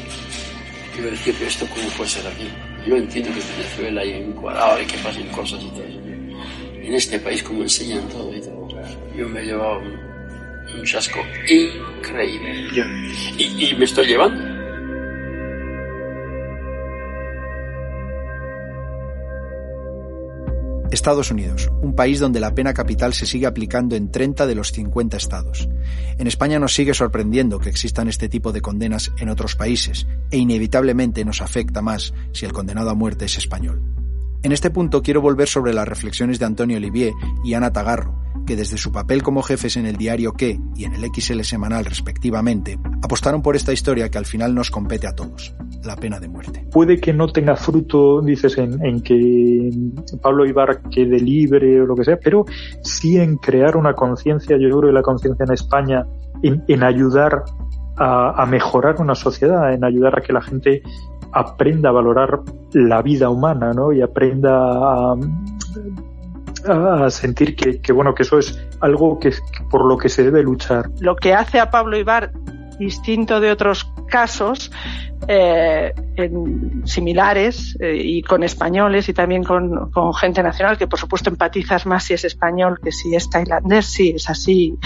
[0.97, 2.49] Yo decía que esto cómo puede ser aquí.
[2.87, 5.99] Yo entiendo que en Venezuela hay encuadrado y que pasen cosas y todo eso.
[6.83, 8.69] En este país como enseñan todo y todo.
[9.17, 11.19] Yo me he llevado un, un chasco
[11.49, 12.69] increíble.
[13.39, 14.56] Y, y me estoy llevando.
[21.07, 24.73] Estados Unidos, un país donde la pena capital se sigue aplicando en 30 de los
[24.73, 25.69] 50 estados.
[26.19, 30.39] En España nos sigue sorprendiendo que existan este tipo de condenas en otros países, e
[30.39, 33.96] inevitablemente nos afecta más si el condenado a muerte es español.
[34.47, 37.13] En este punto quiero volver sobre las reflexiones de Antonio Olivier
[37.43, 38.15] y Ana Tagarro,
[38.47, 41.85] que desde su papel como jefes en el diario Que y en el XL semanal
[41.85, 45.53] respectivamente, apostaron por esta historia que al final nos compete a todos,
[45.85, 46.65] la pena de muerte.
[46.71, 49.69] Puede que no tenga fruto, dices, en, que
[50.23, 52.45] Pablo Ibar quede libre o lo que sea, pero
[52.85, 56.07] sí en crear una conciencia, yo creo que la conciencia en España,
[56.45, 57.43] en, ayudar
[57.97, 60.83] a, a, mejorar una sociedad, en ayudar a que la gente
[61.33, 62.41] aprenda a valorar
[62.73, 63.93] la vida humana, ¿no?
[63.93, 65.17] Y aprenda a,
[67.11, 69.33] sentir que, bueno, que eso es algo que,
[69.71, 70.91] por lo que se debe luchar.
[71.01, 72.33] Lo que hace a Pablo Ibar
[72.79, 74.71] distinto de otros casos
[75.29, 75.93] eh,
[76.85, 81.87] similares eh, y con españoles y también con, con, gente nacional que por supuesto empatizas
[81.87, 84.77] más si es español que si es tailandés, sí, es así.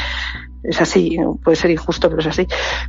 [0.62, 2.46] Es así, puede ser injusto, pero es así.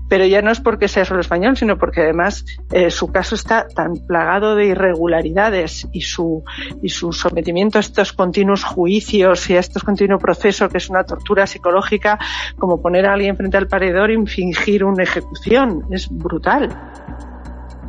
[0.10, 3.68] Pero ya no es porque sea solo español, sino porque además eh, su caso está
[3.68, 6.43] tan plagado de irregularidades y su,
[6.81, 11.03] y su sometimiento a estos continuos juicios y a estos continuos procesos, que es una
[11.03, 12.19] tortura psicológica,
[12.57, 15.85] como poner a alguien frente al paredor y fingir una ejecución.
[15.91, 16.69] Es brutal.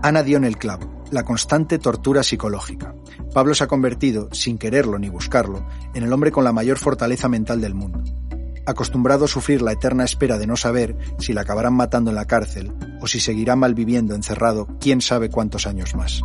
[0.02, 2.94] Ana dio en el clavo, la constante tortura psicológica.
[3.34, 7.28] Pablo se ha convertido, sin quererlo ni buscarlo, en el hombre con la mayor fortaleza
[7.28, 8.21] mental del mundo
[8.66, 12.26] acostumbrado a sufrir la eterna espera de no saber si la acabarán matando en la
[12.26, 16.22] cárcel o si seguirá malviviendo encerrado quién sabe cuántos años más.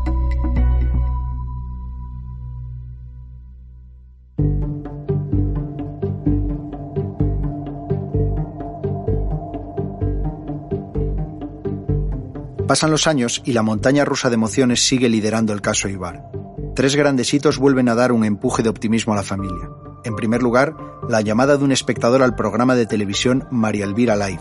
[12.67, 16.29] Pasan los años y la montaña rusa de emociones sigue liderando el caso Ibar.
[16.75, 19.69] Tres grandes hitos vuelven a dar un empuje de optimismo a la familia.
[20.07, 20.73] En primer lugar,
[21.09, 24.39] la llamada de un espectador al programa de televisión María Elvira Live,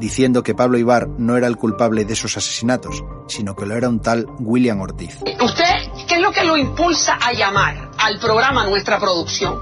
[0.00, 3.90] diciendo que Pablo Ibar no era el culpable de esos asesinatos, sino que lo era
[3.90, 5.18] un tal William Ortiz.
[5.38, 5.64] ¿Usted
[6.08, 9.58] qué es lo que lo impulsa a llamar al programa Nuestra Producción?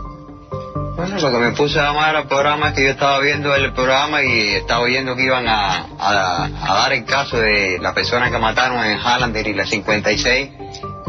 [0.94, 3.72] Bueno, lo que me puse a llamar al programa es que yo estaba viendo el
[3.72, 8.84] programa y estaba oyendo que iban a, dar el caso de la persona que mataron
[8.84, 10.50] en Hallander y la 56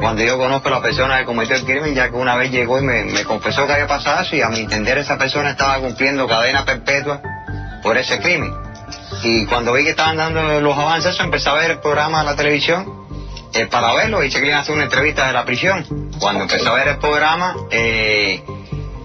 [0.02, 2.80] cuando yo conozco a la persona que cometió el crimen, ya que una vez llegó
[2.80, 6.28] y me, confesó que había pasado eso y a mi entender esa persona estaba cumpliendo
[6.28, 7.22] cadena perpetua
[7.84, 8.52] por ese crimen.
[9.24, 12.36] Y cuando vi que estaban dando los avances, empecé a ver el programa de la
[12.36, 13.08] televisión
[13.54, 15.86] eh, para verlo y se querían hacer una entrevista de la prisión.
[16.20, 18.44] Cuando empecé a ver el programa, eh,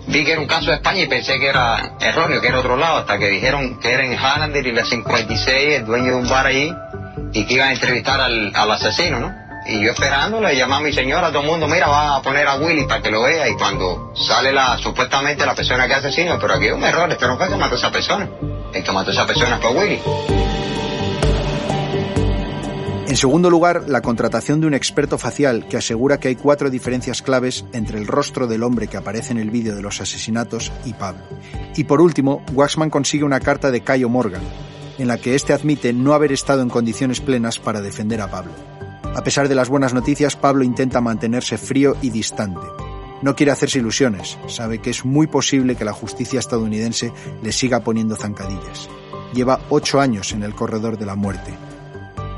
[0.06, 2.76] vi que era un caso de España y pensé que era erróneo, que era otro
[2.76, 6.28] lado, hasta que dijeron que era en Hallander y la 56, el dueño de un
[6.28, 6.72] bar allí,
[7.34, 9.45] y que iban a entrevistar al asesino, ¿no?
[9.68, 12.22] Y yo esperando, le llamé a mi señora, a todo el mundo, mira, va a
[12.22, 13.48] poner a Willy para que lo vea.
[13.48, 17.26] Y cuando sale la supuestamente la persona que asesina, pero aquí hay un error, esto
[17.26, 18.30] no fue que mató a esa persona.
[18.72, 20.00] El que mató a esa persona fue Willy.
[23.08, 27.22] En segundo lugar, la contratación de un experto facial que asegura que hay cuatro diferencias
[27.22, 30.92] claves entre el rostro del hombre que aparece en el vídeo de los asesinatos y
[30.92, 31.22] Pablo.
[31.76, 34.42] Y por último, Waxman consigue una carta de Cayo Morgan,
[34.98, 38.75] en la que éste admite no haber estado en condiciones plenas para defender a Pablo.
[39.16, 42.60] A pesar de las buenas noticias, Pablo intenta mantenerse frío y distante.
[43.22, 47.80] No quiere hacerse ilusiones, sabe que es muy posible que la justicia estadounidense le siga
[47.80, 48.90] poniendo zancadillas.
[49.32, 51.54] Lleva ocho años en el corredor de la muerte.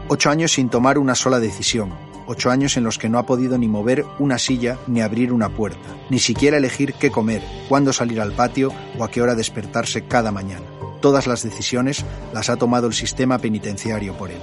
[0.07, 1.93] Ocho años sin tomar una sola decisión.
[2.29, 5.49] Ocho años en los que no ha podido ni mover una silla ni abrir una
[5.49, 10.05] puerta, ni siquiera elegir qué comer, cuándo salir al patio o a qué hora despertarse
[10.05, 10.65] cada mañana.
[11.01, 14.41] Todas las decisiones las ha tomado el sistema penitenciario por él.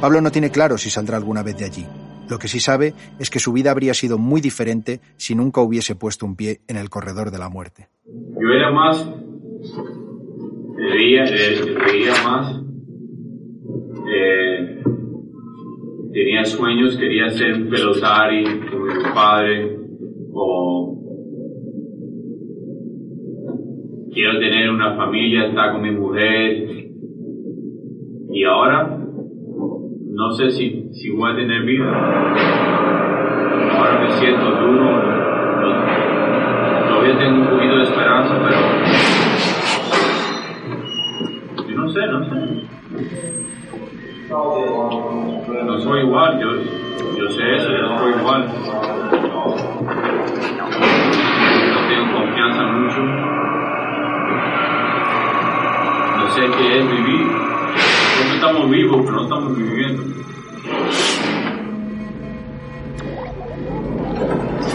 [0.00, 1.86] Pablo no tiene claro si saldrá alguna vez de allí.
[2.30, 5.94] Lo que sí sabe es que su vida habría sido muy diferente si nunca hubiese
[5.94, 7.88] puesto un pie en el corredor de la muerte.
[8.06, 9.06] Yo era más,
[10.76, 12.62] veía, veía más,
[14.14, 14.82] eh,
[16.12, 19.78] tenía sueños, quería ser pelotari como mi padre,
[20.32, 20.96] o
[24.14, 26.90] quiero tener una familia, estar con mi mujer,
[28.32, 28.99] y ahora
[30.20, 31.90] no sé si, si voy a tener vida.
[33.74, 35.00] Ahora me siento duro.
[36.88, 38.60] Todavía tengo un poquito de esperanza, pero.
[41.66, 42.34] Yo no sé, no sé.
[45.64, 46.48] No soy igual, yo,
[47.16, 48.46] yo sé eso, yo no soy igual.
[51.72, 53.00] No tengo confianza mucho.
[56.18, 57.49] No sé qué es vivir
[58.40, 60.02] estamos vivos, pero no estamos viviendo.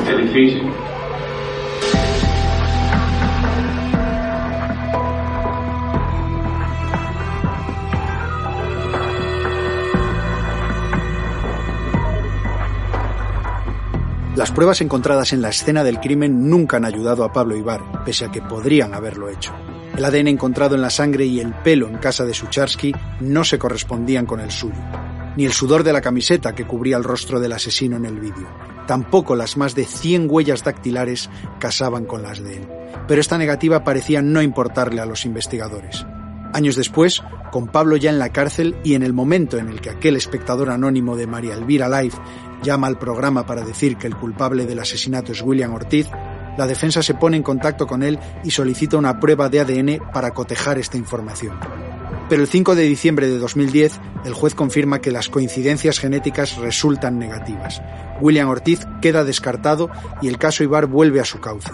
[0.08, 0.72] Es difícil.
[14.36, 18.26] Las pruebas encontradas en la escena del crimen nunca han ayudado a Pablo Ibar, pese
[18.26, 19.54] a que podrían haberlo hecho.
[19.98, 23.58] El ADN encontrado en la sangre y el pelo en casa de Sucharsky no se
[23.58, 24.76] correspondían con el suyo,
[25.38, 28.48] ni el sudor de la camiseta que cubría el rostro del asesino en el vídeo.
[28.88, 32.68] Tampoco las más de 100 huellas dactilares casaban con las de él.
[33.08, 36.06] Pero esta negativa parecía no importarle a los investigadores.
[36.54, 39.92] Años después, con Pablo ya en la cárcel y en el momento en el que
[39.92, 42.18] aquel espectador anónimo de María Elvira Life
[42.64, 46.08] llama al programa para decir que el culpable del asesinato es William Ortiz,
[46.58, 50.32] la defensa se pone en contacto con él y solicita una prueba de ADN para
[50.32, 51.58] cotejar esta información.
[52.30, 57.20] Pero el 5 de diciembre de 2010, el juez confirma que las coincidencias genéticas resultan
[57.20, 57.82] negativas.
[58.20, 59.92] William Ortiz queda descartado
[60.22, 61.72] y el caso Ibar vuelve a su cauce.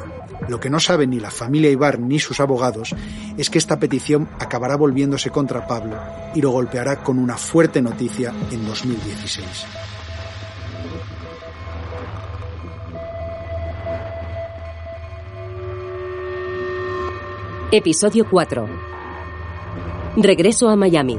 [0.50, 2.94] Lo que no saben ni la familia Ibar ni sus abogados
[3.38, 5.98] es que esta petición acabará volviéndose contra Pablo
[6.36, 9.46] y lo golpeará con una fuerte noticia en 2016.
[17.74, 18.68] Episodio 4.
[20.18, 21.18] Regreso a Miami.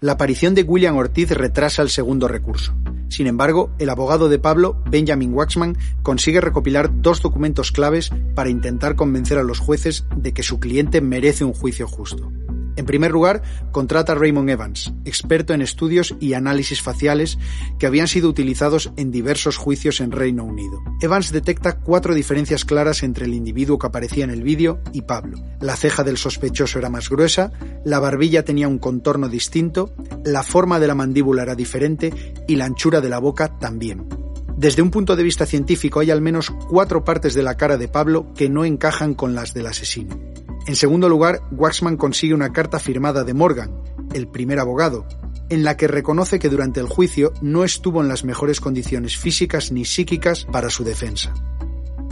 [0.00, 2.72] La aparición de William Ortiz retrasa el segundo recurso.
[3.08, 8.94] Sin embargo, el abogado de Pablo, Benjamin Waxman, consigue recopilar dos documentos claves para intentar
[8.94, 12.30] convencer a los jueces de que su cliente merece un juicio justo.
[12.76, 13.42] En primer lugar,
[13.72, 17.38] contrata a Raymond Evans, experto en estudios y análisis faciales
[17.78, 20.82] que habían sido utilizados en diversos juicios en Reino Unido.
[21.00, 25.38] Evans detecta cuatro diferencias claras entre el individuo que aparecía en el vídeo y Pablo.
[25.60, 27.52] La ceja del sospechoso era más gruesa,
[27.84, 29.94] la barbilla tenía un contorno distinto,
[30.24, 32.12] la forma de la mandíbula era diferente
[32.46, 34.06] y la anchura de la boca también.
[34.56, 37.88] Desde un punto de vista científico hay al menos cuatro partes de la cara de
[37.88, 40.18] Pablo que no encajan con las del asesino.
[40.66, 43.70] En segundo lugar, Waxman consigue una carta firmada de Morgan,
[44.14, 45.06] el primer abogado,
[45.50, 49.72] en la que reconoce que durante el juicio no estuvo en las mejores condiciones físicas
[49.72, 51.34] ni psíquicas para su defensa.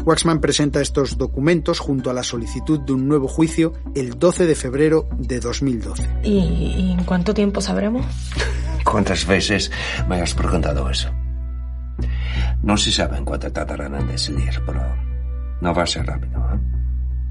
[0.04, 4.54] Waxman presenta estos documentos junto a la solicitud de un nuevo juicio el 12 de
[4.54, 6.10] febrero de 2012.
[6.22, 8.04] ¿Y, en cuánto tiempo sabremos?
[8.84, 9.72] ¿Cuántas veces
[10.06, 11.10] me has preguntado eso?
[12.62, 14.82] No se sabe en cuánto tardarán en decidir, pero
[15.60, 16.38] no va a ser rápido.
[16.38, 16.58] ¿eh?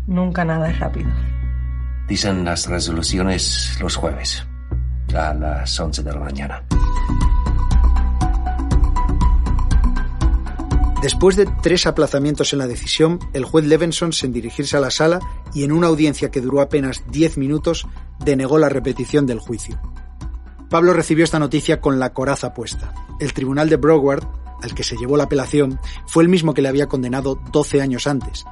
[0.08, 1.10] Nunca nada es rápido.
[2.08, 4.46] Dicen las resoluciones los jueves,
[5.16, 6.64] a las 11 de la mañana.
[11.02, 15.20] Después de tres aplazamientos en la decisión, el juez Levenson, sin dirigirse a la sala
[15.54, 17.86] y en una audiencia que duró apenas 10 minutos,
[18.24, 19.82] denegó la repetición del juicio.
[20.70, 22.94] Pablo recibió esta noticia con la coraza puesta.
[23.20, 24.26] El tribunal de Broward,
[24.64, 28.08] al que se llevó la apelación, fue el mismo que le había condenado 12 años
[28.08, 28.46] antes,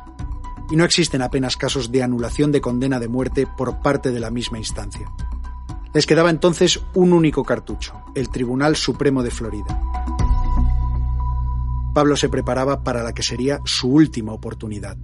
[0.69, 4.29] y no existen apenas casos de anulación de condena de muerte por parte de la
[4.29, 5.11] misma instancia.
[5.93, 9.81] Les quedaba entonces un único cartucho, el Tribunal Supremo de Florida.
[11.93, 14.97] Pablo se preparaba para la que sería su última oportunidad.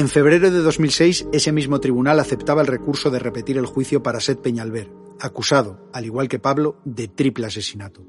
[0.00, 4.18] En febrero de 2006, ese mismo tribunal aceptaba el recurso de repetir el juicio para
[4.18, 4.90] Seth Peñalver,
[5.20, 8.02] acusado, al igual que Pablo, de triple asesinato.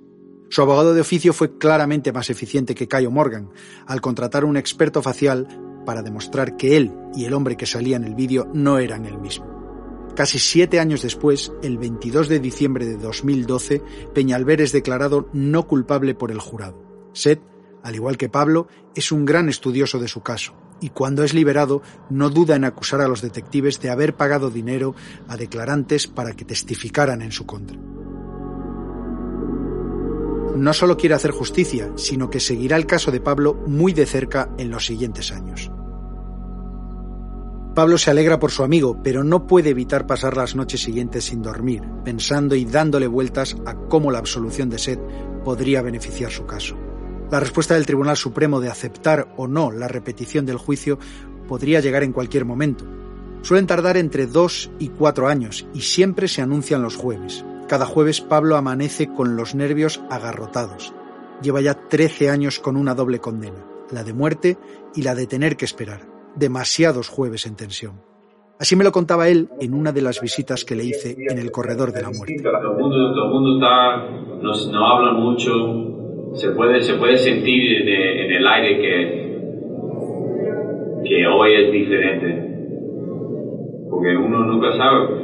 [0.50, 3.50] Su abogado de oficio fue claramente más eficiente que Cayo Morgan,
[3.88, 5.50] al contratar un experto facial
[5.86, 9.18] para demostrar que él y el hombre que salía en el vídeo no eran el
[9.18, 10.14] mismo.
[10.16, 13.82] Casi siete años después, el 22 de diciembre de 2012,
[14.14, 17.12] Peñalver es declarado no culpable por el jurado.
[17.12, 17.42] Seth,
[17.84, 21.82] al igual que Pablo, es un gran estudioso de su caso y cuando es liberado
[22.10, 24.94] no duda en acusar a los detectives de haber pagado dinero
[25.30, 27.78] a declarantes para que testificaran en su contra.
[30.56, 34.50] No solo quiere hacer justicia, sino que seguirá el caso de Pablo muy de cerca
[34.58, 35.72] en los siguientes años.
[37.74, 41.42] Pablo se alegra por su amigo, pero no puede evitar pasar las noches siguientes sin
[41.42, 45.00] dormir, pensando y dándole vueltas a cómo la absolución de Seth
[45.46, 46.78] podría beneficiar su caso.
[47.32, 51.00] La respuesta del Tribunal Supremo de aceptar o no la repetición del juicio
[51.48, 52.86] podría llegar en cualquier momento.
[53.42, 57.46] Suelen tardar entre dos y cuatro años y siempre se anuncian los jueves.
[57.70, 60.94] Cada jueves Pablo amanece con los nervios agarrotados.
[61.42, 64.58] Lleva ya 13 años con una doble condena, la de muerte
[64.94, 66.02] y la de tener que esperar.
[66.36, 68.02] Demasiados jueves en tensión.
[68.60, 71.50] Así me lo contaba él en una de las visitas que le hice en el
[71.50, 72.44] corredor de la muerte.
[76.34, 79.32] Se puede, se puede sentir en el aire que,
[81.04, 82.50] que hoy es diferente.
[83.90, 85.22] Porque uno nunca sabe.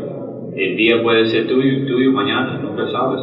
[0.56, 3.22] El día puede ser tuyo, tuyo mañana, nunca sabes.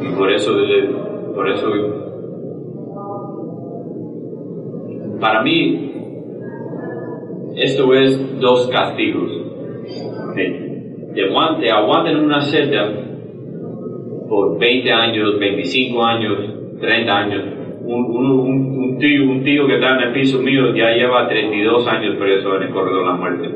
[0.00, 0.52] Y por eso,
[1.34, 1.70] por eso,
[5.20, 5.92] para mí,
[7.56, 9.30] esto es dos castigos.
[11.14, 13.07] Te, aguantan en una celda
[14.28, 16.38] por 20 años, 25 años,
[16.80, 17.44] 30 años.
[17.80, 22.56] Un, tío, un tío que está en el piso mío ya lleva 32 años preso
[22.56, 23.48] en el corredor de la muerte.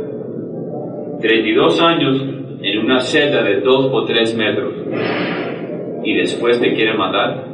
[1.21, 2.25] 32 años
[2.63, 4.75] en una celda de 2 o 3 metros
[6.05, 7.45] y después te quiere matar.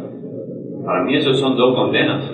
[0.85, 2.25] Para mí eso son dos condenas.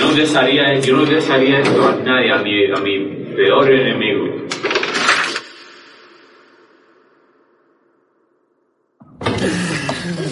[0.00, 2.98] Yo no desearía, yo no desearía esto a nadie, a mi, a mi
[3.36, 4.24] peor enemigo.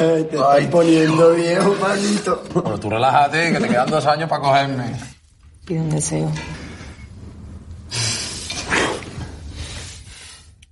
[0.02, 2.42] Te estás poniendo viejo, manito.
[2.52, 4.84] Pero tú relájate, que te quedan dos años para cogerme.
[5.64, 6.32] Pide un deseo.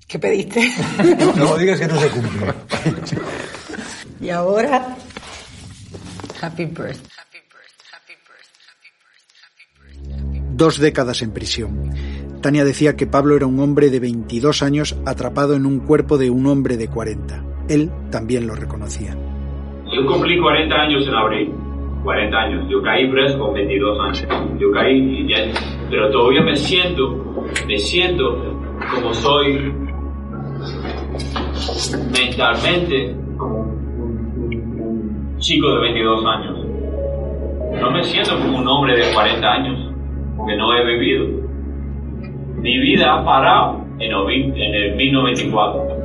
[0.09, 0.69] ¿Qué pediste?
[1.36, 2.52] No digas que no se cumple.
[4.20, 4.97] y ahora,
[6.43, 6.97] happy birthday.
[10.52, 11.94] Dos décadas en prisión.
[12.43, 16.31] Tania decía que Pablo era un hombre de 22 años atrapado en un cuerpo de
[16.31, 17.50] un hombre de 40.
[17.71, 19.17] Él también lo reconocía.
[19.93, 21.53] Yo cumplí 40 años en abril.
[22.05, 22.69] 40 años.
[22.69, 24.27] Yo caí preso con 22 años.
[24.59, 25.39] Yo caí, y ya,
[25.91, 27.17] pero todavía me siento,
[27.67, 28.37] me siento
[28.95, 29.73] como soy
[32.13, 36.59] mentalmente como un chico de 22 años.
[37.81, 39.93] No me siento como un hombre de 40 años,
[40.37, 41.27] porque no he vivido.
[42.57, 45.97] Mi vida ha parado en, el- en el 1994.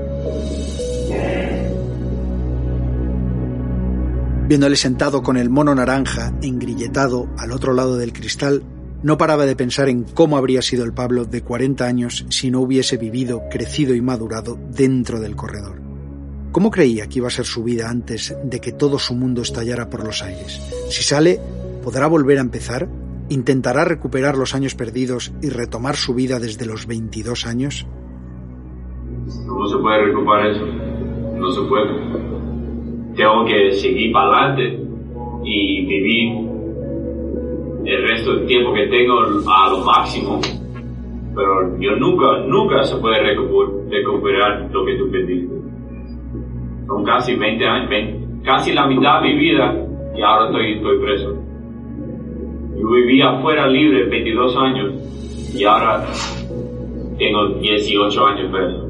[4.48, 8.62] Viéndole sentado con el mono naranja engrilletado al otro lado del cristal,
[9.02, 12.62] no paraba de pensar en cómo habría sido el Pablo de 40 años si no
[12.62, 15.82] hubiese vivido, crecido y madurado dentro del corredor.
[16.52, 19.90] ¿Cómo creía que iba a ser su vida antes de que todo su mundo estallara
[19.90, 20.62] por los aires?
[20.90, 21.40] Si sale,
[21.84, 22.88] ¿podrá volver a empezar?
[23.30, 27.88] ¿Intentará recuperar los años perdidos y retomar su vida desde los 22 años?
[29.48, 30.95] ¿Cómo se puede recuperar eso?
[31.38, 31.92] No se puede.
[33.16, 34.84] Tengo que seguir para adelante
[35.44, 36.46] y vivir
[37.86, 40.40] el resto del tiempo que tengo a lo máximo.
[41.36, 45.54] Pero yo nunca, nunca se puede recuper- recuperar lo que tú perdiste.
[46.88, 49.76] Son casi 20 años, 20 casi la mitad de mi vida
[50.16, 51.36] y ahora estoy, estoy preso.
[52.78, 54.94] Yo vivía afuera libre 22 años
[55.58, 56.06] y ahora
[57.18, 58.85] tengo 18 años preso.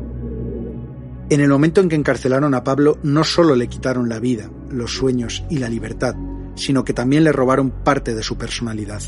[1.28, 4.92] En el momento en que encarcelaron a Pablo, no solo le quitaron la vida, los
[4.92, 6.14] sueños y la libertad,
[6.54, 9.02] sino que también le robaron parte de su personalidad.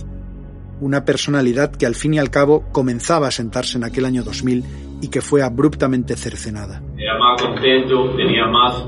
[0.81, 4.64] Una personalidad que al fin y al cabo comenzaba a sentarse en aquel año 2000
[4.99, 6.81] y que fue abruptamente cercenada.
[6.98, 8.84] Era más contento, tenía más,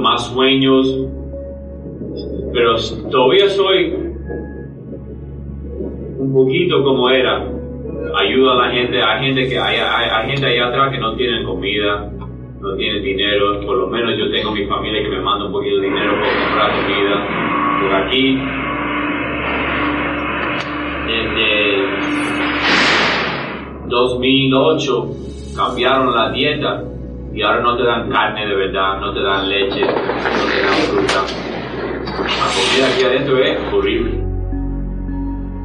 [0.00, 1.06] más sueños,
[2.52, 2.76] pero
[3.08, 3.94] todavía soy
[6.18, 7.59] un poquito como era.
[8.14, 11.44] Ayuda a la gente, hay gente que hay, hay, gente allá atrás que no tiene
[11.44, 12.10] comida,
[12.60, 13.60] no tiene dinero.
[13.60, 16.32] Por lo menos yo tengo mi familia que me manda un poquito de dinero para
[16.44, 17.26] comprar comida.
[17.80, 18.38] Por aquí,
[21.06, 21.80] desde
[23.88, 25.06] 2008
[25.56, 26.82] cambiaron la dieta
[27.34, 30.74] y ahora no te dan carne de verdad, no te dan leche, no te dan
[30.88, 31.22] fruta.
[32.16, 34.19] La comida aquí adentro es horrible.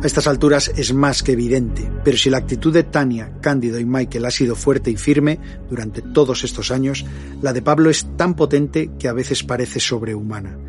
[0.05, 3.85] A estas alturas es más que evidente, pero si la actitud de Tania, Cándido y
[3.85, 7.03] Michael ha sido fuerte y firme durante todos estos años,
[7.41, 10.59] la de Pablo es tan potente que a veces parece sobrehumana.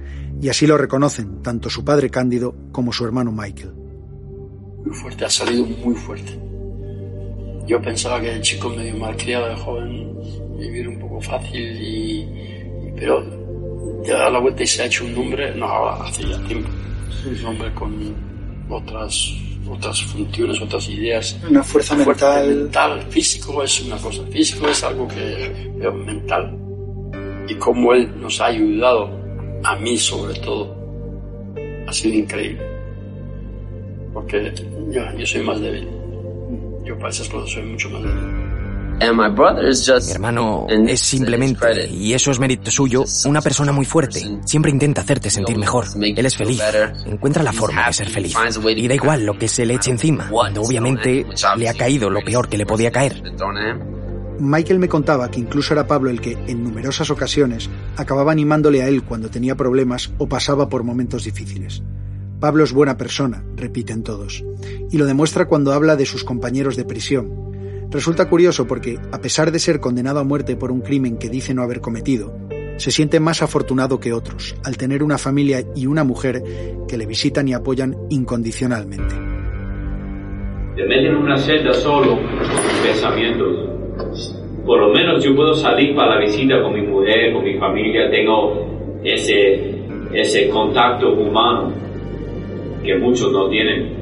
[0.41, 3.75] Y así lo reconocen tanto su padre Cándido como su hermano Michael.
[3.75, 6.41] Muy fuerte, ha salido muy fuerte.
[7.67, 10.19] Yo pensaba que el chico medio malcriado de joven
[10.59, 12.27] vivir un poco fácil y,
[12.99, 13.21] pero
[14.03, 16.71] de dar la vuelta y se ha hecho un nombre, no hace ya tiempo.
[17.27, 18.36] Un hombre con
[18.69, 19.33] otras
[19.69, 21.37] otras funciones, otras ideas.
[21.49, 22.49] Una fuerza mental.
[22.49, 23.03] mental.
[23.11, 26.57] Físico es una cosa, físico es algo que pero mental.
[27.49, 29.11] Y cómo él nos ha ayudado,
[29.63, 30.75] a mí sobre todo,
[31.87, 32.63] ha sido increíble.
[34.13, 34.53] Porque
[34.91, 35.89] yo, yo soy más débil.
[36.85, 38.46] Yo para esas cosas soy mucho más débil.
[40.07, 44.21] Mi hermano es simplemente, y eso es mérito suyo, una persona muy fuerte.
[44.45, 45.87] Siempre intenta hacerte sentir mejor.
[46.01, 46.63] Él es feliz.
[47.05, 48.35] Encuentra la forma de ser feliz.
[48.65, 52.21] Y da igual lo que se le eche encima, cuando obviamente le ha caído lo
[52.23, 53.23] peor que le podía caer.
[54.39, 58.89] Michael me contaba que incluso era Pablo el que, en numerosas ocasiones, acababa animándole a
[58.89, 61.83] él cuando tenía problemas o pasaba por momentos difíciles.
[62.41, 64.45] Pablo es buena persona, repiten todos,
[64.91, 67.56] y lo demuestra cuando habla de sus compañeros de prisión.
[67.97, 71.55] Resulta curioso porque, a pesar de ser condenado a muerte por un crimen que dice
[71.55, 72.31] no haber cometido,
[72.77, 76.43] se siente más afortunado que otros al tener una familia y una mujer
[76.87, 79.15] que le visitan y apoyan incondicionalmente.
[80.77, 82.19] Te meten en una celda solo
[82.85, 83.71] pensamientos.
[84.67, 88.11] Por lo menos yo puedo salir para la visita con mi mujer, con mi familia,
[88.11, 91.73] tengo ese, ese contacto humano
[92.85, 93.97] que muchos no tienen.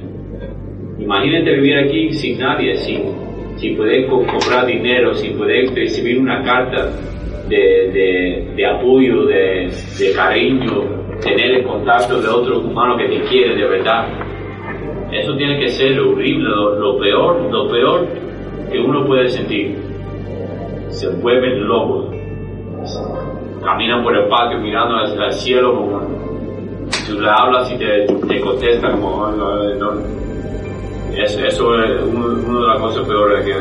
[0.98, 3.33] Imagínate vivir aquí sin nadie, sin,
[3.64, 6.90] sin poder co- comprar dinero, sin poder recibir una carta
[7.48, 10.84] de, de, de apoyo, de, de cariño,
[11.22, 14.06] tener el contacto de otro humano que te quiere de verdad.
[15.10, 18.06] Eso tiene que ser horrible, lo, lo peor, lo peor
[18.70, 19.76] que uno puede sentir.
[20.88, 22.06] Se vuelven locos.
[23.64, 26.00] caminan por el patio mirando el cielo como
[27.08, 29.26] tú le hablas y te, te contesta como
[31.16, 33.54] eso, eso es una de las cosas peores que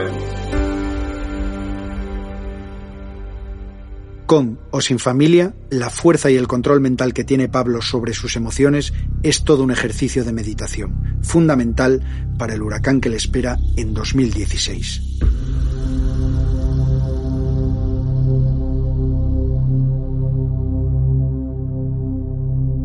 [4.26, 8.36] Con o sin familia, la fuerza y el control mental que tiene Pablo sobre sus
[8.36, 12.02] emociones es todo un ejercicio de meditación, fundamental
[12.40, 15.20] para el huracán que le espera en 2016.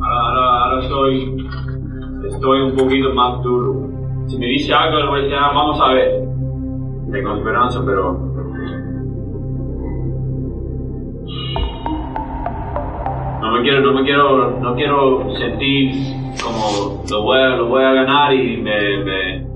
[0.03, 1.47] Ahora, ahora estoy,
[2.31, 3.98] estoy un poquito más duro.
[4.29, 6.23] Si me dice algo, le voy a decir, ah, vamos a ver.
[7.11, 8.13] Tengo esperanza, pero
[13.41, 15.93] no me quiero, no me quiero, no quiero sentir
[16.43, 19.47] como lo voy a, lo voy a ganar y me,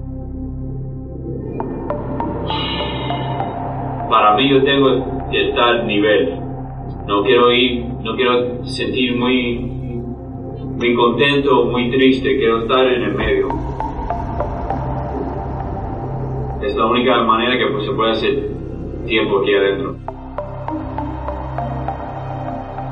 [4.08, 6.38] para mí yo tengo que estar nivel.
[7.06, 13.14] No quiero ir, no quiero sentir muy, muy contento, muy triste, quiero estar en el
[13.14, 13.71] medio.
[16.62, 18.50] Es la única manera que pues, se puede hacer
[19.04, 19.96] tiempo aquí adentro.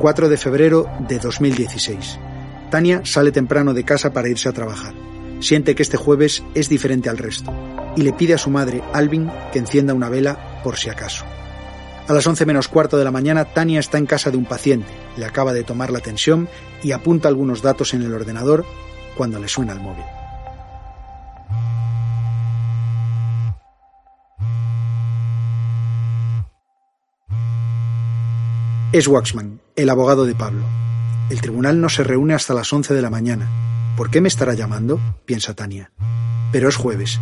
[0.01, 2.19] 4 de febrero de 2016.
[2.71, 4.95] Tania sale temprano de casa para irse a trabajar.
[5.39, 7.53] Siente que este jueves es diferente al resto
[7.97, 11.25] y le pide a su madre, Alvin, que encienda una vela por si acaso.
[12.09, 14.91] A las 11 menos cuarto de la mañana, Tania está en casa de un paciente,
[15.17, 16.49] le acaba de tomar la tensión
[16.83, 18.65] y apunta algunos datos en el ordenador
[19.17, 20.05] cuando le suena el móvil.
[28.93, 30.65] Es Waxman, el abogado de Pablo.
[31.31, 33.49] El tribunal no se reúne hasta las 11 de la mañana.
[33.97, 34.99] ¿Por qué me estará llamando?
[35.25, 35.93] piensa Tania.
[36.51, 37.21] Pero es jueves.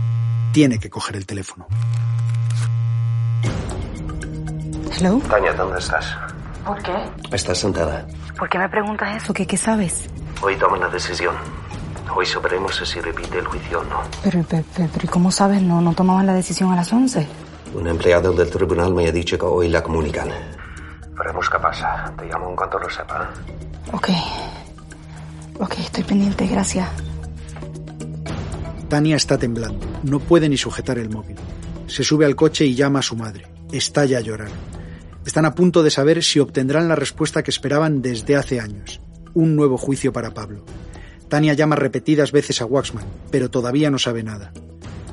[0.52, 1.66] Tiene que coger el teléfono.
[4.98, 5.20] Hello.
[5.28, 6.06] Tania, ¿dónde estás?
[6.64, 6.94] ¿Por qué?
[7.32, 8.06] Estás sentada.
[8.38, 9.34] ¿Por qué me preguntas eso?
[9.34, 10.08] ¿Qué, qué sabes?
[10.40, 11.34] Hoy toman la decisión.
[12.16, 14.00] Hoy sabremos si se repite el juicio o no.
[14.24, 15.60] Pero, pero, pero, pero ¿cómo sabes?
[15.60, 17.26] No, no tomaban la decisión a las 11.
[17.74, 20.30] Un empleado del tribunal me ha dicho que hoy la comunican.
[21.18, 22.12] Veremos qué pasa.
[22.16, 23.30] Te llamo en cuanto lo sepa.
[23.92, 24.08] Ok.
[25.58, 26.88] Ok, estoy pendiente, gracias.
[28.88, 29.86] Tania está temblando.
[30.04, 31.36] No puede ni sujetar el móvil.
[31.86, 33.46] Se sube al coche y llama a su madre.
[33.72, 34.50] Estalla a llorar.
[35.26, 39.00] Están a punto de saber si obtendrán la respuesta que esperaban desde hace años.
[39.34, 40.64] Un nuevo juicio para Pablo.
[41.28, 44.52] Tania llama repetidas veces a Waxman, pero todavía no sabe nada.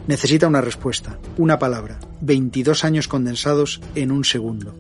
[0.08, 4.76] Necesita una respuesta, una palabra, 22 años condensados en un segundo.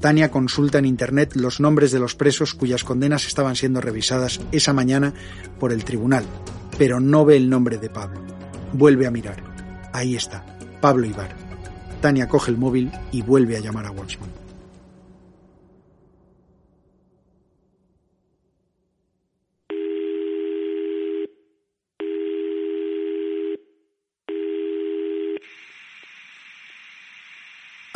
[0.00, 4.72] Tania consulta en Internet los nombres de los presos cuyas condenas estaban siendo revisadas esa
[4.72, 5.12] mañana
[5.58, 6.24] por el tribunal,
[6.78, 8.20] pero no ve el nombre de Pablo.
[8.72, 9.42] Vuelve a mirar.
[9.92, 10.44] Ahí está,
[10.80, 11.34] Pablo Ibar.
[12.00, 14.37] Tania coge el móvil y vuelve a llamar a Watchman.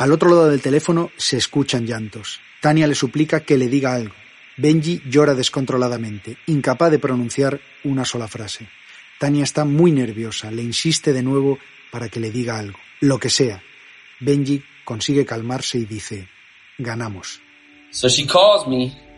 [0.03, 2.41] Al otro lado del teléfono se escuchan llantos.
[2.59, 4.13] Tania le suplica que le diga algo.
[4.57, 8.67] Benji llora descontroladamente, incapaz de pronunciar una sola frase.
[9.17, 11.57] Tania está muy nerviosa, le insiste de nuevo
[11.89, 13.63] para que le diga algo, lo que sea.
[14.19, 16.27] Benji consigue calmarse y dice,
[16.77, 17.39] ganamos.
[17.91, 19.12] So she calls me.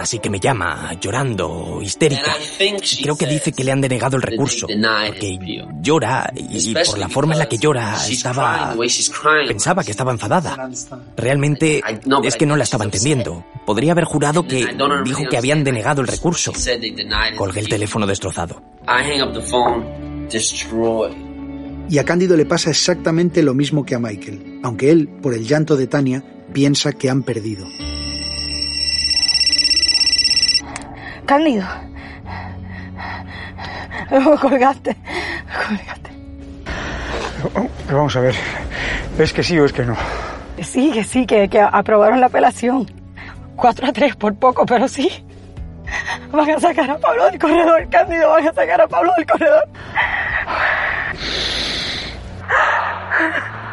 [0.00, 2.36] Así que me llama, llorando, histérica.
[3.02, 4.66] Creo que dice que le han denegado el recurso.
[4.66, 5.38] Porque
[5.80, 8.74] llora y por la forma en la que llora estaba...
[9.46, 10.70] Pensaba que estaba enfadada.
[11.16, 11.82] Realmente
[12.24, 13.44] es que no la estaba entendiendo.
[13.64, 14.66] Podría haber jurado que
[15.04, 16.52] dijo que habían denegado el recurso.
[17.36, 18.62] Colgué el teléfono destrozado.
[21.90, 25.46] Y a Cándido le pasa exactamente lo mismo que a Michael, aunque él, por el
[25.46, 26.22] llanto de Tania,
[26.52, 27.66] piensa que han perdido.
[31.28, 31.66] Cándido.
[34.40, 34.96] Colgaste.
[35.66, 36.10] Colgaste.
[37.86, 38.34] Pero vamos a ver,
[39.18, 39.94] ¿es que sí o es que no?
[40.62, 42.90] Sí, que sí, que, que aprobaron la apelación.
[43.56, 45.10] 4 a 3 por poco, pero sí.
[46.32, 49.68] Van a sacar a Pablo del corredor, Cándido, van a sacar a Pablo del corredor.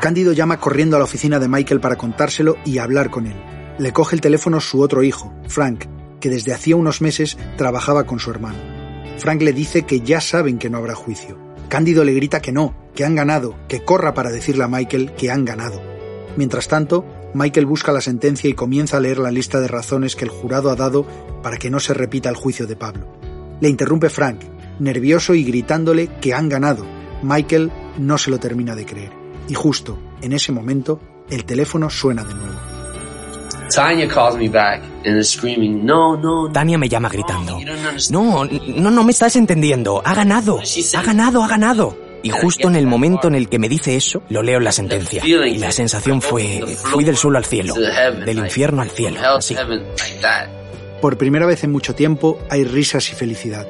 [0.01, 3.41] Cándido llama corriendo a la oficina de Michael para contárselo y hablar con él.
[3.77, 5.85] Le coge el teléfono su otro hijo, Frank,
[6.19, 8.59] que desde hacía unos meses trabajaba con su hermano.
[9.17, 11.37] Frank le dice que ya saben que no habrá juicio.
[11.69, 15.31] Cándido le grita que no, que han ganado, que corra para decirle a Michael que
[15.31, 15.81] han ganado.
[16.37, 20.25] Mientras tanto, Michael busca la sentencia y comienza a leer la lista de razones que
[20.25, 21.05] el jurado ha dado
[21.41, 23.11] para que no se repita el juicio de Pablo.
[23.61, 24.41] Le interrumpe Frank,
[24.79, 26.85] nervioso y gritándole que han ganado.
[27.23, 29.11] Michael no se lo termina de creer.
[29.47, 32.54] Y justo en ese momento, el teléfono suena de nuevo.
[36.51, 37.59] Tania me llama gritando.
[38.09, 40.01] No, no, no me estás entendiendo.
[40.05, 40.59] Ha ganado.
[40.95, 41.97] Ha ganado, ha ganado.
[42.23, 44.71] Y justo en el momento en el que me dice eso, lo leo en la
[44.71, 45.23] sentencia.
[45.23, 49.55] Y la sensación fue, fui del suelo al cielo, del infierno al cielo, así.
[51.01, 53.67] Por primera vez en mucho tiempo hay risas y felicidad.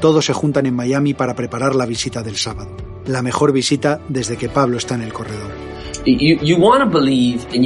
[0.00, 2.74] Todos se juntan en Miami para preparar la visita del sábado.
[3.04, 5.52] La mejor visita desde que Pablo está en el corredor.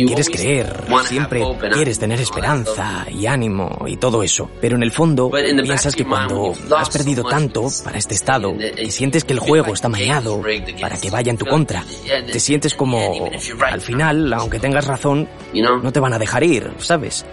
[0.07, 1.43] Quieres creer, siempre
[1.73, 6.53] quieres tener esperanza y ánimo y todo eso, pero en el fondo piensas que cuando
[6.77, 10.43] has perdido tanto para este estado y sientes que el juego está mañado
[10.81, 11.85] para que vaya en tu contra,
[12.31, 13.31] te sientes como,
[13.71, 17.25] al final, aunque tengas razón, no te van a dejar ir, ¿sabes?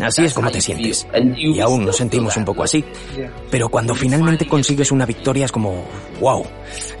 [0.00, 1.06] Así es como te sientes.
[1.36, 2.84] Y aún nos sentimos un poco así.
[3.50, 5.84] Pero cuando finalmente consigues una victoria es como,
[6.20, 6.44] wow,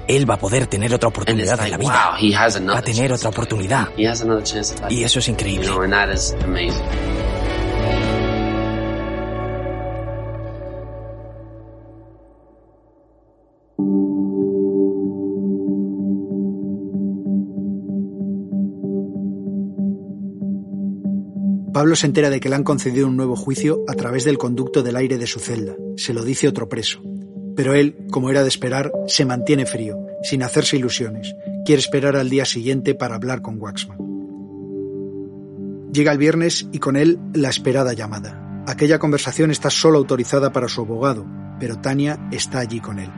[0.06, 1.88] él va a poder tener otra oportunidad en la vida.
[2.74, 3.88] Va a tener otra oportunidad.
[4.90, 5.66] Y eso es increíble.
[21.82, 24.84] Pablo se entera de que le han concedido un nuevo juicio a través del conducto
[24.84, 25.74] del aire de su celda.
[25.96, 27.02] Se lo dice otro preso.
[27.56, 31.34] Pero él, como era de esperar, se mantiene frío, sin hacerse ilusiones.
[31.64, 33.98] Quiere esperar al día siguiente para hablar con Waxman.
[35.92, 38.62] Llega el viernes y con él la esperada llamada.
[38.68, 41.26] Aquella conversación está solo autorizada para su abogado,
[41.58, 43.10] pero Tania está allí con él.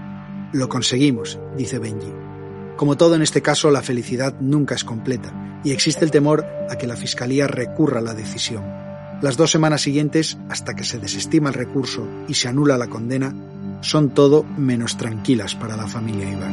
[0.55, 2.24] Lo conseguimos, dice Benji.
[2.77, 6.77] Como todo en este caso, la felicidad nunca es completa y existe el temor a
[6.77, 8.65] que la Fiscalía recurra a la decisión.
[9.23, 13.35] Las dos semanas siguientes, hasta que se desestima el recurso y se anula la condena,
[13.81, 16.53] son todo menos tranquilas para la familia Ibar.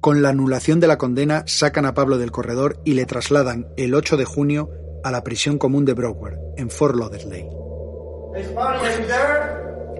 [0.00, 3.94] Con la anulación de la condena, sacan a Pablo del corredor y le trasladan el
[3.94, 4.70] 8 de junio
[5.04, 7.57] a la prisión común de Broward, en Fort Lauderdale.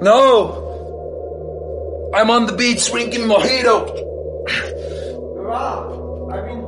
[0.00, 0.68] No.
[2.14, 3.86] I'm on the beach drinking mojito.
[6.30, 6.66] I've been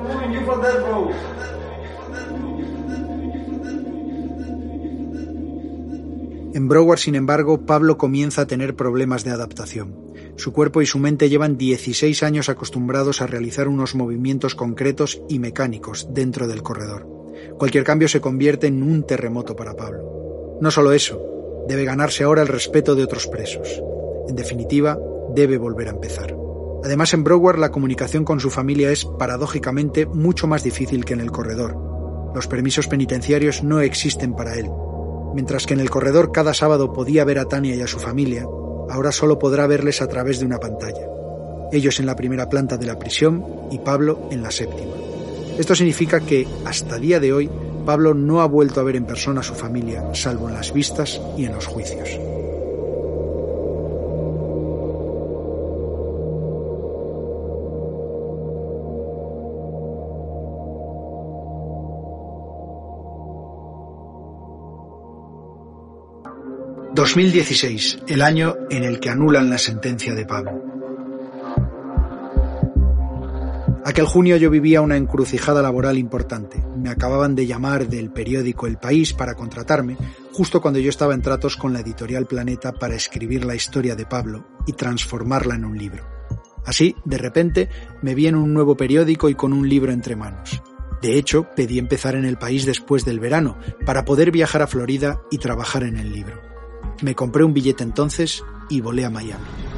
[0.00, 1.14] moving you from that road.
[6.54, 9.94] En Broward, sin embargo, Pablo comienza a tener problemas de adaptación.
[10.36, 15.38] Su cuerpo y su mente llevan 16 años acostumbrados a realizar unos movimientos concretos y
[15.38, 17.06] mecánicos dentro del corredor.
[17.58, 20.25] Cualquier cambio se convierte en un terremoto para Pablo.
[20.60, 23.82] No solo eso, debe ganarse ahora el respeto de otros presos.
[24.28, 24.98] En definitiva,
[25.34, 26.34] debe volver a empezar.
[26.84, 31.20] Además, en Broward la comunicación con su familia es, paradójicamente, mucho más difícil que en
[31.20, 31.76] el corredor.
[32.34, 34.70] Los permisos penitenciarios no existen para él.
[35.34, 38.46] Mientras que en el corredor cada sábado podía ver a Tania y a su familia,
[38.88, 41.08] ahora solo podrá verles a través de una pantalla.
[41.72, 44.92] Ellos en la primera planta de la prisión y Pablo en la séptima.
[45.58, 47.50] Esto significa que, hasta día de hoy,
[47.86, 51.18] Pablo no ha vuelto a ver en persona a su familia, salvo en las vistas
[51.38, 52.10] y en los juicios.
[66.96, 70.85] ...2016, el año en el que anulan la sentencia de Pablo.
[73.86, 76.60] Aquel junio yo vivía una encrucijada laboral importante.
[76.76, 79.96] Me acababan de llamar del periódico El País para contratarme,
[80.32, 84.04] justo cuando yo estaba en tratos con la editorial Planeta para escribir la historia de
[84.04, 86.04] Pablo y transformarla en un libro.
[86.64, 87.68] Así, de repente,
[88.02, 90.60] me vi en un nuevo periódico y con un libro entre manos.
[91.00, 95.20] De hecho, pedí empezar en el país después del verano, para poder viajar a Florida
[95.30, 96.42] y trabajar en el libro.
[97.02, 99.75] Me compré un billete entonces y volé a Miami.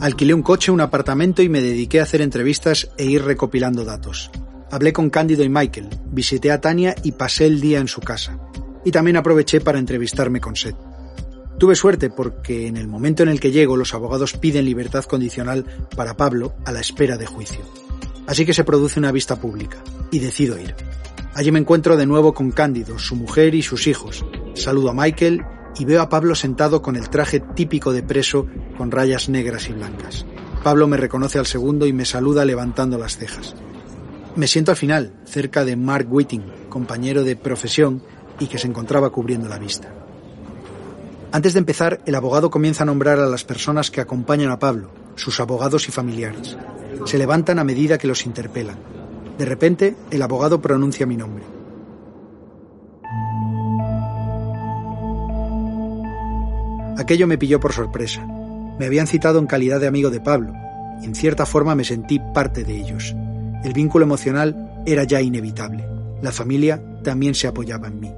[0.00, 4.30] Alquilé un coche, un apartamento y me dediqué a hacer entrevistas e ir recopilando datos.
[4.70, 8.38] Hablé con Cándido y Michael, visité a Tania y pasé el día en su casa.
[8.84, 10.76] Y también aproveché para entrevistarme con Seth.
[11.58, 15.64] Tuve suerte porque en el momento en el que llego los abogados piden libertad condicional
[15.96, 17.60] para Pablo a la espera de juicio.
[18.26, 20.74] Así que se produce una vista pública y decido ir.
[21.32, 24.26] Allí me encuentro de nuevo con Cándido, su mujer y sus hijos.
[24.54, 25.42] Saludo a Michael
[25.78, 28.46] y veo a Pablo sentado con el traje típico de preso
[28.76, 30.24] con rayas negras y blancas.
[30.62, 33.54] Pablo me reconoce al segundo y me saluda levantando las cejas.
[34.34, 38.02] Me siento al final, cerca de Mark Whiting, compañero de profesión
[38.38, 39.92] y que se encontraba cubriendo la vista.
[41.32, 44.90] Antes de empezar, el abogado comienza a nombrar a las personas que acompañan a Pablo,
[45.16, 46.56] sus abogados y familiares.
[47.04, 48.78] Se levantan a medida que los interpelan.
[49.38, 51.55] De repente, el abogado pronuncia mi nombre.
[56.96, 58.26] Aquello me pilló por sorpresa.
[58.78, 60.52] Me habían citado en calidad de amigo de Pablo,
[61.02, 63.14] y en cierta forma me sentí parte de ellos.
[63.64, 65.84] El vínculo emocional era ya inevitable.
[66.22, 68.12] La familia también se apoyaba en mí.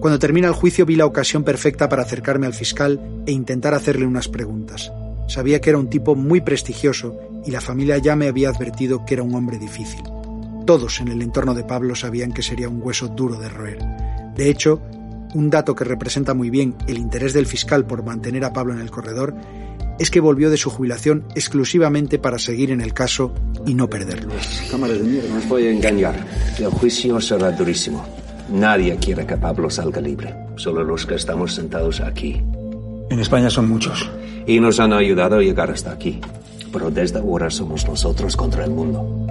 [0.00, 4.04] Cuando termina el juicio vi la ocasión perfecta para acercarme al fiscal e intentar hacerle
[4.04, 4.92] unas preguntas.
[5.28, 7.16] Sabía que era un tipo muy prestigioso
[7.46, 10.02] y la familia ya me había advertido que era un hombre difícil.
[10.66, 13.78] Todos en el entorno de Pablo sabían que sería un hueso duro de roer.
[14.34, 14.82] De hecho,
[15.34, 18.80] un dato que representa muy bien el interés del fiscal por mantener a Pablo en
[18.80, 19.34] el corredor
[19.98, 23.32] es que volvió de su jubilación exclusivamente para seguir en el caso
[23.66, 24.32] y no perderlo.
[24.70, 25.28] Cámaras de mierda.
[25.28, 26.26] No os voy a engañar.
[26.58, 28.04] El juicio será durísimo.
[28.50, 30.34] Nadie quiere que Pablo salga libre.
[30.56, 32.42] Solo los que estamos sentados aquí.
[33.10, 34.10] En España son muchos.
[34.46, 36.20] Y nos han ayudado a llegar hasta aquí.
[36.72, 39.26] Pero desde ahora somos nosotros contra el mundo.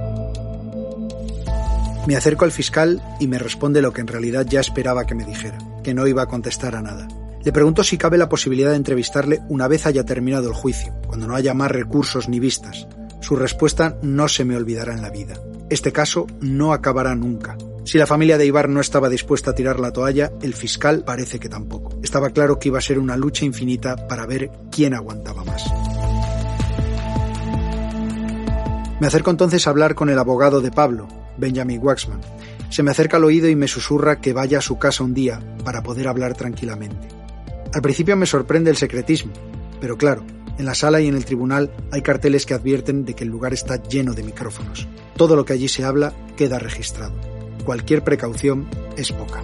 [2.07, 5.25] Me acerco al fiscal y me responde lo que en realidad ya esperaba que me
[5.25, 7.07] dijera, que no iba a contestar a nada.
[7.43, 11.27] Le pregunto si cabe la posibilidad de entrevistarle una vez haya terminado el juicio, cuando
[11.27, 12.87] no haya más recursos ni vistas.
[13.19, 15.35] Su respuesta no se me olvidará en la vida.
[15.69, 17.57] Este caso no acabará nunca.
[17.83, 21.39] Si la familia de Ibar no estaba dispuesta a tirar la toalla, el fiscal parece
[21.39, 21.99] que tampoco.
[22.03, 25.65] Estaba claro que iba a ser una lucha infinita para ver quién aguantaba más.
[28.99, 32.21] Me acerco entonces a hablar con el abogado de Pablo, Benjamin Waxman.
[32.71, 35.41] Se me acerca al oído y me susurra que vaya a su casa un día
[35.65, 37.09] para poder hablar tranquilamente.
[37.73, 39.33] Al principio me sorprende el secretismo,
[39.81, 40.23] pero claro,
[40.57, 43.51] en la sala y en el tribunal hay carteles que advierten de que el lugar
[43.51, 44.87] está lleno de micrófonos.
[45.17, 47.13] Todo lo que allí se habla queda registrado.
[47.65, 49.43] Cualquier precaución es poca.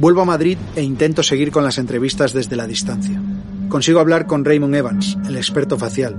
[0.00, 3.22] Vuelvo a Madrid e intento seguir con las entrevistas desde la distancia.
[3.70, 6.16] Consigo hablar con Raymond Evans, el experto facial,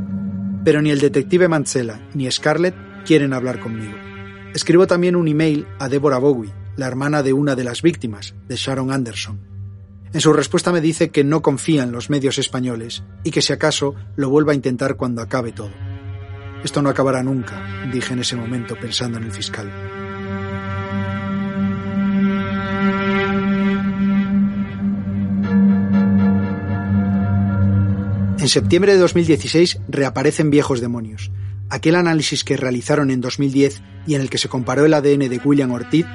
[0.63, 2.73] pero ni el detective Mancela ni Scarlett
[3.05, 3.91] quieren hablar conmigo.
[4.53, 8.55] Escribo también un email a Deborah Bowie, la hermana de una de las víctimas, de
[8.55, 9.41] Sharon Anderson.
[10.13, 13.51] En su respuesta me dice que no confía en los medios españoles y que si
[13.51, 15.71] acaso lo vuelva a intentar cuando acabe todo.
[16.63, 19.90] Esto no acabará nunca, dije en ese momento pensando en el fiscal.
[28.41, 31.29] En septiembre de 2016 reaparecen Viejos Demonios,
[31.69, 35.39] aquel análisis que realizaron en 2010 y en el que se comparó el ADN de
[35.45, 36.07] William Ortiz,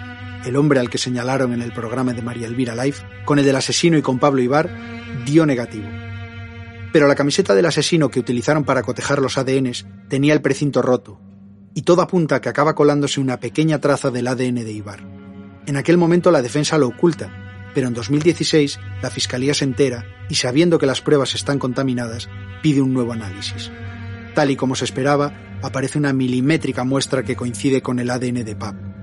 [0.44, 3.54] el hombre al que señalaron en el programa de María Elvira Life, con el del
[3.54, 4.68] asesino y con Pablo Ibar,
[5.24, 5.86] dio negativo.
[6.92, 11.20] Pero la camiseta del asesino que utilizaron para cotejar los ADNs tenía el precinto roto,
[11.74, 15.06] y todo apunta a que acaba colándose una pequeña traza del ADN de Ibar.
[15.66, 20.36] En aquel momento la defensa lo oculta, pero en 2016 la Fiscalía se entera y
[20.36, 22.26] sabiendo que las pruebas están contaminadas,
[22.62, 23.70] pide un nuevo análisis.
[24.34, 28.56] Tal y como se esperaba, aparece una milimétrica muestra que coincide con el ADN de
[28.56, 28.94] Pablo.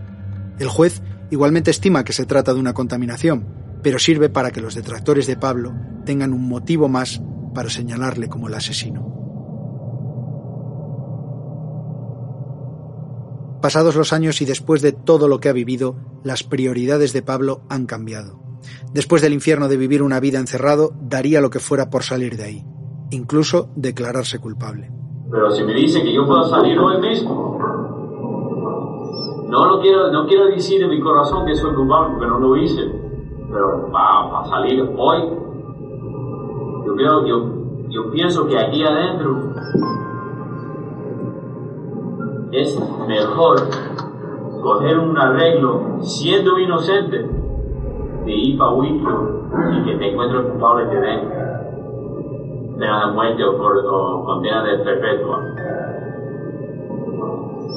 [0.58, 3.46] El juez igualmente estima que se trata de una contaminación,
[3.84, 5.72] pero sirve para que los detractores de Pablo
[6.04, 7.22] tengan un motivo más
[7.54, 9.08] para señalarle como el asesino.
[13.62, 17.62] Pasados los años y después de todo lo que ha vivido, las prioridades de Pablo
[17.70, 18.43] han cambiado.
[18.94, 22.44] Después del infierno de vivir una vida encerrado, daría lo que fuera por salir de
[22.44, 22.64] ahí,
[23.10, 24.92] incluso declararse culpable.
[25.32, 27.58] Pero si me dice que yo puedo salir hoy mismo,
[29.50, 32.56] no lo quiero, no quiero decir de mi corazón que soy culpable porque no lo
[32.56, 32.84] hice,
[33.52, 35.22] pero para, salir hoy,
[36.86, 39.56] yo creo, yo, yo pienso que aquí adentro
[42.52, 43.70] es mejor
[44.62, 47.43] coger un arreglo siendo inocente
[48.26, 51.44] de ir para y que te encuentres culpable de den
[52.84, 55.40] pena de muerte o, por, o de perpetua.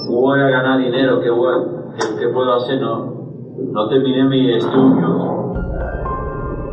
[0.09, 1.55] Voy a ganar dinero, ¿qué, voy,
[2.19, 2.81] qué, puedo hacer?
[2.81, 3.13] No,
[3.73, 5.53] no terminé mi estudio.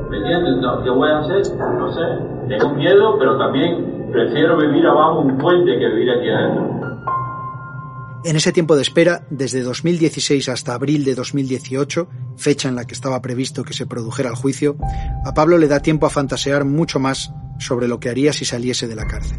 [0.09, 0.57] ¿Me entiendes?
[0.61, 1.41] No, ¿Qué voy a hacer?
[1.57, 2.01] No sé.
[2.47, 6.92] Tengo miedo, pero también prefiero vivir abajo un puente que vivir aquí adentro.
[8.25, 12.93] En ese tiempo de espera, desde 2016 hasta abril de 2018, fecha en la que
[12.93, 14.77] estaba previsto que se produjera el juicio,
[15.25, 18.87] a Pablo le da tiempo a fantasear mucho más sobre lo que haría si saliese
[18.87, 19.37] de la cárcel.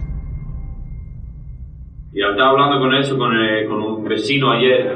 [2.13, 3.33] Y estaba hablando con eso, con,
[3.69, 4.87] con un vecino ayer.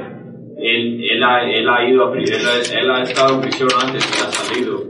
[0.60, 4.04] Él, él, ha, él ha ido a él, ha- él ha estado en prisión antes
[4.06, 4.84] y ha salido.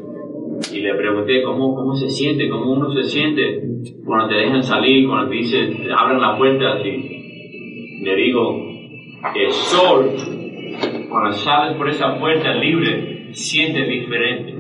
[0.73, 3.63] Y le pregunté cómo, cómo se siente, cómo uno se siente
[4.05, 8.01] cuando te dejan salir, cuando te dicen, abren la puerta así.
[8.03, 8.68] Le digo,
[9.35, 10.15] el sol,
[11.09, 14.57] cuando sales por esa puerta libre, siente diferente.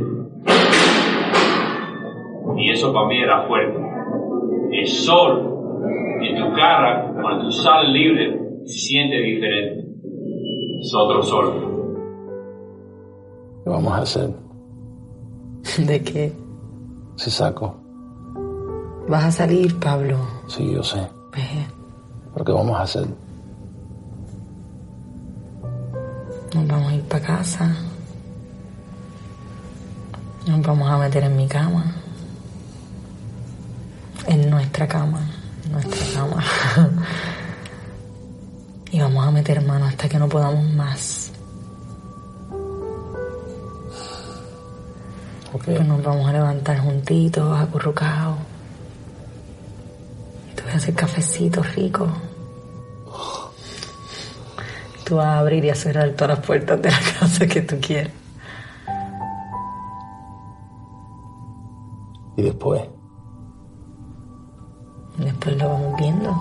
[2.56, 3.78] Y eso para mí era fuerte.
[4.72, 5.48] El sol
[6.20, 9.86] en tu cara, cuando tú sales libre, siente diferente.
[10.80, 11.52] es otro sol.
[13.64, 14.30] ¿Qué vamos a hacer?
[15.86, 16.32] ¿De qué?
[17.16, 17.76] Si saco.
[19.08, 20.16] Vas a salir, Pablo.
[20.48, 21.00] Sí, yo sé.
[22.34, 23.06] ¿Pero qué vamos a hacer?
[26.54, 27.76] Nos vamos a ir para casa.
[30.46, 31.84] Nos vamos a meter en mi cama.
[34.26, 35.20] En nuestra cama.
[35.70, 36.44] Nuestra cama.
[38.90, 41.32] y vamos a meter mano hasta que no podamos más.
[45.64, 48.38] Pues nos vamos a levantar juntitos, acurrucados.
[50.50, 52.10] Y tú vas a hacer cafecito rico.
[55.08, 57.76] Tú vas a abrir y a cerrar todas las puertas de la casa que tú
[57.80, 58.12] quieras.
[62.36, 62.82] Y después,
[65.16, 66.36] Después lo vamos viendo.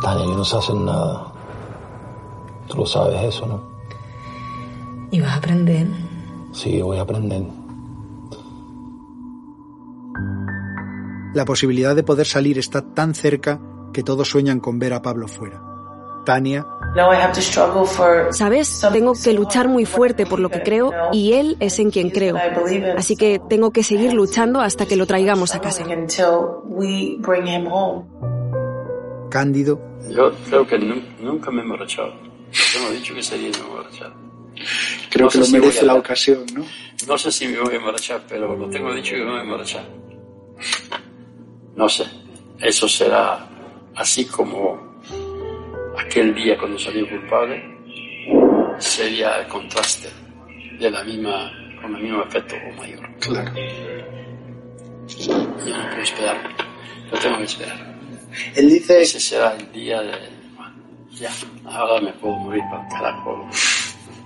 [0.00, 1.32] Tania, yo no sé hacer nada.
[2.68, 3.60] Tú lo sabes eso, ¿no?
[5.10, 5.88] Y vas a aprender.
[6.52, 7.63] Sí, voy a aprender.
[11.34, 13.60] La posibilidad de poder salir está tan cerca
[13.92, 15.60] que todos sueñan con ver a Pablo fuera.
[16.24, 16.64] Tania,
[18.30, 18.80] ¿Sabes?
[18.92, 22.36] Tengo que luchar muy fuerte por lo que creo y él es en quien creo.
[22.96, 25.82] Así que tengo que seguir luchando hasta que lo traigamos a casa.
[29.30, 32.14] Cándido, Yo creo que nu- nunca me he emborrachado.
[32.52, 34.12] Yo no he dicho que sería no emborrachar.
[35.10, 36.64] Creo No que lo si merece a- la ocasión, ¿no?
[37.08, 39.42] No sé si me voy a emborrachar, pero lo tengo dicho que me voy a
[39.42, 39.84] emborrachar.
[41.76, 42.04] No sé.
[42.60, 43.46] Eso será
[43.96, 44.80] así como
[45.98, 47.62] aquel día cuando salió culpable.
[48.78, 50.08] Sería el contraste
[50.78, 53.08] de la misma, con el mismo efecto o mayor.
[53.20, 53.52] Claro.
[55.06, 55.54] Yo no
[55.90, 56.36] puedo esperar.
[57.12, 57.94] Yo tengo que esperar.
[58.56, 59.02] Él dice...
[59.02, 60.12] Ese será el día de...
[60.56, 60.74] bueno,
[61.12, 61.30] ya,
[61.66, 63.48] ahora me puedo morir para el carajo.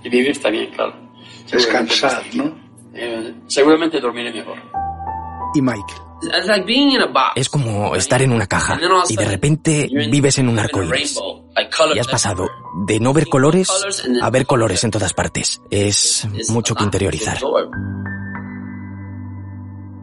[0.03, 0.93] Y vivir también, claro.
[1.51, 2.55] Descansar, tranquilo.
[2.93, 4.57] Eh, seguramente dormiré mejor.
[5.53, 6.08] y Michael.
[7.35, 11.19] Es como estar en una caja y de repente vives en un arco iris.
[11.93, 12.47] Y has pasado
[12.87, 13.69] de no ver colores
[14.21, 15.61] a ver colores en todas partes.
[15.69, 17.37] Es mucho que interiorizar.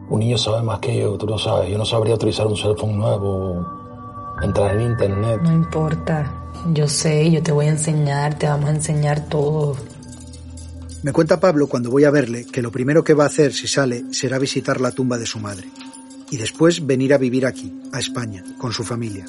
[0.09, 1.69] Un niño sabe más que yo, tú lo sabes.
[1.69, 5.41] Yo no sabría utilizar un cell phone nuevo, entrar en internet.
[5.41, 6.33] No importa.
[6.73, 9.75] Yo sé, yo te voy a enseñar, te vamos a enseñar todo.
[11.03, 13.67] Me cuenta Pablo cuando voy a verle que lo primero que va a hacer si
[13.67, 15.67] sale será visitar la tumba de su madre.
[16.29, 19.25] Y después venir a vivir aquí, a España, con su familia.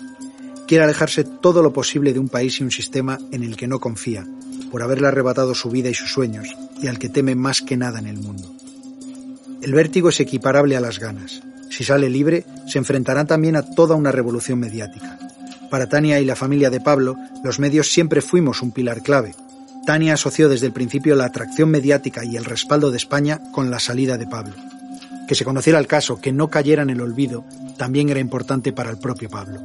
[0.67, 3.81] Quiere alejarse todo lo posible de un país y un sistema en el que no
[3.81, 4.27] confía,
[4.71, 6.49] por haberle arrebatado su vida y sus sueños,
[6.83, 8.53] y al que teme más que nada en el mundo.
[9.63, 11.43] El vértigo es equiparable a las ganas.
[11.71, 15.19] Si sale libre, se enfrentará también a toda una revolución mediática.
[15.71, 19.35] Para Tania y la familia de Pablo, los medios siempre fuimos un pilar clave.
[19.85, 23.81] Tania asoció desde el principio la atracción mediática y el respaldo de España con la
[23.81, 24.55] salida de Pablo.
[25.29, 27.45] Que se conociera el caso, que no cayera en el olvido,
[27.77, 29.61] también era importante para el propio Pablo.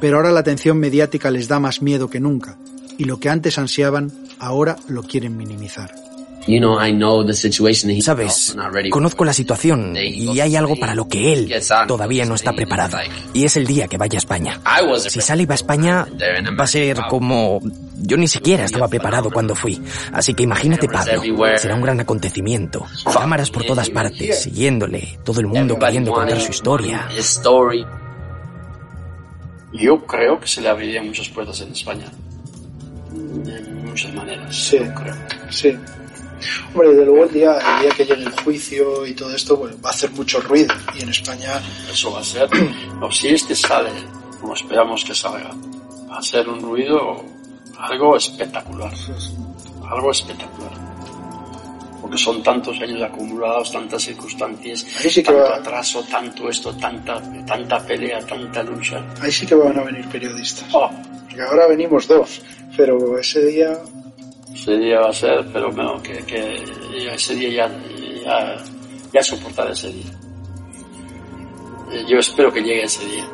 [0.00, 2.58] Pero ahora la atención mediática les da más miedo que nunca,
[2.98, 6.05] y lo que antes ansiaban, ahora lo quieren minimizar.
[8.02, 8.56] Sabes,
[8.90, 11.52] conozco la situación y hay algo para lo que él
[11.88, 12.98] todavía no está preparado.
[13.32, 14.60] Y es el día que vaya a España.
[14.98, 16.06] Si sale y va a España,
[16.58, 17.60] va a ser como...
[17.98, 19.80] Yo ni siquiera estaba preparado cuando fui.
[20.12, 21.22] Así que imagínate Pablo.
[21.56, 22.84] Será un gran acontecimiento.
[23.12, 25.18] Cámaras por todas partes, siguiéndole.
[25.24, 27.08] Todo el mundo queriendo contar su historia.
[29.72, 32.06] Yo creo que se le abrirían muchas puertas en España.
[33.12, 34.54] De muchas maneras.
[34.54, 35.14] Sí, creo.
[35.50, 35.76] Sí.
[36.72, 39.74] Hombre, desde luego el día, el día que llegue el juicio y todo esto pues,
[39.76, 40.74] va a hacer mucho ruido.
[40.98, 41.60] Y en España...
[41.90, 42.48] Eso va a ser.
[43.00, 43.90] o si este sale,
[44.40, 45.50] como esperamos que salga,
[46.10, 47.24] va a ser un ruido,
[47.78, 48.92] algo espectacular.
[49.90, 50.72] Algo espectacular.
[52.00, 56.72] Porque son tantos años acumulados, tantas circunstancias, Ahí sí que tanto va- atraso, tanto esto,
[56.76, 59.04] tanta, tanta pelea, tanta lucha.
[59.20, 60.68] Ahí sí que van a venir periodistas.
[60.72, 60.88] Oh.
[61.28, 62.40] Porque ahora venimos dos.
[62.76, 63.76] Pero ese día...
[64.52, 66.64] Ese día va a ser, pero bueno, que, que
[67.14, 67.82] ese día ya,
[68.24, 68.64] ya,
[69.12, 70.12] ya soportar ese día.
[71.92, 73.28] Eh, Yo espero que llegue ese día.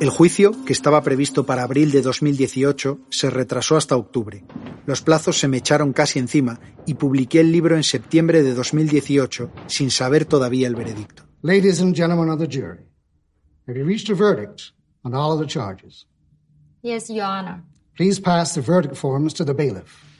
[0.00, 4.42] El juicio, que estaba previsto para abril de 2018, se retrasó hasta octubre.
[4.86, 9.50] Los plazos se me echaron casi encima y publiqué el libro en septiembre de 2018
[9.66, 11.24] sin saber todavía el veredicto.
[11.42, 12.86] Ladies and gentlemen of the jury,
[13.66, 14.72] have you reached a verdict
[15.04, 16.06] on all of the charges?
[16.82, 17.62] Yes, Your Honor.
[17.96, 20.10] Please pass the verdict forms to the bailiff.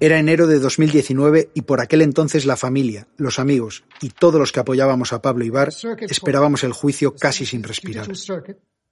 [0.00, 4.52] Era enero de 2019 y por aquel entonces la familia, los amigos y todos los
[4.52, 5.70] que apoyábamos a Pablo Ibar
[6.00, 8.06] esperábamos el juicio casi sin respirar.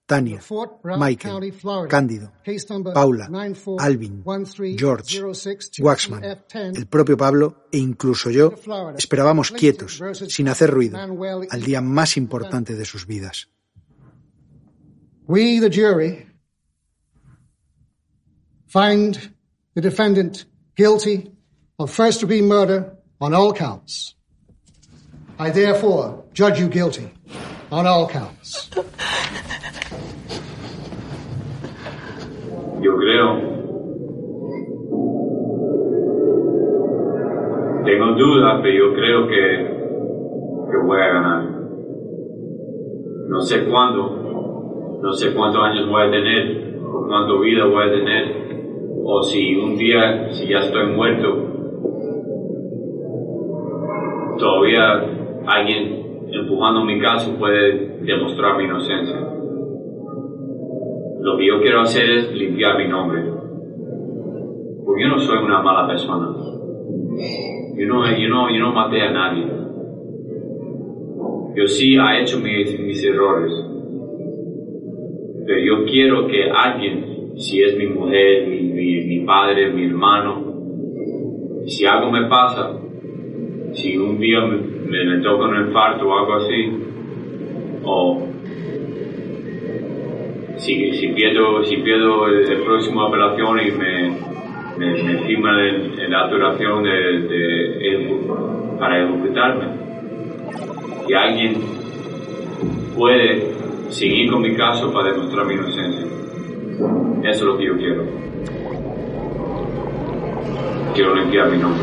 [0.07, 0.41] Tania,
[0.99, 1.55] Michael,
[1.89, 2.33] Cándido,
[2.93, 3.31] Paula,
[3.79, 4.25] Alvin,
[4.77, 5.23] George,
[5.81, 6.25] Waxman,
[6.75, 8.55] el propio Pablo e incluso yo
[8.97, 10.99] esperábamos quietos, sin hacer ruido,
[11.51, 13.49] al día más importante de sus vidas.
[15.27, 16.27] We, the jury,
[18.67, 19.31] find
[19.75, 20.45] the defendant
[20.77, 21.31] guilty
[21.79, 24.15] of first degree murder on all counts.
[25.39, 27.11] I therefore judge you guilty
[27.71, 28.71] on all counts.
[32.81, 33.53] Yo creo.
[37.85, 39.43] Tengo dudas, pero yo creo que,
[40.71, 41.43] que voy a ganar.
[43.29, 44.22] No sé cuándo,
[45.03, 48.43] no sé cuántos años voy a tener, o cuánto vida voy a tener,
[49.05, 51.29] o si un día, si ya estoy muerto,
[54.39, 55.05] todavía
[55.47, 59.19] alguien empujando mi caso puede demostrar mi inocencia.
[61.21, 63.25] Lo que yo quiero hacer es limpiar mi nombre.
[64.85, 66.35] Porque yo no soy una mala persona.
[67.77, 69.47] Yo no, yo no, yo no maté a nadie.
[71.55, 73.72] Yo sí he hecho mis, mis errores.
[75.47, 80.53] Pero yo quiero que alguien, si es mi mujer, mi, mi, mi padre, mi hermano,
[81.67, 82.79] si algo me pasa,
[83.73, 86.73] si un día me, me, me toca un infarto o algo así,
[87.85, 88.29] o
[90.59, 94.11] si, si pierdo, si pierdo el, próximo apelación y me,
[94.79, 98.21] me, me firman en, la duración de, de,
[98.79, 99.65] para ejecutarme,
[101.09, 101.55] y alguien
[102.97, 103.62] puede
[103.93, 106.07] seguir con mi caso para demostrar mi inocencia.
[107.25, 108.05] Eso es lo que yo quiero.
[110.95, 111.83] Quiero limpiar mi nombre.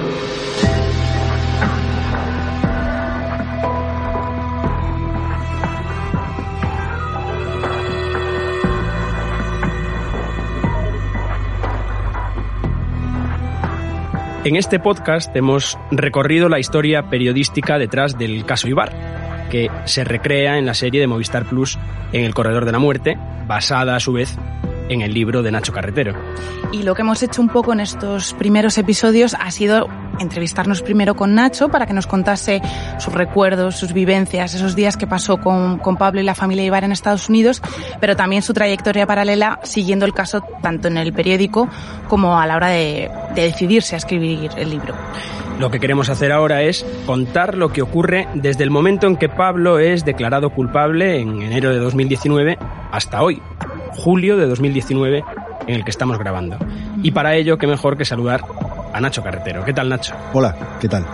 [14.45, 19.19] En este podcast hemos recorrido la historia periodística detrás del caso Ibar,
[19.50, 21.78] que se recrea en la serie de Movistar Plus
[22.14, 23.18] En el Corredor de la Muerte,
[23.48, 24.38] basada a su vez
[24.90, 26.14] en el libro de Nacho Carretero.
[26.72, 29.88] Y lo que hemos hecho un poco en estos primeros episodios ha sido
[30.20, 32.61] entrevistarnos primero con Nacho para que nos contase
[32.98, 36.84] sus recuerdos, sus vivencias, esos días que pasó con, con Pablo y la familia Ibar
[36.84, 37.61] en Estados Unidos,
[38.02, 41.70] pero también su trayectoria paralela siguiendo el caso tanto en el periódico
[42.07, 44.95] como a la hora de, de decidirse a escribir el libro.
[45.60, 49.28] Lo que queremos hacer ahora es contar lo que ocurre desde el momento en que
[49.28, 52.57] Pablo es declarado culpable en enero de 2019
[52.91, 53.41] hasta hoy,
[54.00, 55.24] julio de 2019,
[55.68, 56.58] en el que estamos grabando.
[57.04, 58.42] Y para ello, qué mejor que saludar
[58.94, 59.64] a Nacho Carretero.
[59.64, 60.16] ¿Qué tal, Nacho?
[60.34, 61.06] Hola, ¿qué tal?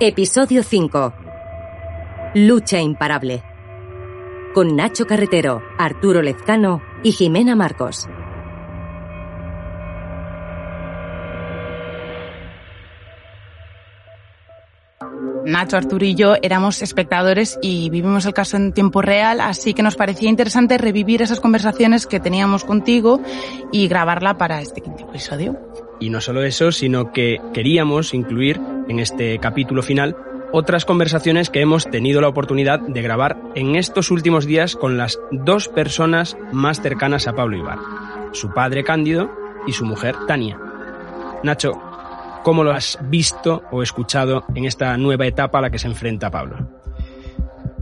[0.00, 1.14] Episodio 5.
[2.34, 3.42] Lucha imparable.
[4.54, 8.08] Con Nacho Carretero, Arturo Lezcano y Jimena Marcos.
[15.44, 19.82] Nacho, Arturo y yo éramos espectadores y vivimos el caso en tiempo real, así que
[19.82, 23.20] nos parecía interesante revivir esas conversaciones que teníamos contigo
[23.72, 25.58] y grabarla para este quinto episodio.
[26.00, 30.16] Y no solo eso, sino que queríamos incluir en este capítulo final
[30.52, 35.18] otras conversaciones que hemos tenido la oportunidad de grabar en estos últimos días con las
[35.30, 37.78] dos personas más cercanas a Pablo Ibar,
[38.32, 39.30] su padre Cándido
[39.66, 40.58] y su mujer Tania.
[41.42, 41.91] Nacho,
[42.42, 46.30] ¿Cómo lo has visto o escuchado en esta nueva etapa a la que se enfrenta
[46.30, 46.56] Pablo?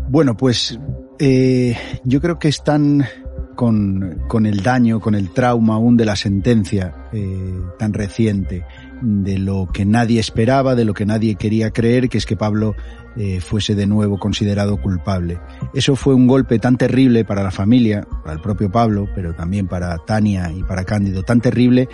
[0.09, 0.79] Bueno, pues
[1.19, 3.07] eh, yo creo que están
[3.55, 8.65] con, con, el daño, con el trauma aún de la sentencia eh, tan reciente,
[9.03, 12.75] de lo que nadie esperaba, de lo que nadie quería creer, que es que Pablo
[13.17, 15.39] eh, fuese de nuevo considerado culpable.
[15.75, 19.69] Eso fue un golpe tan terrible para la familia, para el propio Pablo, pero también
[19.69, 21.89] para Tania y para Cándido, tan terrible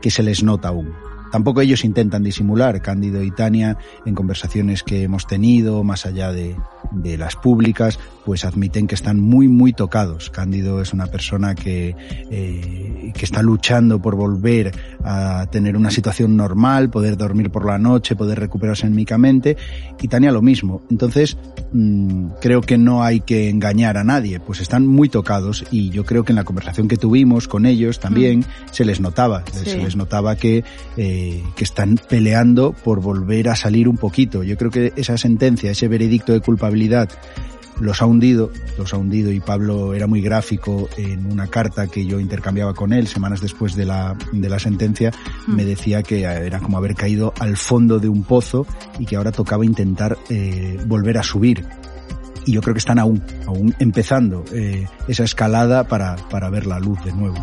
[0.00, 0.92] que se les nota aún.
[1.34, 6.54] Tampoco ellos intentan disimular, Cándido y Tania, en conversaciones que hemos tenido, más allá de,
[6.92, 10.30] de, las públicas, pues admiten que están muy, muy tocados.
[10.30, 11.96] Cándido es una persona que,
[12.30, 14.70] eh, que está luchando por volver
[15.02, 19.56] a tener una situación normal, poder dormir por la noche, poder recuperarse anímicamente,
[20.00, 20.82] y Tania lo mismo.
[20.88, 21.36] Entonces,
[21.72, 26.04] mmm, creo que no hay que engañar a nadie, pues están muy tocados y yo
[26.04, 28.44] creo que en la conversación que tuvimos con ellos también mm.
[28.70, 29.70] se les notaba, sí.
[29.70, 30.62] se les notaba que
[30.96, 31.23] eh,
[31.56, 34.42] que están peleando por volver a salir un poquito.
[34.42, 37.08] Yo creo que esa sentencia, ese veredicto de culpabilidad
[37.80, 42.06] los ha hundido, los ha hundido y Pablo era muy gráfico en una carta que
[42.06, 45.10] yo intercambiaba con él semanas después de la, de la sentencia,
[45.46, 45.56] Mm.
[45.56, 48.66] me decía que era como haber caído al fondo de un pozo
[48.98, 51.64] y que ahora tocaba intentar eh, volver a subir.
[52.46, 56.78] Y yo creo que están aún, aún empezando eh, esa escalada para, para ver la
[56.78, 57.36] luz de nuevo.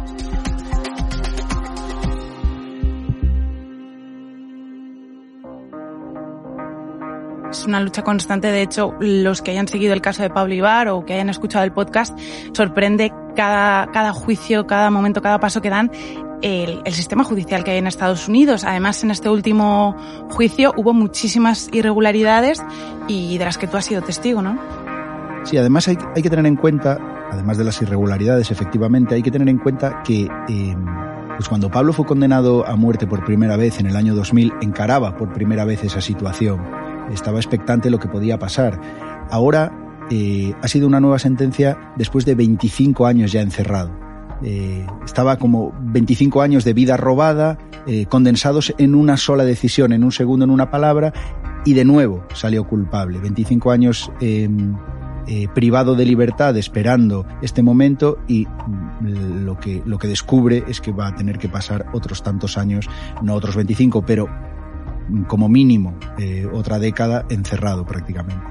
[7.51, 8.47] Es una lucha constante.
[8.47, 11.65] De hecho, los que hayan seguido el caso de Pablo Ibar o que hayan escuchado
[11.65, 12.17] el podcast,
[12.53, 15.91] sorprende cada, cada juicio, cada momento, cada paso que dan
[16.41, 18.63] el, el, sistema judicial que hay en Estados Unidos.
[18.63, 19.95] Además, en este último
[20.29, 22.63] juicio hubo muchísimas irregularidades
[23.07, 24.57] y de las que tú has sido testigo, ¿no?
[25.43, 26.97] Sí, además hay, hay que tener en cuenta,
[27.31, 30.75] además de las irregularidades, efectivamente, hay que tener en cuenta que eh,
[31.35, 35.17] pues cuando Pablo fue condenado a muerte por primera vez en el año 2000, encaraba
[35.17, 36.61] por primera vez esa situación.
[37.13, 38.79] Estaba expectante lo que podía pasar.
[39.29, 39.71] Ahora
[40.09, 43.91] eh, ha sido una nueva sentencia después de 25 años ya encerrado.
[44.43, 50.03] Eh, estaba como 25 años de vida robada, eh, condensados en una sola decisión, en
[50.03, 51.13] un segundo, en una palabra,
[51.63, 53.19] y de nuevo salió culpable.
[53.19, 54.11] 25 años
[55.27, 58.47] eh, privado de libertad esperando este momento y
[59.01, 62.89] lo que, lo que descubre es que va a tener que pasar otros tantos años,
[63.21, 64.27] no otros 25, pero
[65.27, 68.45] como mínimo eh, otra década encerrado prácticamente.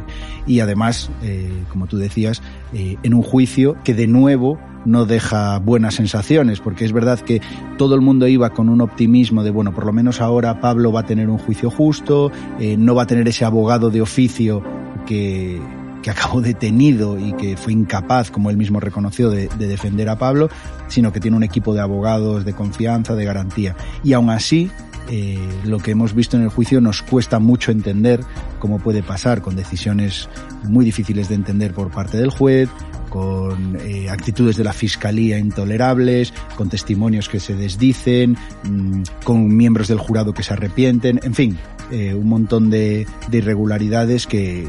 [0.47, 2.43] Y además, eh, como tú decías,
[2.73, 7.41] eh, en un juicio que de nuevo no deja buenas sensaciones, porque es verdad que
[7.77, 11.01] todo el mundo iba con un optimismo de, bueno, por lo menos ahora Pablo va
[11.01, 12.32] a tener un juicio justo,
[12.78, 14.62] no va a tener ese abogado de oficio
[15.05, 15.61] que,
[16.03, 20.16] que acabó detenido y que fue incapaz, como él mismo reconoció, de, de, defender a
[20.16, 20.49] Pablo,
[20.89, 23.77] sino que tiene un equipo de abogados de confianza, de garantía.
[24.03, 24.70] Y aún así,
[25.09, 28.20] eh, lo que hemos visto en el juicio nos cuesta mucho entender
[28.59, 30.28] cómo puede pasar con decisiones
[30.64, 32.68] muy difíciles de entender por parte del juez,
[33.09, 39.89] con eh, actitudes de la fiscalía intolerables, con testimonios que se desdicen, mmm, con miembros
[39.89, 41.59] del jurado que se arrepienten, en fin,
[41.91, 44.69] eh, un montón de, de irregularidades que,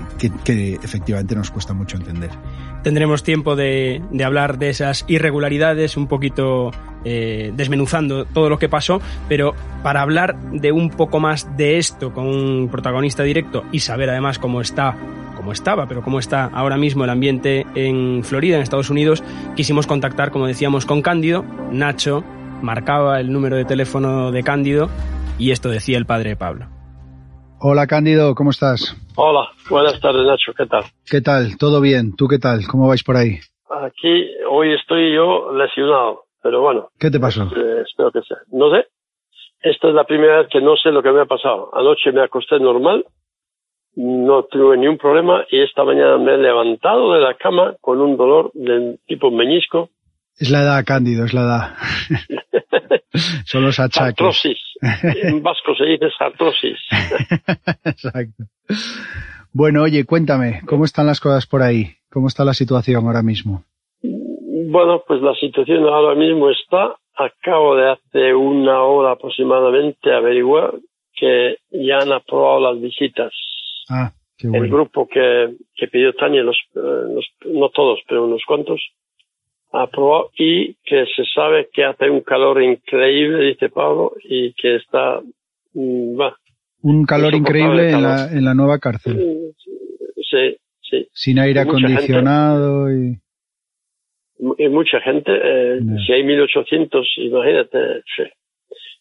[0.84, 2.32] efectivamente nos cuesta mucho entender.
[2.84, 6.72] Tendremos tiempo de, hablar de esas irregularidades, un poquito
[7.06, 9.54] eh, desmenuzando todo lo que pasó, pero
[9.84, 14.40] para hablar de un poco más de esto con un protagonista directo y saber además
[14.40, 14.98] cómo está
[15.36, 19.24] cómo estaba, pero cómo está ahora mismo el ambiente en Florida, en Estados Unidos,
[19.56, 21.44] quisimos contactar, como decíamos, con Cándido.
[21.72, 22.24] Nacho
[22.62, 24.90] marcaba el número de teléfono de Cándido
[25.40, 26.81] y esto decía el padre Pablo.
[27.64, 28.98] Hola Cándido, ¿cómo estás?
[29.16, 30.84] Hola, buenas tardes Nacho, ¿qué tal?
[31.08, 31.58] ¿Qué tal?
[31.60, 32.16] ¿Todo bien?
[32.16, 32.66] ¿Tú qué tal?
[32.66, 33.38] ¿Cómo vais por ahí?
[33.70, 36.90] Aquí hoy estoy yo lesionado, pero bueno.
[36.98, 37.44] ¿Qué te pasó?
[37.44, 38.38] Eh, espero que sea.
[38.52, 38.88] No sé.
[39.62, 41.70] Esta es la primera vez que no sé lo que me ha pasado.
[41.76, 43.06] Anoche me acosté normal,
[43.96, 48.02] no tuve ni un problema y esta mañana me he levantado de la cama con
[48.02, 49.92] un dolor del tipo meñisco.
[50.36, 51.76] Es la edad, Cándido, es la edad.
[53.46, 54.20] Son los achaques.
[54.20, 54.58] Artrosis.
[54.82, 56.78] En vasco se dice artrosis.
[57.86, 58.44] Exacto.
[59.54, 61.88] Bueno, oye, cuéntame, ¿cómo están las cosas por ahí?
[62.10, 63.64] ¿Cómo está la situación ahora mismo?
[64.02, 70.74] Bueno, pues la situación ahora mismo está, acabo de hace una hora aproximadamente averiguar
[71.14, 73.34] que ya han aprobado las visitas.
[73.90, 74.66] Ah, qué bueno.
[74.66, 78.82] El grupo que, que pidió Tania, los, los, no todos, pero unos cuantos,
[79.72, 85.22] aprobado y que se sabe que hace un calor increíble, dice Pablo, y que está,
[85.76, 86.36] va.
[86.82, 89.54] Un calor increíble en la, en la nueva cárcel.
[90.16, 91.08] Sí, sí.
[91.14, 93.18] Sin aire acondicionado y
[94.58, 96.00] y mucha gente, eh, no.
[96.00, 98.24] si hay 1800, imagínate, sí.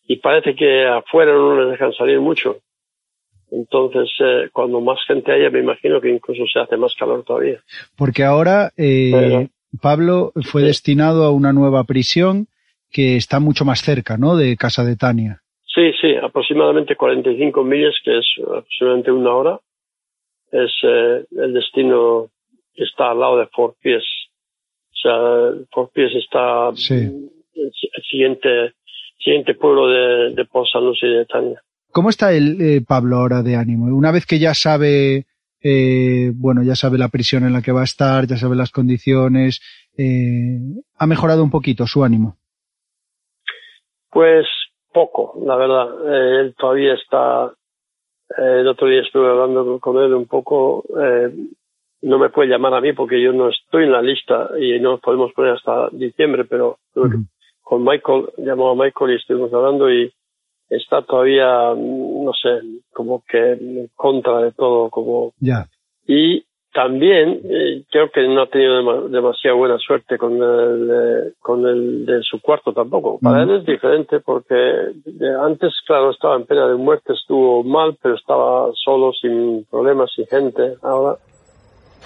[0.07, 2.59] y parece que afuera no les dejan salir mucho.
[3.51, 7.59] Entonces, eh, cuando más gente haya, me imagino que incluso se hace más calor todavía.
[7.97, 9.49] Porque ahora eh,
[9.81, 10.67] Pablo fue sí.
[10.69, 12.47] destinado a una nueva prisión
[12.91, 14.37] que está mucho más cerca, ¿no?
[14.37, 15.43] De Casa de Tania.
[15.75, 19.61] Sí, sí, aproximadamente 45 millas, que es aproximadamente una hora.
[20.51, 22.29] Es eh, el destino
[22.75, 24.29] que está al lado de Fort Pierce.
[24.93, 26.95] O sea, Fort Pierce está sí.
[27.55, 27.73] el,
[28.11, 28.75] siguiente,
[29.19, 31.63] siguiente pueblo de, de San Lucie y de Tania.
[31.93, 33.87] ¿Cómo está el eh, Pablo ahora de ánimo?
[33.87, 35.27] Una vez que ya sabe,
[35.63, 38.71] eh, bueno, ya sabe la prisión en la que va a estar, ya sabe las
[38.71, 39.61] condiciones,
[39.97, 40.59] eh,
[40.99, 42.37] ¿ha mejorado un poquito su ánimo?
[44.11, 44.47] Pues
[44.93, 45.89] poco, la verdad.
[46.07, 47.53] Eh, él todavía está,
[48.39, 50.85] el otro día estuve hablando con él un poco,
[52.03, 54.99] no me puede llamar a mí porque yo no estoy en la lista y no
[54.99, 57.27] podemos poner hasta diciembre, pero uh -huh.
[57.61, 60.11] con Michael, llamó a Michael y estuvimos hablando y
[60.71, 62.61] está todavía, no sé,
[62.93, 65.33] como que en contra de todo, como...
[65.41, 65.67] Ya.
[66.07, 71.67] Y también eh, creo que no ha tenido demasiada buena suerte con el, eh, con
[71.67, 73.19] el de su cuarto tampoco.
[73.21, 74.55] Para él es diferente porque
[75.43, 80.27] antes, claro, estaba en pena de muerte, estuvo mal, pero estaba solo, sin problemas, sin
[80.27, 80.77] gente.
[80.83, 81.17] Ahora,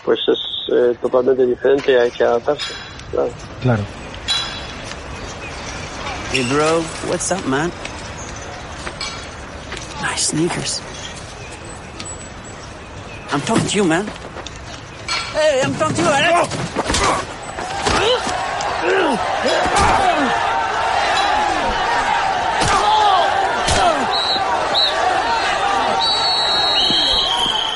[0.05, 2.75] pues es eh, totalmente diferente y hay que adaptarse.
[3.11, 3.31] Claro.
[3.63, 3.83] Claro.
[6.33, 7.71] Hey, bro, what's up, man?
[10.05, 10.83] Nice sneakers.
[13.33, 14.07] I'm talking to you, man.
[15.33, 16.45] Hey, I'm talking to you.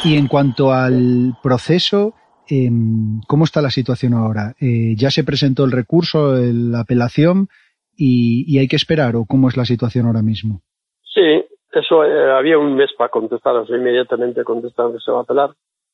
[0.04, 2.14] Y en cuanto al proceso,
[2.46, 4.54] em, ¿cómo está la situación ahora?
[4.60, 7.48] Eh, ¿Ya se presentó el recurso, la apelación
[7.96, 10.62] y, hay que esperar o cómo es la situación ahora mismo?
[11.02, 11.44] Sí,
[11.78, 15.22] eso eh, había un mes para contestar, o sea, inmediatamente contestaron que se va a
[15.22, 15.50] apelar.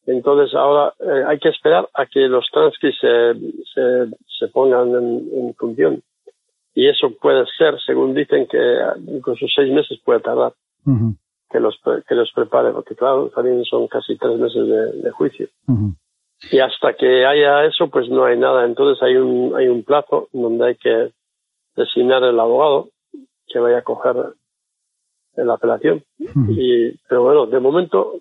[0.06, 3.34] Entonces ahora eh, hay que esperar a que los transcripts se,
[3.72, 6.02] se, se pongan en, en, función.
[6.74, 8.58] Y eso puede ser, según dicen, que
[9.06, 10.52] incluso seis meses puede tardar
[11.50, 15.48] que, los, que los prepare, porque claro, también son casi tres meses de, de juicio.
[16.50, 18.66] Y hasta que haya eso, pues no hay nada.
[18.66, 21.12] Entonces hay un, hay un plazo donde hay que
[21.76, 22.88] designar el abogado
[23.46, 24.16] que vaya a coger
[25.36, 26.02] la apelación.
[26.18, 28.14] y, pero bueno, de momento,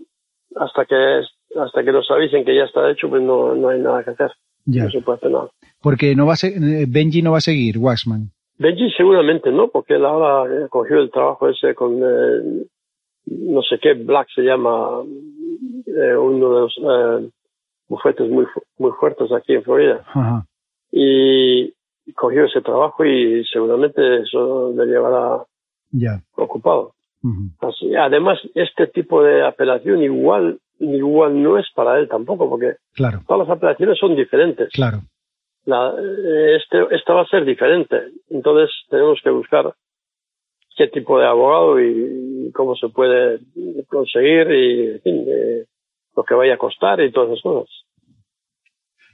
[0.56, 1.22] hasta que
[1.56, 4.31] hasta que nos avisen que ya está hecho, pues no, no hay nada que hacer.
[4.65, 4.85] Ya.
[4.85, 5.49] No se puede hacer nada.
[5.81, 8.31] Porque no va a eh, Benji no va a seguir, Waxman.
[8.57, 12.65] Benji seguramente no, porque él ahora cogió el trabajo ese con eh,
[13.26, 15.02] no sé qué, Black se llama,
[15.85, 17.30] eh, uno de los eh,
[17.88, 18.45] bufetes muy,
[18.77, 20.03] muy fuertes aquí en Florida.
[20.07, 20.45] Ajá.
[20.91, 21.73] Y
[22.15, 25.44] cogió ese trabajo y seguramente eso le llevará
[25.91, 26.22] ya.
[26.35, 26.94] ocupado.
[27.62, 33.22] Así, además, este tipo de apelación igual igual no es para él tampoco, porque claro.
[33.28, 34.70] todas las apelaciones son diferentes.
[34.74, 35.02] Claro.
[35.66, 35.94] La,
[36.58, 37.95] este, esta va a ser diferente.
[38.30, 39.74] Entonces tenemos que buscar
[40.76, 43.40] qué tipo de abogado y, cómo se puede
[43.88, 45.66] conseguir y en fin, eh,
[46.16, 47.70] lo que vaya a costar y todas esas cosas.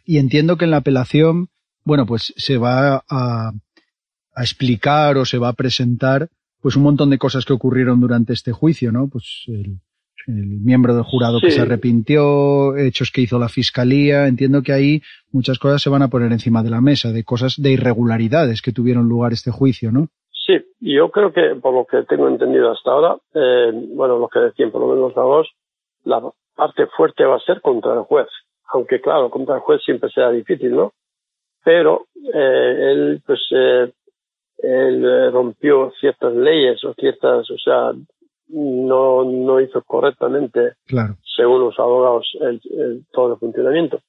[0.03, 1.49] Y entiendo que en la apelación,
[1.86, 3.52] bueno, pues se va a,
[4.36, 6.30] a explicar o se va a presentar
[6.61, 9.07] pues un montón de cosas que ocurrieron durante este juicio, ¿no?
[9.07, 9.80] Pues el,
[10.27, 14.27] el miembro del jurado que se arrepintió, hechos que hizo la fiscalía.
[14.27, 17.56] Entiendo que ahí muchas cosas se van a poner encima de la mesa, de cosas,
[17.57, 20.07] de irregularidades que tuvieron lugar este juicio, ¿no?
[20.45, 24.40] Sí, yo creo que por lo que tengo entendido hasta ahora, eh, bueno, lo que
[24.40, 25.48] decían por lo menos la dos,
[26.03, 26.22] la
[26.56, 28.27] parte fuerte va a ser contra el juez.
[28.72, 30.94] Aunque claro, contra el juez siempre será difícil, ¿no?
[31.64, 33.91] Pero eh, él, pues, eh,
[34.61, 37.94] él eh, rompió ciertas leyes o ciertas, o sea,
[38.49, 41.15] no, no hizo correctamente, claro.
[41.36, 43.99] según los abogados, el, todo el funcionamiento.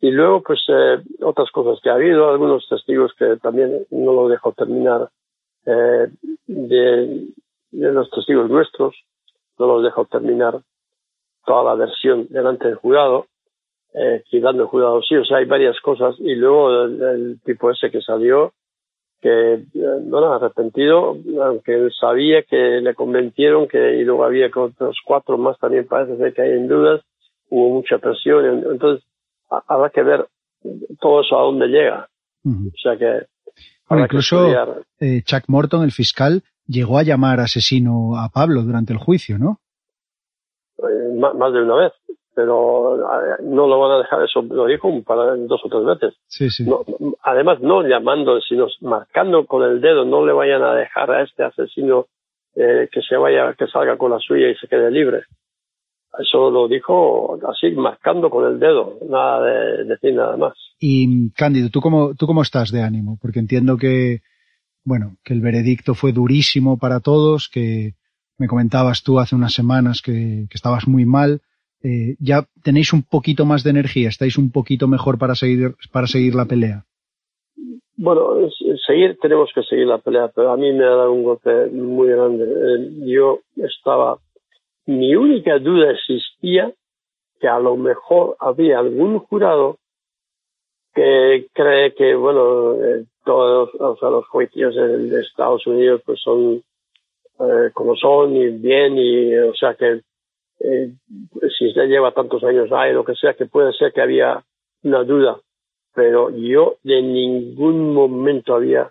[0.00, 4.28] Y luego, pues, eh, otras cosas que ha habido, algunos testigos que también no lo
[4.28, 5.08] dejó terminar,
[5.64, 6.08] eh,
[6.46, 7.26] de,
[7.70, 8.96] de, los testigos nuestros,
[9.58, 10.60] no los dejó terminar
[11.44, 13.26] toda la versión delante del jurado,
[13.94, 16.16] eh, quitando el jurado sí, o sea, hay varias cosas.
[16.18, 18.52] Y luego el tipo ese que salió,
[19.22, 25.38] que bueno arrepentido aunque sabía que le convencieron que y luego había que otros cuatro
[25.38, 27.00] más también parece ser que hay en dudas
[27.48, 29.04] hubo mucha presión entonces
[29.68, 30.26] habrá que ver
[31.00, 32.08] todo eso a dónde llega.
[32.44, 33.26] O sea que
[33.90, 34.48] incluso
[35.00, 39.60] eh, Chuck Morton el fiscal llegó a llamar asesino a Pablo durante el juicio no
[40.78, 41.92] eh, más de una vez
[42.34, 42.96] pero
[43.42, 46.18] no lo van a dejar, eso lo dijo para dos o tres veces.
[46.26, 46.64] Sí, sí.
[47.22, 51.44] además, no llamando, sino marcando con el dedo, no le vayan a dejar a este
[51.44, 52.06] asesino
[52.54, 55.22] eh, que se vaya, que salga con la suya y se quede libre.
[56.18, 60.52] Eso lo dijo así, marcando con el dedo, nada de decir nada más.
[60.78, 63.18] Y Cándido, ¿tú cómo, ¿tú cómo estás de ánimo?
[63.20, 64.20] Porque entiendo que,
[64.84, 67.94] bueno, que el veredicto fue durísimo para todos, que
[68.36, 71.40] me comentabas tú hace unas semanas que, que estabas muy mal
[71.84, 76.06] eh, ya tenéis un poquito más de energía, estáis un poquito mejor para seguir, para
[76.06, 76.84] seguir la pelea.
[77.96, 78.48] Bueno,
[78.86, 82.08] seguir, tenemos que seguir la pelea, pero a mí me ha dado un golpe muy
[82.08, 82.44] grande.
[82.44, 84.18] Eh, yo estaba,
[84.86, 86.72] mi única duda existía
[87.40, 89.78] que a lo mejor había algún jurado
[90.94, 96.62] que cree que, bueno, eh, todos o sea, los juicios de Estados Unidos pues son
[97.74, 100.02] como son y bien y, o sea, que
[100.64, 100.92] eh,
[101.58, 104.42] si ya lleva tantos años ahí, lo que sea, que puede ser que había
[104.82, 105.38] una duda,
[105.94, 108.90] pero yo de ningún momento había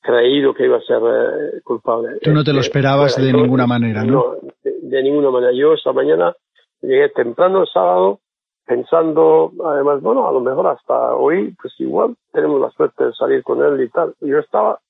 [0.00, 2.18] creído que iba a ser eh, culpable.
[2.22, 4.12] Tú no te lo este, esperabas de ninguna manera, ¿no?
[4.12, 5.52] No, de, ninguna manera.
[5.52, 6.34] Yo esta mañana
[6.80, 8.20] llegué temprano el sábado
[8.66, 13.42] pensando, además, bueno, a lo mejor hasta hoy, pues igual tenemos la suerte de salir
[13.42, 14.14] con él y tal.
[14.20, 14.80] Yo estaba,